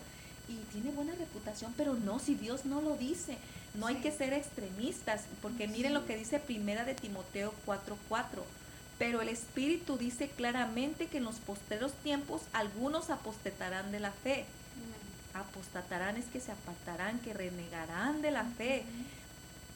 Y 0.48 0.56
tiene 0.72 0.90
buena 0.90 1.14
reputación, 1.14 1.72
pero 1.76 1.94
no, 1.94 2.18
si 2.18 2.34
Dios 2.34 2.64
no 2.64 2.80
lo 2.80 2.96
dice. 2.96 3.38
No 3.74 3.86
hay 3.86 3.96
que 3.96 4.12
ser 4.12 4.34
extremistas, 4.34 5.22
porque 5.40 5.66
miren 5.66 5.94
lo 5.94 6.04
que 6.04 6.16
dice 6.16 6.38
Primera 6.38 6.84
de 6.84 6.94
Timoteo 6.94 7.54
4:4. 7.64 8.42
Pero 8.98 9.22
el 9.22 9.28
Espíritu 9.28 9.96
dice 9.96 10.28
claramente 10.28 11.06
que 11.06 11.18
en 11.18 11.24
los 11.24 11.36
posteros 11.36 11.92
tiempos 12.02 12.42
algunos 12.52 13.10
apostatarán 13.10 13.90
de 13.90 14.00
la 14.00 14.12
fe. 14.12 14.44
Apostatarán 15.34 16.16
es 16.16 16.26
que 16.26 16.40
se 16.40 16.52
apartarán, 16.52 17.18
que 17.20 17.32
renegarán 17.32 18.22
de 18.22 18.30
la 18.30 18.44
fe, 18.44 18.84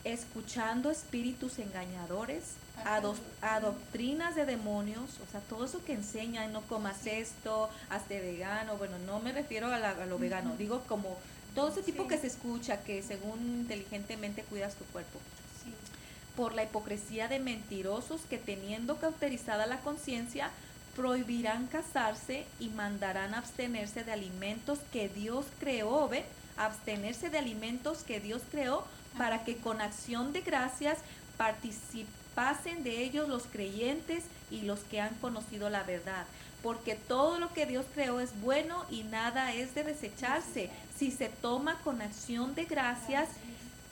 escuchando 0.04 0.90
espíritus 0.90 1.59
engañadores, 1.59 2.42
a, 2.84 3.61
doctrinas 3.61 4.36
de 4.36 4.44
demonios, 4.44 5.18
o 5.26 5.30
sea, 5.30 5.40
todo 5.40 5.64
eso 5.64 5.84
que 5.84 5.94
enseñan, 5.94 6.52
no 6.52 6.62
comas 6.62 7.07
esto, 7.07 7.70
hazte 7.90 8.20
vegano, 8.20 8.76
bueno, 8.76 8.98
no 8.98 9.18
me 9.18 9.32
refiero 9.32 9.66
a, 9.68 9.76
a 9.76 10.07
lo 10.07 10.18
vegano, 10.18 10.57
digo 10.57 10.82
como 10.86 11.16
todo 11.57 11.70
ese 11.70 11.82
tipo 11.82 12.07
que 12.07 12.18
se 12.18 12.26
escucha, 12.26 12.82
que 12.84 13.02
según 13.02 13.40
inteligentemente 13.61 14.42
cuidas 14.42 14.74
tu 14.74 14.84
cuerpo. 14.84 15.18
Por 16.36 16.54
la 16.54 16.64
hipocresía 16.64 17.28
de 17.28 17.38
mentirosos 17.38 18.20
que 18.28 18.36
teniendo 18.36 18.98
cauterizada 18.98 19.66
la 19.66 19.80
conciencia, 19.80 20.50
prohibirán 20.97 21.66
casarse 21.66 22.47
y 22.59 22.68
mandarán 22.70 23.34
abstenerse 23.34 24.03
de 24.03 24.12
alimentos 24.12 24.78
que 24.92 25.09
Dios 25.09 25.47
creó, 25.61 26.09
¿ven? 26.09 26.24
Abstenerse 26.57 27.30
de 27.30 27.38
alimentos 27.38 27.99
que 27.99 28.18
Dios 28.18 28.42
creó 28.51 28.84
para 29.18 29.44
que 29.44 29.57
con 29.59 29.80
acción 29.80 30.32
de 30.32 30.40
gracias 30.40 30.99
participasen 31.36 32.82
de 32.82 33.03
ellos 33.05 33.28
los 33.28 33.44
creyentes 33.44 34.24
y 34.51 34.62
los 34.62 34.80
que 34.80 35.01
han 35.01 35.14
conocido 35.16 35.70
la 35.70 35.82
verdad 35.82 36.26
porque 36.66 36.97
todo 36.97 37.38
lo 37.38 37.53
que 37.53 37.64
Dios 37.64 37.86
creó 37.94 38.18
es 38.18 38.40
bueno 38.40 38.84
y 38.90 39.05
nada 39.05 39.53
es 39.55 39.74
de 39.76 39.84
desecharse 39.84 40.68
si 40.99 41.12
se 41.12 41.28
toma 41.28 41.78
con 41.84 42.03
acción 42.03 42.57
de 42.57 42.64
gracias, 42.64 43.28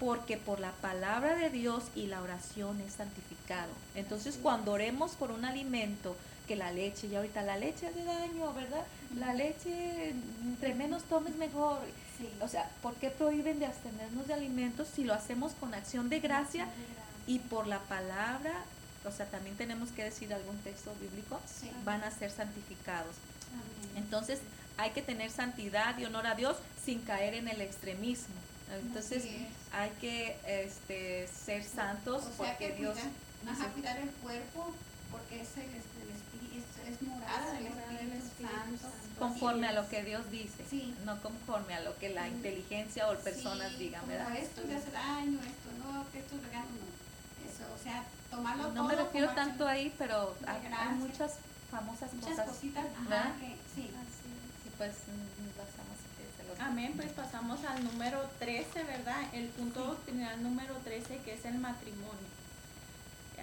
porque 0.00 0.36
por 0.36 0.58
la 0.58 0.72
palabra 0.72 1.36
de 1.36 1.50
Dios 1.50 1.84
y 1.94 2.06
la 2.06 2.20
oración 2.20 2.80
es 2.80 2.94
santificado. 2.94 3.70
Entonces 3.94 4.38
cuando 4.42 4.72
oremos 4.72 5.12
por 5.12 5.30
un 5.30 5.44
alimento, 5.44 6.16
que 6.46 6.56
la 6.56 6.72
leche, 6.72 7.06
y 7.06 7.14
ahorita 7.14 7.42
la 7.42 7.56
leche 7.56 7.86
hace 7.86 8.04
daño, 8.04 8.52
¿verdad? 8.52 8.84
La 9.18 9.32
leche, 9.34 10.10
entre 10.42 10.74
menos 10.74 11.04
tomes 11.04 11.36
mejor. 11.36 11.78
O 12.40 12.48
sea, 12.48 12.70
¿por 12.82 12.94
qué 12.94 13.10
prohíben 13.10 13.58
de 13.58 13.66
abstenernos 13.66 14.26
de 14.26 14.34
alimentos 14.34 14.88
si 14.94 15.04
lo 15.04 15.14
hacemos 15.14 15.52
con 15.52 15.74
acción 15.74 16.08
de 16.08 16.20
gracia 16.20 16.68
y 17.26 17.38
por 17.38 17.66
la 17.66 17.80
palabra 17.80 18.52
o 19.06 19.10
sea, 19.10 19.26
también 19.26 19.56
tenemos 19.56 19.90
que 19.90 20.04
decir 20.04 20.32
algún 20.32 20.56
texto 20.58 20.94
bíblico, 21.00 21.40
van 21.84 22.02
a 22.02 22.10
ser 22.10 22.30
santificados. 22.30 23.14
Entonces, 23.96 24.40
hay 24.76 24.90
que 24.90 25.02
tener 25.02 25.30
santidad 25.30 25.96
y 25.98 26.04
honor 26.04 26.26
a 26.26 26.34
Dios 26.34 26.56
sin 26.84 27.00
caer 27.02 27.34
en 27.34 27.48
el 27.48 27.60
extremismo. 27.60 28.34
Entonces, 28.82 29.24
hay 29.72 29.90
que 30.00 30.36
este, 30.46 31.28
ser 31.28 31.64
santos 31.64 32.24
porque 32.36 32.72
Dios... 32.72 32.96
Cuidar, 33.44 33.72
cuidar 33.72 33.98
el 33.98 34.10
cuerpo 34.10 34.74
porque 35.12 35.42
es 35.42 35.48
el, 35.58 35.68
espíritu, 35.68 36.33
es, 36.86 37.02
morada 37.02 37.52
del 37.52 37.66
Espíritu, 38.12 38.78
Santo. 38.80 38.88
Conforme 39.18 39.68
a 39.68 39.72
lo 39.72 39.88
que 39.88 40.02
Dios 40.02 40.30
dice, 40.30 40.64
no 41.04 41.20
conforme 41.22 41.74
a 41.74 41.80
lo 41.80 41.96
que 41.98 42.10
la 42.10 42.28
inteligencia 42.28 43.08
o 43.08 43.16
personas 43.18 43.78
digan, 43.78 44.06
¿verdad? 44.08 44.36
Esto 44.36 44.62
te 44.62 44.74
hace 44.74 44.90
daño, 44.90 45.38
esto 45.40 45.68
no, 45.78 46.04
que 46.10 46.18
esto 46.18 46.36
es 46.36 46.42
regalo, 46.42 46.66
no. 46.66 47.48
Eso, 47.48 47.64
o 47.74 47.82
sea, 47.82 48.04
no 48.74 48.84
me 48.84 48.96
refiero 48.96 49.30
tanto 49.34 49.66
ahí, 49.66 49.94
pero 49.96 50.34
hay, 50.46 50.94
muchas 50.96 51.36
famosas 51.70 52.12
muchas 52.14 52.40
cositas, 52.46 52.86
que, 53.40 53.56
sí. 53.74 53.90
Y 54.66 54.70
pues 54.76 54.92
mm, 55.06 55.58
pasamos 55.58 55.94
Amén, 56.60 56.92
pues 56.96 57.10
pasamos 57.12 57.64
al 57.64 57.84
número 57.84 58.20
13, 58.38 58.84
¿verdad? 58.84 59.22
El 59.32 59.48
punto 59.48 59.84
doctrinal 59.84 60.42
número 60.42 60.74
13 60.84 61.18
que 61.18 61.34
es 61.34 61.44
el 61.44 61.58
matrimonio. 61.58 62.28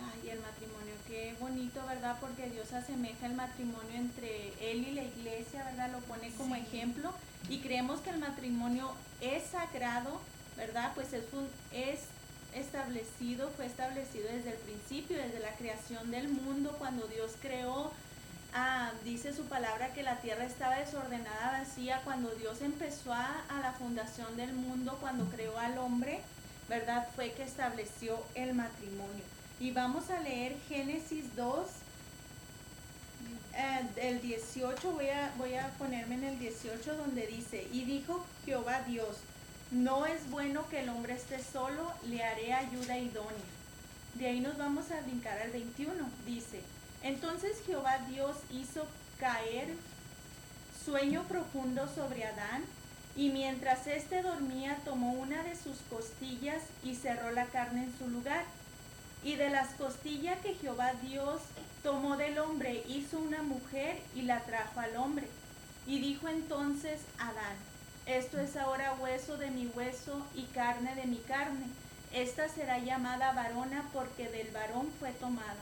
Ay, 0.02 0.30
el 0.30 0.40
matrimonio, 0.40 0.94
qué 1.08 1.36
bonito, 1.40 1.86
¿verdad? 1.88 2.18
Porque 2.20 2.50
Dios 2.50 2.72
asemeja 2.74 3.26
el 3.26 3.36
matrimonio 3.36 3.96
entre 3.96 4.54
Él 4.72 4.88
y 4.88 4.92
la 4.92 5.04
iglesia, 5.04 5.64
¿verdad? 5.64 5.92
Lo 5.92 6.00
pone 6.00 6.32
como 6.38 6.56
ejemplo 6.56 7.14
y 7.50 7.60
creemos 7.60 8.02
que 8.02 8.10
el 8.10 8.20
matrimonio 8.20 8.92
es 9.20 9.44
sagrado, 9.44 10.20
¿verdad? 10.58 10.92
Pues 10.96 11.14
es 11.14 11.26
un, 11.34 11.48
es 11.72 12.00
establecido, 12.54 13.50
fue 13.52 13.66
establecido 13.66 14.28
desde 14.32 14.52
el 14.52 14.58
principio, 14.58 15.18
desde 15.18 15.40
la 15.40 15.56
creación 15.56 16.12
del 16.12 16.30
mundo, 16.30 16.76
cuando 16.78 17.08
Dios 17.08 17.34
creó, 17.42 17.92
ah, 18.54 18.92
dice 19.04 19.34
su 19.34 19.46
palabra 19.46 19.94
que 19.94 20.04
la 20.04 20.20
tierra 20.22 20.46
estaba 20.46 20.78
desordenada, 20.78 21.60
vacía, 21.60 22.02
cuando 22.04 22.30
Dios 22.36 22.62
empezó 22.62 23.14
a, 23.14 23.44
la 23.62 23.74
fundación 23.74 24.36
del 24.38 24.54
mundo, 24.54 24.98
cuando 25.00 25.26
creó 25.26 25.58
al 25.58 25.78
hombre, 25.78 26.22
¿verdad? 26.68 27.08
Fue 27.16 27.32
que 27.32 27.44
estableció 27.44 28.22
el 28.36 28.54
matrimonio. 28.54 29.24
Y 29.62 29.70
vamos 29.70 30.10
a 30.10 30.20
leer 30.22 30.58
Génesis 30.68 31.36
2, 31.36 31.68
eh, 33.54 33.86
el 33.98 34.20
18, 34.20 34.92
voy 34.92 35.08
a, 35.10 35.32
voy 35.38 35.54
a 35.54 35.70
ponerme 35.78 36.16
en 36.16 36.24
el 36.24 36.40
18 36.40 36.96
donde 36.96 37.28
dice, 37.28 37.68
y 37.72 37.84
dijo 37.84 38.26
Jehová 38.44 38.82
Dios, 38.88 39.18
no 39.70 40.08
es 40.08 40.28
bueno 40.32 40.68
que 40.68 40.80
el 40.80 40.90
hombre 40.90 41.14
esté 41.14 41.38
solo, 41.44 41.94
le 42.08 42.24
haré 42.24 42.54
ayuda 42.54 42.98
idónea. 42.98 43.52
De 44.16 44.26
ahí 44.26 44.40
nos 44.40 44.58
vamos 44.58 44.90
a 44.90 45.00
brincar 45.02 45.40
al 45.40 45.52
21. 45.52 45.94
Dice, 46.26 46.62
entonces 47.04 47.62
Jehová 47.68 48.00
Dios 48.10 48.38
hizo 48.50 48.88
caer 49.20 49.68
sueño 50.84 51.22
profundo 51.28 51.88
sobre 51.94 52.26
Adán, 52.26 52.64
y 53.16 53.30
mientras 53.30 53.86
éste 53.86 54.24
dormía 54.24 54.80
tomó 54.86 55.12
una 55.12 55.44
de 55.44 55.56
sus 55.56 55.78
costillas 55.88 56.64
y 56.84 56.96
cerró 56.96 57.30
la 57.30 57.46
carne 57.46 57.84
en 57.84 57.98
su 58.00 58.10
lugar. 58.10 58.44
Y 59.24 59.36
de 59.36 59.50
las 59.50 59.70
costillas 59.76 60.40
que 60.40 60.56
Jehová 60.56 60.94
Dios 61.04 61.42
tomó 61.84 62.18
del 62.18 62.40
hombre, 62.40 62.84
hizo 62.88 63.20
una 63.20 63.44
mujer 63.44 64.00
y 64.16 64.24
la 64.24 64.40
trajo 64.42 64.80
al 64.80 64.96
hombre. 64.98 65.28
Y 65.88 66.00
dijo 66.00 66.28
entonces 66.28 67.02
Adán, 67.18 67.56
esto 68.06 68.40
es 68.40 68.56
ahora 68.58 68.96
hueso 69.00 69.38
de 69.38 69.52
mi 69.52 69.68
hueso 69.68 70.26
y 70.36 70.44
carne 70.46 70.96
de 70.96 71.06
mi 71.06 71.18
carne. 71.18 71.66
Esta 72.14 72.50
será 72.50 72.80
llamada 72.80 73.32
varona 73.32 73.90
porque 73.94 74.28
del 74.28 74.50
varón 74.52 74.90
fue 75.00 75.12
tomada. 75.12 75.56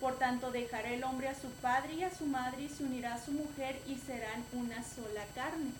Por 0.00 0.18
tanto 0.18 0.50
dejará 0.50 0.90
el 0.90 1.04
hombre 1.04 1.28
a 1.28 1.40
su 1.40 1.48
padre 1.60 1.94
y 1.94 2.02
a 2.02 2.14
su 2.14 2.26
madre 2.26 2.62
y 2.62 2.68
se 2.68 2.82
unirá 2.82 3.14
a 3.14 3.24
su 3.24 3.30
mujer 3.30 3.80
y 3.86 3.96
serán 3.96 4.44
una 4.52 4.82
sola 4.82 5.24
carne. 5.34 5.70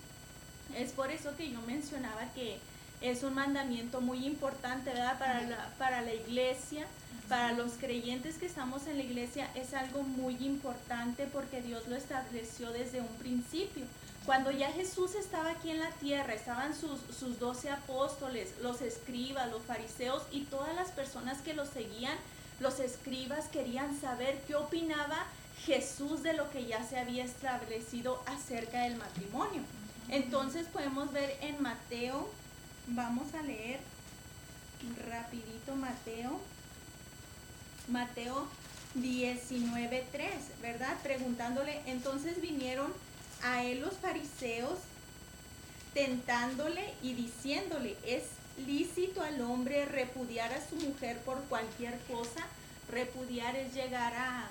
Es 0.77 0.91
por 0.91 1.11
eso 1.11 1.35
que 1.35 1.51
yo 1.51 1.59
mencionaba 1.61 2.21
que 2.33 2.59
es 3.01 3.23
un 3.23 3.33
mandamiento 3.33 3.99
muy 3.99 4.25
importante, 4.25 4.91
¿verdad? 4.91 5.19
Para 5.19 5.41
la, 5.41 5.69
para 5.77 6.01
la 6.01 6.13
iglesia, 6.13 6.87
para 7.29 7.53
los 7.53 7.73
creyentes 7.73 8.37
que 8.37 8.45
estamos 8.45 8.85
en 8.87 8.97
la 8.97 9.03
iglesia, 9.03 9.49
es 9.55 9.73
algo 9.73 10.03
muy 10.03 10.35
importante 10.35 11.27
porque 11.31 11.61
Dios 11.61 11.87
lo 11.87 11.95
estableció 11.95 12.71
desde 12.71 13.01
un 13.01 13.15
principio. 13.19 13.85
Cuando 14.25 14.51
ya 14.51 14.71
Jesús 14.71 15.15
estaba 15.15 15.51
aquí 15.51 15.71
en 15.71 15.79
la 15.79 15.91
tierra, 15.91 16.33
estaban 16.33 16.75
sus, 16.75 16.99
sus 17.17 17.39
doce 17.39 17.69
apóstoles, 17.69 18.53
los 18.61 18.81
escribas, 18.81 19.51
los 19.51 19.63
fariseos 19.63 20.23
y 20.31 20.41
todas 20.45 20.75
las 20.75 20.91
personas 20.91 21.41
que 21.41 21.53
lo 21.53 21.65
seguían, 21.65 22.17
los 22.59 22.79
escribas 22.79 23.47
querían 23.47 23.99
saber 23.99 24.41
qué 24.47 24.55
opinaba 24.55 25.25
Jesús 25.65 26.23
de 26.23 26.33
lo 26.33 26.49
que 26.51 26.65
ya 26.65 26.83
se 26.83 26.97
había 26.97 27.23
establecido 27.23 28.21
acerca 28.25 28.81
del 28.81 28.95
matrimonio. 28.95 29.61
Entonces 30.09 30.67
podemos 30.67 31.11
ver 31.11 31.37
en 31.41 31.61
Mateo, 31.61 32.29
vamos 32.87 33.33
a 33.33 33.41
leer 33.41 33.79
rapidito 35.09 35.75
Mateo, 35.75 36.39
Mateo 37.87 38.47
19.3, 38.95 40.01
¿verdad? 40.61 40.95
Preguntándole, 41.03 41.81
entonces 41.85 42.41
vinieron 42.41 42.91
a 43.43 43.63
él 43.63 43.81
los 43.81 43.93
fariseos 43.93 44.79
tentándole 45.93 46.93
y 47.01 47.13
diciéndole, 47.13 47.95
¿es 48.05 48.23
lícito 48.65 49.21
al 49.21 49.41
hombre 49.41 49.85
repudiar 49.85 50.51
a 50.53 50.67
su 50.67 50.75
mujer 50.75 51.17
por 51.19 51.41
cualquier 51.45 51.97
cosa? 52.01 52.45
Repudiar 52.89 53.55
es 53.55 53.73
llegar 53.73 54.13
a, 54.15 54.47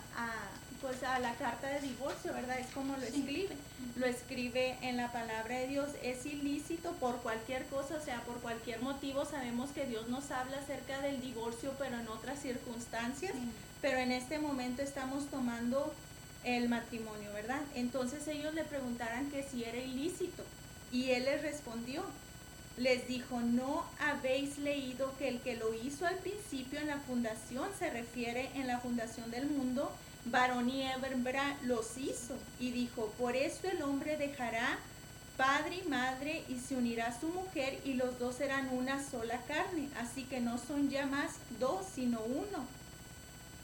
pues 0.82 1.02
a 1.04 1.20
la 1.20 1.32
carta 1.36 1.68
de 1.68 1.80
divorcio, 1.80 2.34
¿verdad? 2.34 2.58
Es 2.58 2.66
como 2.74 2.96
lo 2.96 3.04
escribe. 3.04 3.56
Lo 3.96 4.06
escribe 4.06 4.76
en 4.82 4.96
la 4.96 5.12
palabra 5.12 5.58
de 5.58 5.68
Dios. 5.68 5.88
Es 6.02 6.26
ilícito 6.26 6.90
por 7.00 7.16
cualquier 7.22 7.64
cosa, 7.66 7.96
o 7.96 8.04
sea, 8.04 8.20
por 8.24 8.40
cualquier 8.40 8.82
motivo. 8.82 9.24
Sabemos 9.24 9.70
que 9.70 9.86
Dios 9.86 10.08
nos 10.08 10.30
habla 10.30 10.58
acerca 10.58 11.00
del 11.00 11.20
divorcio, 11.20 11.72
pero 11.78 11.98
en 11.98 12.08
otras 12.08 12.40
circunstancias. 12.40 13.32
Pero 13.80 13.98
en 13.98 14.12
este 14.12 14.38
momento 14.38 14.82
estamos 14.82 15.28
tomando 15.28 15.94
el 16.44 16.68
matrimonio, 16.68 17.32
¿verdad? 17.32 17.60
Entonces 17.74 18.26
ellos 18.26 18.52
le 18.52 18.64
preguntaran 18.64 19.30
que 19.30 19.44
si 19.44 19.64
era 19.64 19.78
ilícito. 19.78 20.42
Y 20.90 21.12
él 21.12 21.24
les 21.24 21.42
respondió, 21.42 22.02
les 22.76 23.06
dijo, 23.06 23.40
¿no 23.40 23.84
habéis 24.00 24.58
leído 24.58 25.14
que 25.18 25.28
el 25.28 25.40
que 25.40 25.56
lo 25.56 25.72
hizo 25.74 26.06
al 26.06 26.16
principio 26.16 26.80
en 26.80 26.88
la 26.88 26.98
fundación 26.98 27.68
se 27.78 27.88
refiere 27.90 28.50
en 28.54 28.66
la 28.66 28.80
fundación 28.80 29.30
del 29.30 29.46
mundo? 29.46 29.92
Varón 30.26 30.68
y 30.68 30.82
hembra 30.82 31.56
los 31.64 31.98
hizo. 31.98 32.36
Y 32.60 32.70
dijo, 32.70 33.12
por 33.18 33.36
eso 33.36 33.68
el 33.68 33.82
hombre 33.82 34.16
dejará 34.16 34.78
padre 35.36 35.82
y 35.84 35.88
madre 35.88 36.44
y 36.48 36.58
se 36.58 36.76
unirá 36.76 37.08
a 37.08 37.20
su 37.20 37.28
mujer 37.28 37.80
y 37.84 37.94
los 37.94 38.18
dos 38.18 38.36
serán 38.36 38.68
una 38.72 39.02
sola 39.04 39.40
carne. 39.48 39.88
Así 39.98 40.24
que 40.24 40.40
no 40.40 40.58
son 40.58 40.90
ya 40.90 41.06
más 41.06 41.32
dos, 41.58 41.86
sino 41.94 42.20
uno. 42.20 42.66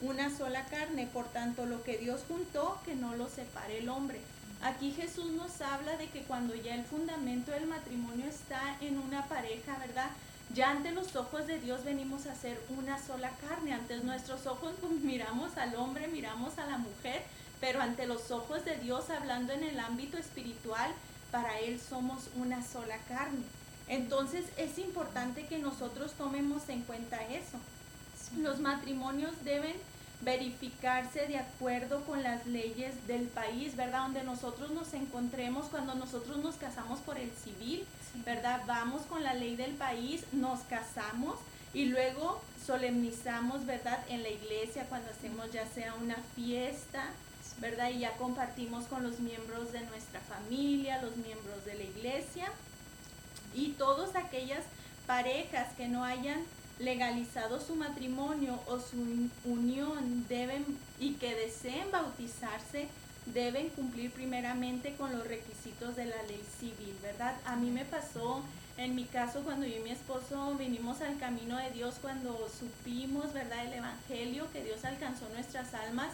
Una 0.01 0.37
sola 0.37 0.65
carne. 0.67 1.07
Por 1.07 1.27
tanto, 1.27 1.67
lo 1.67 1.83
que 1.83 1.99
Dios 1.99 2.23
juntó, 2.29 2.81
que 2.85 2.95
no 2.95 3.15
lo 3.17 3.29
separe 3.29 3.79
el 3.79 3.89
hombre. 3.89 4.21
Aquí 4.63 4.93
Jesús 4.93 5.31
nos 5.33 5.61
habla 5.61 5.97
de 5.97 6.09
que 6.09 6.23
cuando 6.23 6.55
ya 6.55 6.75
el 6.75 6.85
fundamento 6.85 7.53
del 7.53 7.67
matrimonio 7.67 8.27
está 8.27 8.77
en 8.81 8.99
una 8.99 9.27
pareja, 9.27 9.79
¿verdad? 9.79 10.11
Ya 10.55 10.71
ante 10.71 10.93
los 10.93 11.15
ojos 11.15 11.47
de 11.47 11.59
Dios 11.61 11.85
venimos 11.85 12.27
a 12.27 12.35
ser 12.35 12.61
una 12.79 13.03
sola 13.03 13.31
carne. 13.47 13.73
Ante 13.73 13.99
nuestros 13.99 14.47
ojos 14.47 14.73
pues, 14.81 14.93
miramos 15.03 15.57
al 15.57 15.75
hombre, 15.77 16.09
miramos 16.09 16.59
a 16.59 16.67
la 16.67 16.79
mujer, 16.79 17.23
pero 17.61 17.81
ante 17.81 18.07
los 18.07 18.31
ojos 18.31 18.65
de 18.65 18.77
Dios, 18.77 19.11
hablando 19.11 19.53
en 19.53 19.65
el 19.65 19.79
ámbito 19.79 20.17
espiritual, 20.17 20.91
para 21.31 21.59
Él 21.61 21.81
somos 21.81 22.31
una 22.37 22.63
sola 22.65 22.97
carne. 23.09 23.45
Entonces 23.89 24.45
es 24.57 24.79
importante 24.79 25.47
que 25.47 25.59
nosotros 25.59 26.13
tomemos 26.13 26.69
en 26.69 26.83
cuenta 26.83 27.23
eso. 27.25 27.59
Los 28.39 28.61
matrimonios 28.61 29.33
deben 29.45 29.75
verificarse 30.21 31.27
de 31.27 31.39
acuerdo 31.39 32.05
con 32.05 32.23
las 32.23 32.45
leyes 32.47 33.07
del 33.07 33.29
país, 33.29 33.77
¿verdad? 33.77 34.03
Donde 34.03 34.25
nosotros 34.25 34.71
nos 34.71 34.93
encontremos 34.95 35.67
cuando 35.67 35.95
nosotros 35.95 36.39
nos 36.39 36.57
casamos 36.57 36.99
por 37.01 37.19
el 37.19 37.31
civil, 37.31 37.87
¿verdad? 38.27 38.63
Vamos 38.67 39.03
con 39.03 39.23
la 39.23 39.35
ley 39.35 39.55
del 39.55 39.75
país, 39.75 40.25
nos 40.33 40.61
casamos 40.61 41.37
y 41.73 41.87
luego 41.87 42.41
solemnizamos, 42.67 43.65
¿verdad? 43.65 44.01
En 44.09 44.23
la 44.23 44.31
iglesia 44.31 44.87
cuando 44.89 45.11
hacemos 45.11 45.53
ya 45.53 45.67
sea 45.69 45.95
una 45.95 46.17
fiesta, 46.35 47.05
¿verdad? 47.61 47.91
Y 47.91 48.01
ya 48.01 48.13
compartimos 48.17 48.87
con 48.87 49.05
los 49.05 49.21
miembros 49.21 49.73
de 49.73 49.81
nuestra 49.83 50.21
familia, 50.21 51.01
los 51.01 51.17
miembros 51.17 51.65
de 51.65 51.75
la 51.75 51.85
iglesia 51.85 52.51
y 53.55 53.71
todas 53.71 54.17
aquellas 54.17 54.65
parejas 55.07 55.69
que 55.77 55.89
no 55.89 56.05
hayan 56.05 56.41
legalizado 56.79 57.61
su 57.61 57.75
matrimonio 57.75 58.59
o 58.67 58.79
su 58.79 58.97
unión 59.45 60.27
deben 60.29 60.65
y 61.01 61.15
que 61.15 61.35
deseen 61.35 61.91
bautizarse 61.91 62.89
deben 63.27 63.69
cumplir 63.71 64.11
primeramente 64.13 64.95
con 64.95 65.13
los 65.13 65.27
requisitos 65.27 65.97
de 65.97 66.07
la 66.07 66.23
ley 66.25 66.43
civil, 66.59 66.95
¿verdad? 67.03 67.35
A 67.45 67.57
mí 67.57 67.71
me 67.71 67.85
pasó 67.85 68.43
en 68.79 68.95
mi 68.95 69.05
caso 69.05 69.43
cuando 69.43 69.67
yo 69.67 69.77
y 69.77 69.81
mi 69.81 69.91
esposo 69.91 70.55
vinimos 70.55 71.01
al 71.01 71.19
camino 71.19 71.57
de 71.59 71.71
Dios, 71.73 71.97
cuando 72.01 72.49
supimos, 72.49 73.33
¿verdad?, 73.33 73.67
el 73.67 73.73
Evangelio, 73.73 74.47
que 74.53 74.63
Dios 74.63 74.85
alcanzó 74.85 75.29
nuestras 75.31 75.75
almas, 75.75 76.11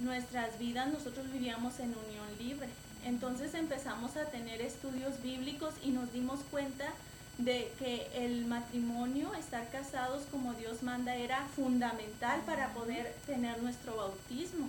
nuestras 0.00 0.58
vidas, 0.58 0.88
nosotros 0.90 1.30
vivíamos 1.30 1.78
en 1.78 1.90
unión 1.90 2.26
libre. 2.38 2.68
Entonces 3.04 3.54
empezamos 3.54 4.16
a 4.16 4.24
tener 4.26 4.62
estudios 4.62 5.22
bíblicos 5.22 5.74
y 5.82 5.90
nos 5.90 6.10
dimos 6.12 6.40
cuenta 6.50 6.86
de 7.44 7.72
que 7.78 8.08
el 8.14 8.46
matrimonio, 8.46 9.34
estar 9.34 9.68
casados 9.70 10.24
como 10.30 10.54
Dios 10.54 10.82
manda, 10.82 11.14
era 11.14 11.46
fundamental 11.56 12.40
para 12.46 12.72
poder 12.74 13.14
tener 13.26 13.62
nuestro 13.62 13.96
bautismo. 13.96 14.68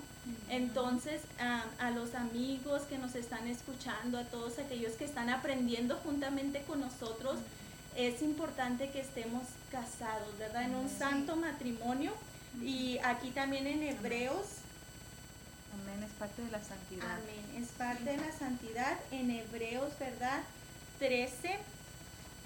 Entonces, 0.50 1.22
a 1.40 1.92
los 1.92 2.16
amigos 2.16 2.84
que 2.84 2.98
nos 2.98 3.16
están 3.16 3.48
escuchando, 3.48 4.18
a 4.18 4.24
todos 4.26 4.60
aquellos 4.60 4.94
que 4.94 5.06
están 5.06 5.30
aprendiendo 5.30 5.98
juntamente 5.98 6.62
con 6.64 6.80
nosotros, 6.80 7.38
es 7.96 8.22
importante 8.22 8.90
que 8.90 9.02
estemos 9.02 9.44
casados, 9.72 10.38
¿verdad? 10.40 10.64
En 10.64 10.76
un 10.76 10.90
santo 10.90 11.36
matrimonio. 11.36 12.14
Y 12.62 13.00
aquí 13.04 13.32
también 13.32 13.68
en 13.68 13.84
Hebreos. 13.84 14.46
Amén, 15.74 16.04
es 16.04 16.12
parte 16.20 16.42
de 16.42 16.52
la 16.52 16.64
santidad. 16.64 17.12
Amén, 17.12 17.64
es 17.64 17.70
parte 17.70 18.04
de 18.04 18.18
la 18.18 18.32
santidad. 18.38 18.98
En 19.12 19.32
Hebreos, 19.32 19.92
¿verdad? 20.00 20.42
13 21.00 21.58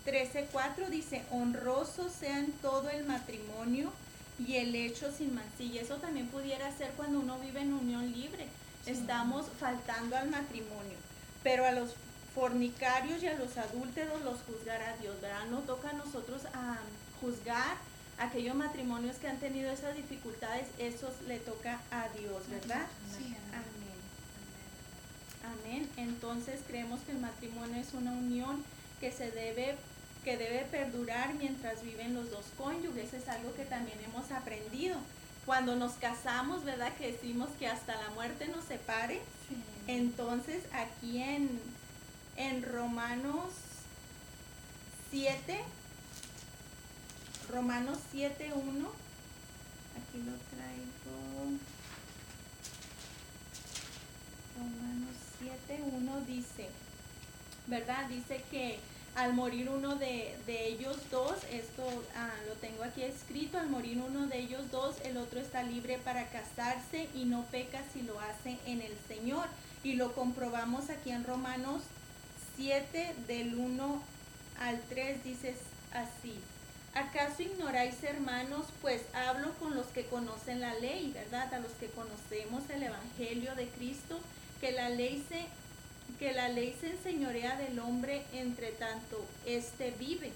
13.4 0.05 0.87
dice, 0.89 1.23
honroso 1.31 2.09
sean 2.09 2.51
todo 2.61 2.89
el 2.89 3.05
matrimonio 3.05 3.91
y 4.37 4.57
el 4.57 4.75
hecho 4.75 5.11
sin 5.11 5.33
mancilla. 5.33 5.81
Eso 5.81 5.97
también 5.97 6.27
pudiera 6.27 6.71
ser 6.77 6.91
cuando 6.91 7.19
uno 7.19 7.39
vive 7.39 7.61
en 7.61 7.73
unión 7.73 8.11
libre. 8.11 8.45
Estamos 8.85 9.47
faltando 9.59 10.15
al 10.15 10.29
matrimonio. 10.29 10.97
Pero 11.41 11.65
a 11.65 11.71
los 11.71 11.95
fornicarios 12.35 13.23
y 13.23 13.27
a 13.27 13.33
los 13.35 13.57
adúlteros 13.57 14.21
los 14.23 14.41
juzgará 14.41 14.95
Dios, 14.97 15.19
¿verdad? 15.21 15.45
No 15.49 15.59
toca 15.59 15.89
a 15.89 15.93
nosotros 15.93 16.41
a 16.53 16.77
juzgar 17.21 17.77
aquellos 18.19 18.55
matrimonios 18.55 19.17
que 19.17 19.27
han 19.27 19.39
tenido 19.39 19.71
esas 19.71 19.95
dificultades, 19.95 20.67
esos 20.77 21.13
le 21.27 21.39
toca 21.39 21.81
a 21.91 22.07
Dios, 22.09 22.47
¿verdad? 22.49 22.85
Sí, 23.17 23.35
amén. 23.51 23.95
Amén. 25.63 25.89
Entonces 25.97 26.59
creemos 26.67 26.99
que 27.01 27.11
el 27.13 27.19
matrimonio 27.19 27.77
es 27.81 27.93
una 27.93 28.11
unión 28.11 28.63
que 28.99 29.11
se 29.11 29.31
debe 29.31 29.75
que 30.25 30.37
debe 30.37 30.65
perdurar 30.71 31.35
mientras 31.35 31.83
viven 31.83 32.15
los 32.15 32.31
dos 32.31 32.45
cónyuges. 32.57 33.13
Es 33.13 33.29
algo 33.29 33.53
que 33.53 33.63
también 33.63 33.99
hemos 34.03 34.31
aprendido. 34.31 34.97
Cuando 35.45 35.75
nos 35.75 35.93
casamos, 35.93 36.65
¿verdad? 36.65 36.91
Que 36.95 37.11
decimos 37.11 37.49
que 37.59 37.67
hasta 37.67 37.95
la 37.95 38.09
muerte 38.09 38.47
nos 38.47 38.65
separe. 38.65 39.21
Entonces, 39.87 40.63
aquí 40.73 41.21
en, 41.21 41.61
en 42.37 42.63
Romanos 42.63 43.51
7, 45.11 45.61
Romanos 47.51 47.99
7, 48.11 48.51
1, 48.51 48.89
aquí 50.01 50.23
lo 50.25 50.33
traigo. 50.49 51.59
Romanos 54.57 55.15
7, 55.67 55.83
1 55.83 56.21
dice, 56.21 56.69
¿verdad? 57.67 58.09
Dice 58.09 58.43
que 58.49 58.79
al 59.15 59.33
morir 59.33 59.69
uno 59.69 59.95
de, 59.95 60.35
de 60.45 60.67
ellos 60.67 60.97
dos, 61.09 61.35
esto 61.49 61.83
ah, 62.15 62.33
lo 62.47 62.53
tengo 62.55 62.83
aquí 62.83 63.01
escrito, 63.01 63.57
al 63.57 63.69
morir 63.69 63.97
uno 64.05 64.27
de 64.27 64.39
ellos 64.39 64.69
dos, 64.71 64.95
el 65.05 65.17
otro 65.17 65.39
está 65.39 65.63
libre 65.63 65.97
para 66.03 66.27
casarse 66.27 67.07
y 67.15 67.23
no 67.23 67.43
peca 67.45 67.81
si 67.93 68.01
lo 68.01 68.19
hace 68.19 68.57
en 68.65 68.81
el 68.81 68.93
Señor. 69.07 69.47
Y 69.83 69.93
lo 69.93 70.13
comprobamos 70.13 70.89
aquí 70.89 71.11
en 71.11 71.23
Romanos 71.23 71.81
7 72.57 73.15
del 73.27 73.55
1 73.55 74.01
al 74.59 74.81
3, 74.89 75.23
dice 75.23 75.55
así. 75.93 76.33
¿Acaso 76.93 77.43
ignoráis, 77.43 78.01
hermanos? 78.03 78.65
Pues 78.81 79.01
hablo 79.13 79.53
con 79.59 79.75
los 79.75 79.85
que 79.87 80.05
conocen 80.05 80.61
la 80.61 80.73
ley, 80.75 81.11
¿verdad? 81.13 81.53
A 81.53 81.59
los 81.59 81.71
que 81.73 81.87
conocemos 81.87 82.63
el 82.69 82.83
Evangelio 82.83 83.53
de 83.55 83.67
Cristo, 83.67 84.19
que 84.59 84.71
la 84.71 84.89
ley 84.89 85.23
se 85.29 85.45
que 86.19 86.33
la 86.33 86.49
ley 86.49 86.75
se 86.79 86.91
enseñorea 86.91 87.57
del 87.57 87.79
hombre 87.79 88.23
entre 88.33 88.71
tanto 88.71 89.25
éste 89.45 89.91
vive. 89.99 90.31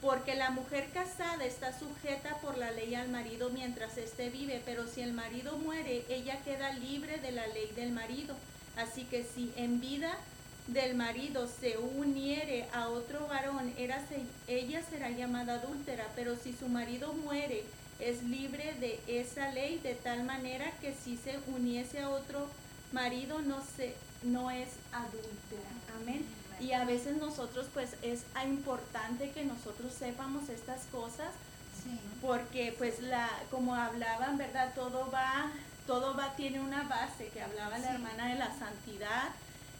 Porque 0.00 0.34
la 0.34 0.50
mujer 0.50 0.88
casada 0.92 1.44
está 1.44 1.78
sujeta 1.78 2.36
por 2.38 2.58
la 2.58 2.70
ley 2.70 2.94
al 2.94 3.08
marido 3.08 3.50
mientras 3.50 3.96
éste 3.96 4.28
vive, 4.28 4.62
pero 4.64 4.86
si 4.86 5.00
el 5.00 5.12
marido 5.12 5.56
muere, 5.58 6.04
ella 6.08 6.42
queda 6.44 6.72
libre 6.72 7.18
de 7.18 7.32
la 7.32 7.46
ley 7.48 7.70
del 7.74 7.92
marido. 7.92 8.34
Así 8.76 9.04
que 9.04 9.24
si 9.24 9.52
en 9.56 9.80
vida 9.80 10.14
del 10.66 10.94
marido 10.94 11.48
se 11.48 11.78
uniere 11.78 12.66
a 12.72 12.88
otro 12.88 13.26
varón, 13.28 13.72
ella 14.48 14.82
será 14.90 15.10
llamada 15.10 15.54
adúltera, 15.54 16.06
pero 16.16 16.36
si 16.36 16.52
su 16.52 16.68
marido 16.68 17.12
muere, 17.12 17.64
es 18.00 18.22
libre 18.24 18.74
de 18.80 18.98
esa 19.06 19.50
ley 19.52 19.78
de 19.82 19.94
tal 19.94 20.24
manera 20.24 20.70
que 20.80 20.94
si 20.94 21.16
se 21.16 21.38
uniese 21.46 22.00
a 22.00 22.10
otro 22.10 22.48
marido 22.92 23.40
no 23.40 23.62
se 23.76 23.94
no 24.24 24.50
es 24.50 24.68
adúltera. 24.92 25.70
Amén. 26.00 26.24
Y 26.60 26.72
a 26.72 26.84
veces 26.84 27.16
nosotros 27.16 27.66
pues 27.74 27.90
es 28.02 28.22
importante 28.46 29.30
que 29.30 29.44
nosotros 29.44 29.92
sepamos 29.92 30.48
estas 30.48 30.82
cosas 30.92 31.30
porque 32.22 32.74
pues 32.78 33.00
la 33.00 33.28
como 33.50 33.74
hablaban, 33.74 34.38
¿verdad? 34.38 34.72
Todo 34.74 35.10
va 35.10 35.50
todo 35.86 36.16
va 36.16 36.34
tiene 36.36 36.60
una 36.60 36.84
base 36.84 37.28
que 37.28 37.42
hablaba 37.42 37.78
la 37.78 37.92
hermana 37.92 38.28
de 38.28 38.38
la 38.38 38.58
santidad 38.58 39.28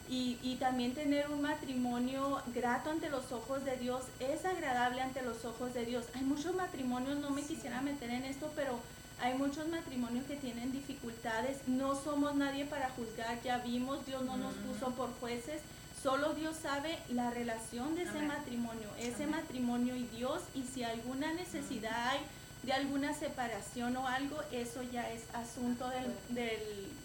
y, 0.06 0.38
y, 0.42 0.56
también 0.56 0.92
tener 0.92 1.30
un 1.30 1.40
matrimonio 1.40 2.42
grato 2.54 2.90
ante 2.90 3.08
los 3.08 3.32
ojos 3.32 3.64
de 3.64 3.78
Dios 3.78 4.02
es 4.20 4.44
agradable 4.44 5.00
ante 5.00 5.22
los 5.22 5.46
ojos 5.46 5.72
de 5.72 5.86
Dios. 5.86 6.04
Hay 6.14 6.20
muchos 6.20 6.54
matrimonios, 6.54 7.16
no 7.20 7.30
me 7.30 7.40
quisiera 7.40 7.80
meter 7.80 8.10
en 8.10 8.26
esto, 8.26 8.52
pero 8.54 8.78
hay 9.20 9.34
muchos 9.34 9.68
matrimonios 9.68 10.24
que 10.26 10.36
tienen 10.36 10.72
dificultades. 10.72 11.58
No 11.66 11.94
somos 11.94 12.34
nadie 12.34 12.64
para 12.64 12.90
juzgar, 12.90 13.40
ya 13.42 13.58
vimos, 13.58 14.04
Dios 14.06 14.22
no 14.24 14.36
nos 14.36 14.54
puso 14.54 14.90
por 14.94 15.12
jueces. 15.20 15.60
Solo 16.02 16.34
Dios 16.34 16.56
sabe 16.60 16.98
la 17.08 17.30
relación 17.30 17.94
de 17.94 18.02
ese 18.02 18.20
matrimonio, 18.20 18.88
ese 18.98 19.26
matrimonio 19.26 19.96
y 19.96 20.02
Dios, 20.04 20.42
y 20.54 20.62
si 20.62 20.84
alguna 20.84 21.32
necesidad 21.32 22.10
hay 22.10 22.20
de 22.62 22.72
alguna 22.72 23.14
separación 23.14 23.96
o 23.96 24.06
algo, 24.08 24.38
eso 24.52 24.82
ya 24.82 25.10
es 25.10 25.22
asunto 25.34 25.88
del, 25.88 26.54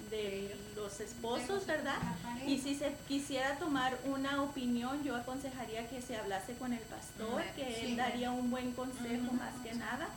de 0.09 0.55
los 0.75 0.99
esposos, 0.99 1.65
¿verdad? 1.65 1.97
Y 2.45 2.59
si 2.59 2.75
se 2.75 2.93
quisiera 3.07 3.57
tomar 3.57 3.97
una 4.05 4.41
opinión, 4.41 5.03
yo 5.03 5.15
aconsejaría 5.15 5.87
que 5.87 6.01
se 6.01 6.17
hablase 6.17 6.53
con 6.53 6.73
el 6.73 6.79
pastor, 6.79 7.43
que 7.55 7.85
él 7.85 7.97
daría 7.97 8.31
un 8.31 8.49
buen 8.49 8.71
consejo 8.71 9.31
más 9.33 9.53
que 9.63 9.73
nada 9.75 10.09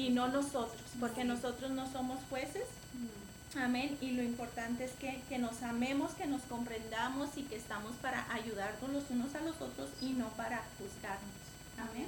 y 0.00 0.08
no 0.10 0.28
nosotros, 0.28 0.82
porque 0.98 1.24
nosotros 1.24 1.70
no 1.72 1.90
somos 1.92 2.18
jueces. 2.30 2.64
Amén. 3.60 3.98
Y 4.00 4.12
lo 4.12 4.22
importante 4.22 4.84
es 4.84 4.92
que, 4.92 5.20
que, 5.28 5.38
nos 5.38 5.62
amemos, 5.62 6.12
que 6.12 6.26
nos 6.26 6.40
comprendamos 6.42 7.36
y 7.36 7.42
que 7.42 7.56
estamos 7.56 7.92
para 7.96 8.32
ayudarnos 8.32 8.90
los 8.90 9.10
unos 9.10 9.34
a 9.34 9.40
los 9.40 9.60
otros 9.60 9.90
y 10.00 10.10
no 10.10 10.28
para 10.30 10.62
juzgarnos. 10.78 11.40
Amén. 11.78 12.06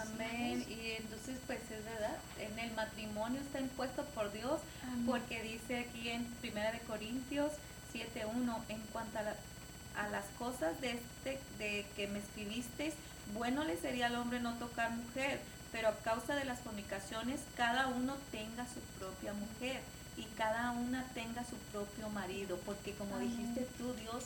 Amén. 0.00 0.66
Y 0.68 0.90
entonces, 1.02 1.38
pues 1.46 1.60
es 1.70 1.84
verdad, 1.84 2.16
en 2.38 2.58
el 2.58 2.72
matrimonio 2.72 3.40
está 3.40 3.60
impuesto 3.60 4.04
por 4.14 4.32
Dios, 4.32 4.60
porque 5.06 5.42
dice 5.42 5.80
aquí 5.80 6.10
en 6.10 6.24
Primera 6.40 6.72
de 6.72 6.80
Corintios 6.80 7.52
7.1, 7.94 8.56
en 8.68 8.80
cuanto 8.92 9.18
a, 9.18 10.02
a 10.02 10.08
las 10.08 10.24
cosas 10.38 10.78
de, 10.80 10.90
este, 10.90 11.40
de 11.58 11.86
que 11.96 12.06
me 12.08 12.18
escribisteis, 12.18 12.94
bueno 13.34 13.64
le 13.64 13.76
sería 13.76 14.06
al 14.06 14.16
hombre 14.16 14.40
no 14.40 14.54
tocar 14.54 14.90
mujer, 14.90 15.40
pero 15.72 15.88
a 15.88 15.96
causa 15.98 16.34
de 16.34 16.44
las 16.44 16.58
comunicaciones 16.60 17.40
cada 17.56 17.88
uno 17.88 18.16
tenga 18.30 18.66
su 18.66 18.80
propia 18.98 19.32
mujer 19.32 19.80
y 20.16 20.24
cada 20.36 20.72
una 20.72 21.04
tenga 21.14 21.44
su 21.44 21.56
propio 21.72 22.08
marido, 22.10 22.58
porque 22.66 22.94
como 22.94 23.18
dijiste 23.18 23.66
tú, 23.78 23.94
Dios 23.94 24.24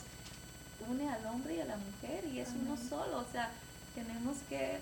une 0.89 1.09
al 1.09 1.25
hombre 1.27 1.55
y 1.55 1.61
a 1.61 1.65
la 1.65 1.77
mujer 1.77 2.25
y 2.25 2.39
es 2.39 2.49
uno 2.49 2.77
solo, 2.77 3.19
o 3.19 3.31
sea, 3.31 3.49
tenemos 3.93 4.37
que, 4.49 4.79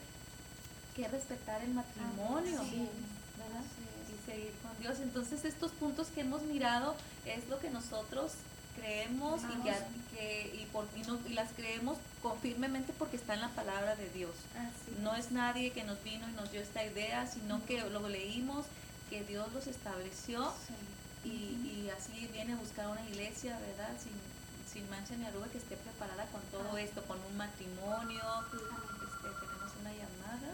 que 0.95 1.07
respetar 1.07 1.61
el 1.61 1.73
matrimonio, 1.73 2.59
¿verdad? 2.61 3.63
Y 4.09 4.31
seguir 4.31 4.53
con 4.63 4.77
Dios. 4.79 4.99
Entonces 5.01 5.45
estos 5.45 5.71
puntos 5.71 6.07
que 6.07 6.21
hemos 6.21 6.41
mirado 6.43 6.95
es 7.25 7.47
lo 7.47 7.59
que 7.59 7.69
nosotros 7.69 8.31
creemos 8.75 9.41
y, 9.43 10.15
que, 10.15 10.51
y, 10.61 10.65
por, 10.71 10.85
y, 10.95 11.33
las 11.33 11.51
creemos 11.53 11.97
con, 12.21 12.39
firmemente 12.39 12.93
porque 12.97 13.17
está 13.17 13.33
en 13.33 13.41
la 13.41 13.49
palabra 13.49 13.95
de 13.95 14.09
Dios. 14.09 14.31
no 15.01 15.15
es 15.15 15.31
nadie 15.31 15.71
que 15.71 15.83
nos 15.83 16.01
vino 16.03 16.27
y 16.29 16.31
nos 16.33 16.51
dio 16.51 16.61
esta 16.61 16.83
idea, 16.83 17.27
sino 17.27 17.63
que 17.65 17.81
lo 17.81 18.07
leímos, 18.07 18.65
que 19.09 19.23
Dios 19.23 19.51
los 19.53 19.67
estableció 19.67 20.53
y, 21.23 21.29
y, 21.29 21.91
así 21.97 22.27
viene 22.33 22.53
a 22.53 22.57
buscar 22.57 22.87
una 22.87 23.03
iglesia, 23.09 23.57
¿verdad? 23.59 23.91
Sin, 24.01 24.13
sin 24.71 24.89
mancha 24.89 25.15
ni 25.15 25.25
arruga, 25.25 25.47
que 25.47 25.57
esté 25.57 25.77
preparada 25.77 26.25
con 26.27 26.41
todo 26.51 26.77
esto, 26.77 27.03
con 27.03 27.17
un 27.19 27.37
matrimonio. 27.37 28.23
Este, 28.51 29.29
tenemos 29.39 29.71
una 29.81 29.91
llamada. 29.91 30.53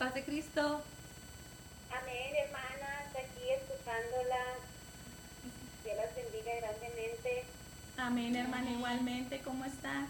Paz 0.00 0.14
de 0.14 0.24
Cristo. 0.24 0.80
Amén, 1.92 2.32
hermanas, 2.34 3.12
aquí 3.12 3.44
escuchándola. 3.52 4.56
Dios 5.84 5.96
las 5.98 6.14
bendiga 6.16 6.56
grandemente. 6.56 7.44
Amén, 7.98 8.34
hermana, 8.34 8.70
igualmente. 8.70 9.42
¿Cómo 9.42 9.62
está? 9.66 10.08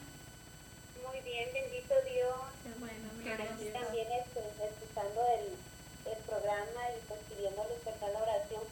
Muy 1.03 1.21
bien, 1.27 1.49
bendito 1.53 1.95
Dios. 2.07 2.39
Qué 2.63 2.71
bueno, 2.79 3.11
gracias. 3.19 3.83
También 3.83 4.07
estoy 4.13 4.47
escuchando 4.63 5.27
el, 5.35 5.59
el 6.07 6.19
programa 6.23 6.83
y 6.95 7.01
pues 7.09 7.21
pidiendo 7.29 7.67
despertar 7.67 8.11
la 8.11 8.23
oración 8.23 8.63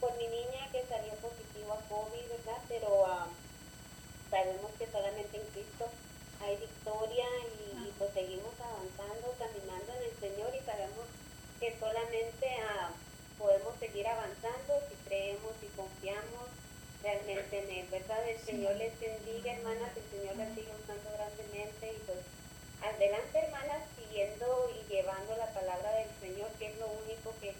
por 0.00 0.16
mi 0.16 0.26
niña 0.26 0.72
que 0.72 0.86
salió 0.88 1.12
positivo 1.20 1.74
a 1.74 1.84
COVID, 1.92 2.28
¿verdad? 2.32 2.62
Pero 2.70 2.88
uh, 2.88 3.28
sabemos 4.30 4.70
que 4.78 4.86
solamente 4.90 5.36
en 5.36 5.46
Cristo 5.52 5.84
hay 6.42 6.56
victoria 6.56 7.26
y, 7.60 7.92
pues 7.98 8.12
seguimos 8.14 8.54
avanzando, 8.58 9.34
caminando 9.38 9.92
en 9.94 10.02
el 10.02 10.16
Señor 10.18 10.50
y 10.54 10.60
que 11.62 11.78
solamente 11.78 12.50
ah, 12.74 12.90
podemos 13.38 13.78
seguir 13.78 14.02
avanzando 14.08 14.82
si 14.90 14.98
creemos 15.06 15.54
y 15.62 15.70
confiamos 15.78 16.50
realmente 17.04 17.54
en 17.54 17.70
Él, 17.70 17.86
¿verdad? 17.86 18.18
El 18.28 18.40
Señor 18.42 18.74
les 18.74 18.98
bendiga, 18.98 19.54
hermanas, 19.54 19.94
el 19.94 20.02
Señor 20.10 20.34
las 20.42 20.50
sigue 20.58 20.74
usando 20.74 21.06
grandemente 21.14 21.86
y 21.86 21.98
pues 22.02 22.18
adelante, 22.82 23.38
hermanas, 23.38 23.78
siguiendo 23.94 24.74
y 24.74 24.90
llevando 24.90 25.36
la 25.36 25.54
palabra 25.54 26.02
del 26.02 26.10
Señor, 26.18 26.50
que 26.58 26.66
es 26.66 26.76
lo 26.82 26.90
único 27.06 27.30
que 27.40 27.54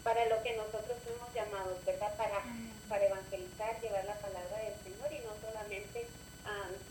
para 0.00 0.24
lo 0.32 0.42
que 0.42 0.56
nosotros 0.56 0.96
fuimos 1.04 1.28
llamados, 1.36 1.76
¿verdad? 1.84 2.16
Para, 2.16 2.40
para 2.88 3.04
evangelizar, 3.04 3.78
llevar 3.82 4.04
la 4.06 4.16
palabra 4.16 4.64
del 4.64 4.80
Señor 4.80 5.12
y 5.12 5.20
no 5.28 5.36
solamente 5.44 6.08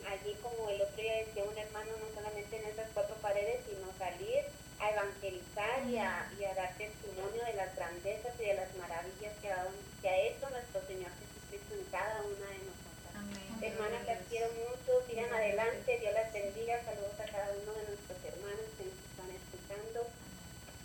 allí 0.05 0.37
como 0.45 0.69
el 0.69 0.81
otro 0.81 1.01
día 1.01 1.25
decía 1.25 1.43
un 1.43 1.57
hermano, 1.57 1.89
no 1.97 2.07
solamente 2.13 2.55
en 2.55 2.69
esas 2.69 2.87
cuatro 2.93 3.15
paredes, 3.17 3.65
sino 3.65 3.89
salir 3.97 4.45
a 4.81 4.89
evangelizar 4.89 5.85
y 5.85 5.97
a, 5.97 6.25
y 6.39 6.43
a 6.43 6.55
dar 6.55 6.73
testimonio 6.73 7.45
de 7.45 7.53
las 7.53 7.75
grandezas 7.75 8.33
y 8.39 8.45
de 8.45 8.55
las 8.55 8.73
maravillas 8.75 9.33
que 9.39 9.51
ha, 9.51 9.67
que 10.01 10.09
ha 10.09 10.17
hecho 10.17 10.49
nuestro 10.49 10.81
Señor 10.89 11.11
Jesucristo 11.21 11.75
en 11.77 11.85
cada 11.93 12.17
una 12.25 12.47
de 12.49 12.65
nosotras. 12.65 13.61
Hermanas, 13.61 14.07
las 14.09 14.21
quiero 14.25 14.49
mucho, 14.57 15.05
sigan 15.05 15.31
adelante, 15.31 15.99
Dios 16.01 16.13
las 16.13 16.33
bendiga, 16.33 16.81
saludos 16.81 17.13
a 17.21 17.29
cada 17.29 17.53
uno 17.61 17.71
de 17.77 17.93
nuestros 17.93 18.17
hermanos 18.25 18.65
que 18.73 18.89
nos 18.89 18.97
están 19.05 19.29
escuchando. 19.29 20.09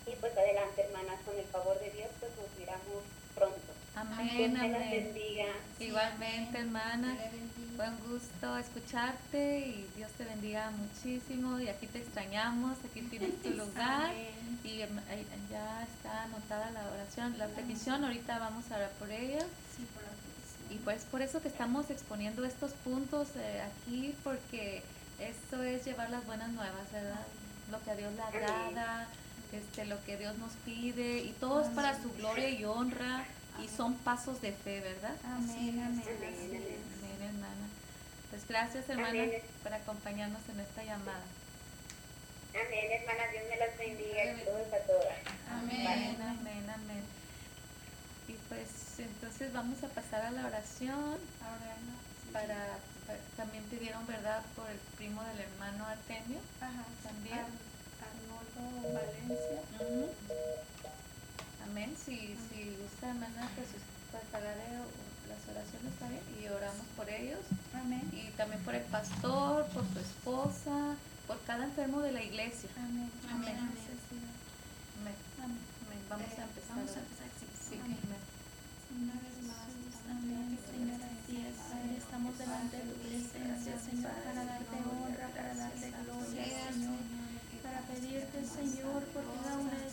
Y 0.05 0.13
pues 0.21 0.37
adelante, 0.37 0.83
hermanas, 0.85 1.19
con 1.25 1.39
el 1.39 1.49
favor 1.49 1.81
de 1.81 1.91
Dios, 1.91 2.11
pues 2.21 2.37
nos 2.37 2.53
miramos 2.61 3.01
Amén, 3.97 4.53
las 4.53 4.91
bendiga. 4.91 5.47
Igualmente, 5.81 6.59
hermana. 6.59 7.17
Buen 7.79 7.97
gusto 8.01 8.59
escucharte 8.59 9.61
y 9.61 9.89
Dios 9.97 10.11
te 10.19 10.25
bendiga 10.27 10.71
muchísimo. 10.71 11.59
Y 11.61 11.69
aquí 11.69 11.87
te 11.87 12.01
extrañamos, 12.01 12.77
aquí 12.85 13.01
tienes 13.01 13.41
tu 13.41 13.49
lugar. 13.53 14.13
Y 14.65 14.83
em, 14.83 14.91
ya 15.51 15.83
está 15.85 16.25
anotada 16.25 16.73
la 16.73 16.85
oración, 16.93 17.39
la 17.39 17.47
petición. 17.47 18.05
Ahorita 18.05 18.39
vamos 18.39 18.71
a 18.71 18.77
orar 18.77 18.91
por 18.99 19.11
ella. 19.11 19.47
Y 20.69 20.75
pues 20.85 21.05
por 21.05 21.23
eso 21.23 21.41
que 21.41 21.49
estamos 21.49 21.89
exponiendo 21.89 22.45
estos 22.45 22.73
puntos 22.73 23.29
eh, 23.37 23.63
aquí, 23.63 24.15
porque 24.23 24.83
esto 25.21 25.63
es 25.63 25.87
llevar 25.87 26.11
las 26.11 26.27
buenas 26.27 26.51
nuevas, 26.51 26.93
¿verdad? 26.93 27.27
Lo 27.71 27.83
que 27.83 27.91
a 27.93 27.97
Dios 27.97 28.13
le 28.13 28.21
agrada, 28.21 29.09
este, 29.53 29.87
lo 29.87 30.05
que 30.05 30.19
Dios 30.19 30.37
nos 30.37 30.53
pide 30.67 31.21
y 31.21 31.31
todo 31.41 31.63
es 31.63 31.69
para 31.69 31.97
su 32.03 32.13
gloria 32.13 32.51
y 32.51 32.63
honra 32.67 33.25
y 33.63 33.69
son 33.69 33.95
pasos 33.99 34.41
de 34.41 34.53
fe, 34.53 34.81
¿verdad? 34.81 35.15
Amén, 35.25 35.81
amén. 35.81 36.03
Amén, 36.07 37.23
hermana. 37.23 37.67
Pues 38.31 38.47
gracias, 38.49 38.89
hermana, 38.89 39.09
Amén. 39.23 39.43
por 39.63 39.73
acompañarnos 39.73 40.41
en 40.53 40.61
esta 40.61 40.83
llamada. 40.85 41.25
Amén, 42.55 42.91
hermana. 43.01 43.23
Dios 43.33 43.45
me 43.51 43.57
las 43.57 43.79
bendiga 43.79 44.23
a 44.23 44.45
todos 44.45 44.73
a 44.73 44.87
todas. 44.87 45.17
Amén, 45.51 46.17
amén, 46.21 46.71
amén. 46.71 47.05
Y 48.29 48.33
pues 48.49 48.69
entonces 48.99 49.53
vamos 49.53 49.83
a 49.85 49.89
pasar 49.89 50.23
a 50.27 50.31
la 50.31 50.47
oración 50.47 51.19
Ahora 51.43 51.77
no. 51.87 52.33
para, 52.33 52.79
para- 53.07 53.19
también 53.37 53.63
pidieron 53.65 54.07
verdad 54.07 54.43
por 54.57 54.69
el 54.71 54.79
primo 54.97 55.23
del 55.25 55.41
hermano 55.41 55.87
Artemio. 55.87 56.39
Ajá. 56.61 56.85
También. 57.05 57.39
Ar- 57.39 57.67
Arnoldo 58.07 58.93
Valencia. 58.93 59.61
Ujú. 59.81 60.11
Amén. 61.71 61.95
Si, 62.05 62.17
si 62.49 62.77
gusta, 62.81 63.09
hermana, 63.11 63.49
pues 63.55 63.69
pues, 64.11 64.23
pagaré 64.33 64.69
las 65.29 65.43
oraciones 65.51 65.93
también 65.99 66.23
y 66.41 66.47
oramos 66.49 66.87
por 66.97 67.09
ellos. 67.11 67.41
Amén. 67.75 68.03
Y 68.13 68.31
también 68.37 68.63
por 68.63 68.75
el 68.75 68.83
pastor, 68.85 69.67
por 69.75 69.85
su 69.93 69.99
esposa, 70.01 70.97
por 71.27 71.41
cada 71.47 71.65
enfermo 71.65 72.01
de 72.01 72.13
la 72.13 72.23
iglesia. 72.23 72.71
Amén. 72.77 73.11
Amén, 73.31 73.57
amén. 73.59 73.77
Amén. 75.01 75.17
Amén. 75.43 75.59
Amén. 75.85 76.03
Vamos 76.09 76.27
Eh, 76.33 76.41
a 76.41 76.45
empezar. 76.45 76.77
Vamos 76.77 76.93
a 76.97 77.01
empezar, 77.03 77.29
sí. 77.41 77.47
Sí, 77.69 77.75
Amén. 77.83 77.99
amén. 78.07 78.23
Una 78.97 79.17
vez 79.21 79.37
más. 79.51 79.69
Amén, 80.07 80.59
Señor, 80.71 81.01
así 81.03 81.35
es. 81.43 81.57
Padre, 81.67 81.97
estamos 81.99 82.33
delante 82.39 82.77
de 82.79 82.85
tu 82.87 82.95
presencia, 83.03 83.75
Señor, 83.83 84.15
para 84.25 84.43
darte 84.47 84.77
honra, 84.87 85.27
para 85.35 85.53
darte 85.55 85.87
gloria, 85.91 86.73
Señor. 86.73 87.03
Para 87.67 87.81
pedirte, 87.91 88.39
Señor, 88.47 89.03
por 89.11 89.25
cada 89.43 89.59
una 89.59 89.75
de 89.75 89.86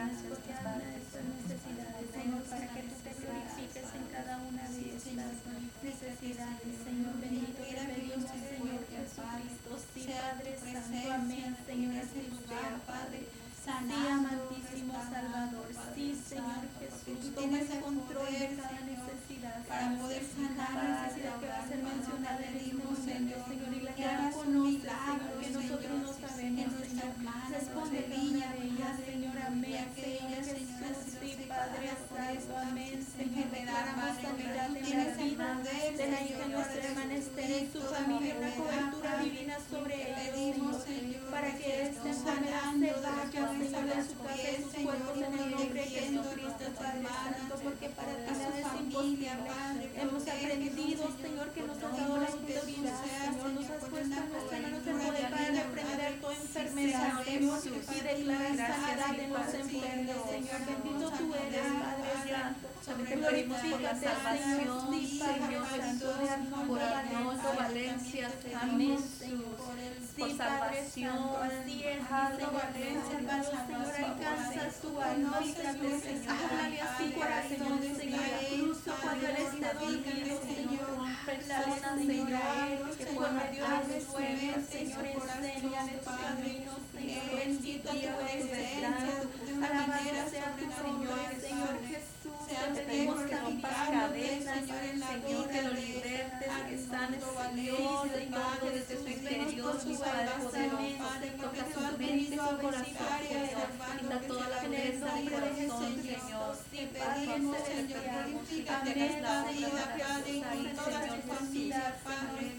por 0.00 0.40
cada 0.48 0.80
una 0.80 0.88
de 0.88 0.96
estas 0.96 1.24
necesidades, 1.28 2.08
Señor, 2.08 2.42
para 2.48 2.66
que 2.72 2.82
tú 2.88 2.96
te 3.04 3.12
glorifiques 3.20 3.88
en 3.92 4.06
cada 4.08 4.38
una 4.48 4.64
de 4.64 4.96
estas 4.96 5.36
necesidades, 5.84 6.72
Señor. 6.88 7.20
Bendito 7.20 7.60
te 7.60 7.84
pedimos, 7.84 8.32
Señor 8.32 8.80
Jesucristo. 8.88 9.70
Sí, 9.92 10.08
Padre 10.08 10.56
Santo, 10.56 11.12
amén, 11.12 11.56
Señor, 11.66 11.92
así 12.00 12.32
sea, 12.48 12.80
Padre. 12.88 13.28
Sí, 13.60 13.68
amantísimo 13.68 14.94
Salvador. 15.04 15.68
Sí, 15.94 16.16
Señor 16.16 16.64
Jesús. 16.80 17.34
Toma 17.34 17.60
el 17.60 17.80
control 17.80 18.32
de 18.32 18.56
cada 18.56 18.80
necesidad. 18.80 19.60
para 19.68 20.00
poder 20.00 20.24
sanar 20.24 20.56
cada 20.56 21.04
necesidad 21.04 21.40
que 21.40 21.46
va 21.46 21.58
a 21.60 21.68
ser 21.68 21.82
mencionada 21.84 22.40
en 22.40 22.56
este 22.56 22.72
momento, 22.72 23.36
Señor, 23.44 23.72
y 23.76 23.80
la 23.84 23.94
que 23.94 24.04
tú 24.08 24.32
conoces, 24.32 24.80
Señor, 24.80 25.28
que 25.40 25.50
nosotros 25.50 25.92
no 26.00 26.12
sabemos, 26.24 26.72
Señor. 26.88 27.12
Responde 27.50 28.00
de 28.00 28.16
ellas, 28.16 28.96
Señor, 29.04 29.29
amén, 29.50 29.86
Señor 29.94 30.44
Jesús, 30.44 30.68
sí, 31.20 31.46
Padre 31.48 31.90
Santo, 31.90 32.56
amén, 32.56 33.06
Señor, 33.16 33.50
declaramos 33.50 34.16
sanidad 34.22 34.76
en 34.76 34.98
la 34.98 35.10
vida 35.22 35.48
de 35.98 36.10
la 36.10 36.22
hija 36.22 36.38
de 36.38 36.48
nuestra 36.54 36.84
hermana 36.86 37.14
Esther 37.14 37.50
y 37.50 37.70
su 37.72 37.80
familia, 37.80 38.36
una 38.38 38.50
cobertura 38.54 39.22
divina 39.22 39.56
sobre 39.68 39.96
ellos, 40.36 40.84
Señor, 40.84 41.30
para 41.30 41.50
que 41.56 41.82
esta 41.82 42.08
enfermedad 42.08 42.70
se 42.78 42.92
vaya, 43.00 43.48
Señor, 43.50 43.86
de 43.90 44.04
su 44.06 44.18
casa 44.22 44.50
y 44.50 44.62
sus 44.62 44.74
cuerpos 44.84 45.16
en 45.18 45.38
el 45.38 45.50
nombre 45.50 45.80
de 45.80 45.90
Jesucristo, 45.90 46.64
Padre 46.78 47.08
Santo, 47.10 47.54
porque 47.64 47.88
para 47.88 48.14
ti 48.14 48.30
nada 48.30 48.58
es 48.60 48.80
imposible. 48.80 49.30
Hemos 49.96 50.22
aprendido, 50.22 51.02
Señor, 51.20 51.50
que 51.50 51.62
nos 51.62 51.82
has 51.82 51.96
dado 51.96 52.16
la 52.18 52.26
autoridad, 52.28 52.94
Señor, 53.02 53.50
nos 53.52 53.70
has 53.70 53.84
puesto 53.90 54.14
en 54.14 54.28
poder 54.30 54.62
para 54.62 54.79
reprender 56.54 56.92
toda 56.92 57.20
enfermedad, 57.20 57.24
Señor, 57.24 57.60
y 57.64 58.00
declarar 58.00 58.56
sanidad 58.56 59.18
en 59.18 59.30
los 59.32 59.54
enfermos, 59.54 60.30
Señor. 60.30 60.60
Bendito 60.66 61.10
tú 61.10 61.34
eres, 61.34 61.66
Padre 61.80 62.12
Santo. 62.30 63.04
Te 63.08 63.16
pedimos 63.16 63.60
por 63.60 63.80
la 63.80 64.00
salvación, 64.00 64.90
Señor 64.90 65.66
Santo, 65.68 66.66
por 66.66 66.80
Arnoldo 66.80 67.54
Valencia, 67.56 68.30
Amén, 68.62 68.98
Señor. 68.98 69.59
Por 70.20 70.28
Sí, 70.28 70.34
Padre 70.36 70.60
salvación, 70.60 71.16
Santo, 71.16 71.40
así 71.40 71.82
es, 71.82 72.04
Señor, 73.08 73.40
Señor, 73.40 74.04
alcanza 74.04 74.60
alma, 75.00 75.38
Señor, 75.40 76.00
háblale 76.28 76.80
a 76.80 76.98
su 76.98 77.04
corazón, 77.14 77.80
Señor, 77.96 78.26
incluso 78.52 78.90
cuando 79.00 79.26
él 79.26 79.36
Señor, 80.44 80.92
personas, 81.24 81.96
Señor, 81.96 82.96
que 82.98 83.06
por 83.06 83.30
su 83.86 84.12
sueño, 84.12 84.52
Señor, 84.70 85.04
enséñale 85.06 85.92
tu 85.92 86.10
camino, 86.10 86.72
Señor, 86.92 87.24
bendito 87.34 87.88
tú 87.90 88.12
eres, 88.28 88.44
Señor, 88.50 89.64
alabado 89.64 90.30
sea 90.30 90.48
tu 90.56 90.66
Señor, 90.84 91.30
Señor 91.40 91.74
Jesús, 91.88 92.09
te 92.50 92.82
pedimos 92.82 93.20
que 93.20 93.36
rompas 93.36 93.88
cadenas, 93.90 94.58
Señor, 94.66 95.48
que 95.48 95.62
lo 95.62 95.72
libertes, 95.72 96.52
que 96.68 96.78
sanes, 96.78 97.22
Señor, 97.54 98.10
de 98.10 98.26
todo 98.26 98.70
desde 98.74 98.96
su 98.96 99.08
interior, 99.08 99.86
mi 99.86 99.96
Padre 99.96 100.30
poderoso, 100.42 101.10
toca 101.40 101.64
su 101.72 101.80
mente, 101.98 102.36
su 102.36 102.58
corazón, 102.60 102.84
Señor, 102.84 103.68
quita 104.00 104.20
toda 104.26 104.48
la 104.48 104.60
del 104.62 105.30
corazón, 105.30 106.02
Señor, 106.02 106.56
es 106.70 107.00
la 107.00 107.14
Señor, 107.14 107.56
Señor 107.66 107.90
necesidad, 111.42 111.94
Jesús. 111.94 112.10
Padre. 112.10 112.50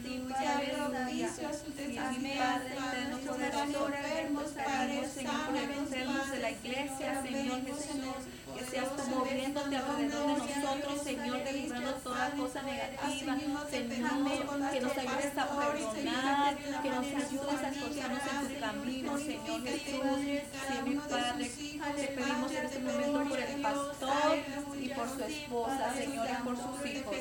Jesús, 1.11 1.57
Sí, 1.75 1.87
mi 1.87 1.97
Amén, 1.97 2.37
Padre 2.37 2.75
Padre, 2.75 2.99
eterno, 2.99 3.09
nuestro 3.11 3.33
poderoso, 3.33 3.61
Salvador, 3.61 3.91
pedimos, 3.91 4.49
Padre, 4.51 5.01
los 5.01 5.17
enfermos 5.77 6.31
de 6.31 6.39
la 6.39 6.51
iglesia, 6.51 7.21
Señor 7.21 7.61
Jesús, 7.65 8.21
que 8.62 8.72
seas 8.72 8.95
tú 8.95 9.03
moviéndote 9.09 9.76
alrededor 9.76 10.28
de 10.28 10.53
nosotros, 10.53 11.01
Señor, 11.03 11.43
delibrando 11.43 11.91
toda 12.03 12.30
cosa 12.32 12.62
negativa, 12.62 13.38
Señor, 13.70 14.72
que 14.72 14.82
nos 14.82 14.97
ayudes 14.97 15.38
a 15.38 15.47
perdonar, 15.47 16.57
que 16.84 16.89
nos 16.89 17.05
ayudes 17.05 17.64
a 17.64 17.70
esforzarnos 17.70 18.22
en 18.32 18.53
tu 18.53 18.59
camino, 18.59 19.18
Señor 19.18 19.64
Jesús, 19.64 20.18
mi 20.86 20.95
Padre, 20.95 21.51
te 21.95 22.07
pedimos 22.07 22.51
en 22.51 22.66
este 22.66 22.80
momento 22.80 23.30
por 23.30 23.39
el 23.39 23.62
pastor 23.62 24.38
y 24.80 24.89
por 24.89 25.09
su 25.09 25.24
esposa, 25.24 25.93
Señor, 25.95 26.28
y 26.30 26.43
por 26.43 26.55
sus 26.57 26.86
hijos, 26.91 27.16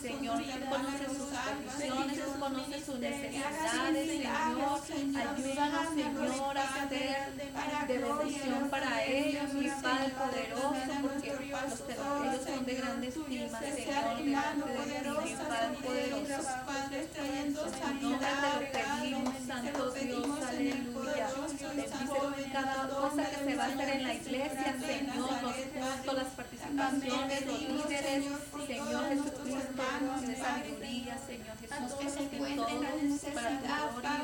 Señor, 0.00 0.38
tú 0.42 0.70
conoces 0.70 1.08
sus 1.16 1.28
peticiones, 1.28 2.24
tú 2.24 2.40
conoces 2.40 2.84
sus 2.84 2.98
necesidades, 2.98 4.08
Señor, 4.08 5.28
ayúdanos, 5.28 5.88
Señor, 5.94 6.58
a 6.58 6.88
ser 6.88 7.36
de 7.86 7.98
bendición 7.98 8.70
para 8.70 9.04
ellos, 9.04 9.52
mi 9.54 9.68
Padre 9.68 10.12
poderoso, 10.16 10.85
porque 11.02 11.32
los 11.32 11.86
te- 11.86 11.92
ellos 11.92 12.44
son 12.46 12.64
de 12.66 12.74
grande 12.74 13.08
estima, 13.08 13.58
Señor, 13.60 14.16
de 14.16 14.22
mi 14.24 15.34
Padre 15.34 15.76
poderoso. 15.82 16.48
En 17.16 17.54
nombre 18.02 18.28
te 18.30 18.42
lo 18.42 18.72
pedimos, 18.72 19.34
Santo 19.46 19.90
Dios, 19.90 20.26
aleluya. 20.48 21.28
Bendice 21.76 22.50
cada 22.52 22.88
cosa 22.88 23.22
que 23.30 23.36
se 23.44 23.56
va 23.56 23.64
a 23.64 23.66
hacer 23.66 23.88
en 23.90 24.02
la 24.02 24.14
iglesia, 24.14 24.76
Señor, 24.86 25.42
los 25.42 25.54
cultos, 25.54 26.14
las 26.14 26.26
participaciones, 26.28 27.46
los 27.46 27.60
líderes, 27.60 28.24
Señor 28.66 29.08
Jesucristo, 29.08 29.82
de 30.26 30.36
sabiduría, 30.36 31.18
Señor 31.26 31.56
Jesús, 31.60 31.94
que 32.00 32.10
se 32.10 32.20
todo 32.56 32.78
para 33.34 33.50
tu 33.60 34.00
gloria. 34.00 34.15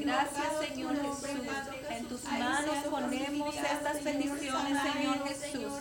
Gracias, 0.00 0.46
Señor 0.66 0.94
Jesús. 0.96 1.46
En 1.90 2.04
tus 2.06 2.24
manos 2.24 2.76
ponemos 2.90 3.54
estas 3.54 3.96
peticiones, 3.98 4.82
Señor 4.82 5.28
Jesús. 5.28 5.72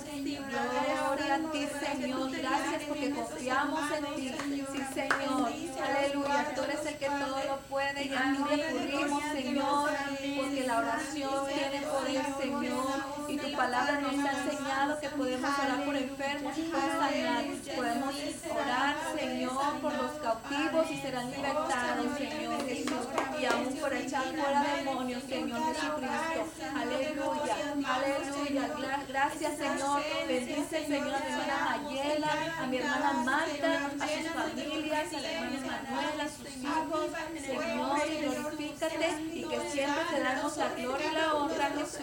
Gloria 0.50 1.36
a 1.36 1.52
ti, 1.52 1.68
Señor. 1.86 2.32
Gracias 2.32 2.84
porque 2.88 3.12
confiamos 3.12 3.92
en 3.92 4.16
ti. 4.16 4.36
Sí, 4.72 4.82
Señor. 4.94 5.52
Aleluya. 5.88 6.54
Tú 6.56 6.62
eres 6.64 6.86
el 6.86 6.98
que 6.98 7.06
todo 7.06 7.44
lo 7.48 7.58
puede 7.70 8.06
y 8.06 8.14
a 8.14 8.34
ti 8.34 8.62
recurrimos, 8.62 9.24
Señor, 9.32 9.90
porque 10.38 10.64
la 10.68 10.78
oración 10.80 11.48
tiene 11.48 11.88
poder, 11.88 12.26
Señor. 12.42 13.18
Y 13.30 13.38
tu 13.38 13.52
palabra 13.56 14.02
nos 14.02 14.26
ha 14.26 14.32
enseñado 14.32 15.00
que 15.00 15.10
podemos 15.10 15.60
orar 15.60 15.86
por 15.86 15.96
enfermos 15.96 16.58
y 16.58 16.62
pueden 16.64 16.90
sanar. 16.90 17.46
Podemos 17.76 18.16
orar, 18.52 18.96
Señor, 19.18 19.80
por 19.82 19.94
los 19.94 20.12
cautivos 20.12 20.92
y 20.92 20.98
serán 21.02 21.32
libertados, 21.32 22.18
Señor 22.18 22.66
Jesús. 22.66 23.08
Y 23.40 23.46
aún 23.46 23.76
por 23.78 23.94
echar 23.94 24.24
fuera 24.36 24.64
demonios, 24.76 25.24
Señor 25.24 25.62
Jesucristo. 25.76 26.42
Aleluya, 26.76 27.56
aleluya. 27.86 28.68
Gra- 28.78 29.06
Gracias, 29.08 29.58
Señor. 29.58 30.02
Bendice, 30.28 30.86
Señor, 30.86 31.14
a 31.16 31.20
mi 31.20 31.30
hermana 31.38 31.80
Mayela, 31.84 32.32
a 32.60 32.68
mi 32.68 32.78
hermana 32.78 33.14
Marta, 33.14 33.86
a 33.86 34.08
sus 34.08 34.30
familias, 34.32 35.14
a 35.14 35.20
la 35.22 35.32
hermana 35.32 35.82
Manuel, 35.88 36.22
a 36.22 36.28
sus 36.28 36.48
hijos. 36.58 37.12
Señor, 37.46 38.00
glorifícate 38.22 39.10
y 39.34 39.44
que 39.44 39.70
siempre 39.72 40.04
te 40.12 40.20
damos 40.22 40.58
la 40.58 40.70
gloria 40.70 41.12
y 41.12 41.16
la 41.16 41.34
honra, 41.36 41.70
Jesús. 41.78 42.00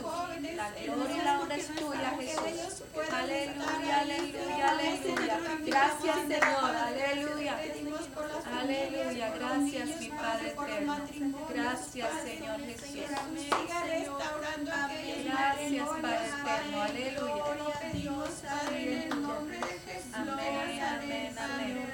La 0.56 0.70
gloria 0.70 1.16
y 1.16 1.24
la 1.24 1.40
honra 1.40 1.56
es 1.56 1.66
tuya, 1.74 2.10
Jesús. 2.20 2.82
Aleluya, 3.12 4.00
aleluya, 4.00 4.70
aleluya. 4.70 5.38
Gracias, 5.66 6.16
Señor. 6.28 6.76
Aleluya. 6.76 7.58
Aleluya. 8.58 9.34
Gracias, 9.38 10.00
mi 10.00 10.08
Padre 10.08 10.48
eterno. 10.50 10.94
Gracias, 11.32 12.10
Señor 12.22 12.60
Jesús. 12.60 12.88
Siga 12.88 13.80
restaurando 13.88 14.70
Gracias, 15.24 15.88
Padre 15.88 16.26
eterno. 16.26 16.82
Aleluya. 16.82 17.44
Padre, 18.44 18.82
en 18.82 19.12
el 19.12 19.22
nombre 19.22 19.58
de 19.58 19.64
Jesús. 19.64 20.14
Amén, 20.14 20.82
amén, 20.82 21.38
amén. 21.38 21.86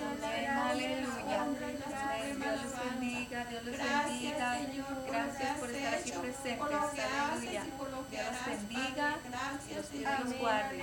Amén, 0.00 0.50
aleluya. 0.50 1.42
Amén. 1.42 1.78
Dios 3.48 3.64
les 3.64 3.78
bendiga, 3.78 4.58
Dios. 4.72 4.86
Gracias 5.06 5.58
por 5.58 5.70
estar 5.70 5.94
aquí 5.94 6.10
presentes. 6.12 6.58
Aleluya. 6.58 7.62
Dios 8.10 8.24
los 8.24 8.46
bendiga. 8.46 9.08
Dios 9.68 9.86
los 10.24 10.38
guarde. 10.38 10.76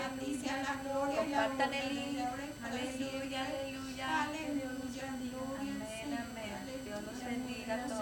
Compartan 1.15 1.73
el 1.73 1.95
link. 1.95 2.19
Aleluya, 2.63 3.45
aleluya. 3.45 3.85
Aleluya, 4.05 5.05
Dios 6.95 7.11
los 7.11 7.25
bendiga 7.25 7.75
a 7.75 7.87
todos. 7.87 7.99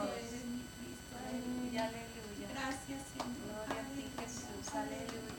Aleluya, 1.26 1.86
aleluya. 1.86 2.48
Gracias, 2.54 3.02
Señor. 3.10 3.66
Gloria 3.66 3.82
a 3.82 3.96
ti, 3.96 4.06
Jesús. 4.20 4.76
Aleluya. 4.76 5.33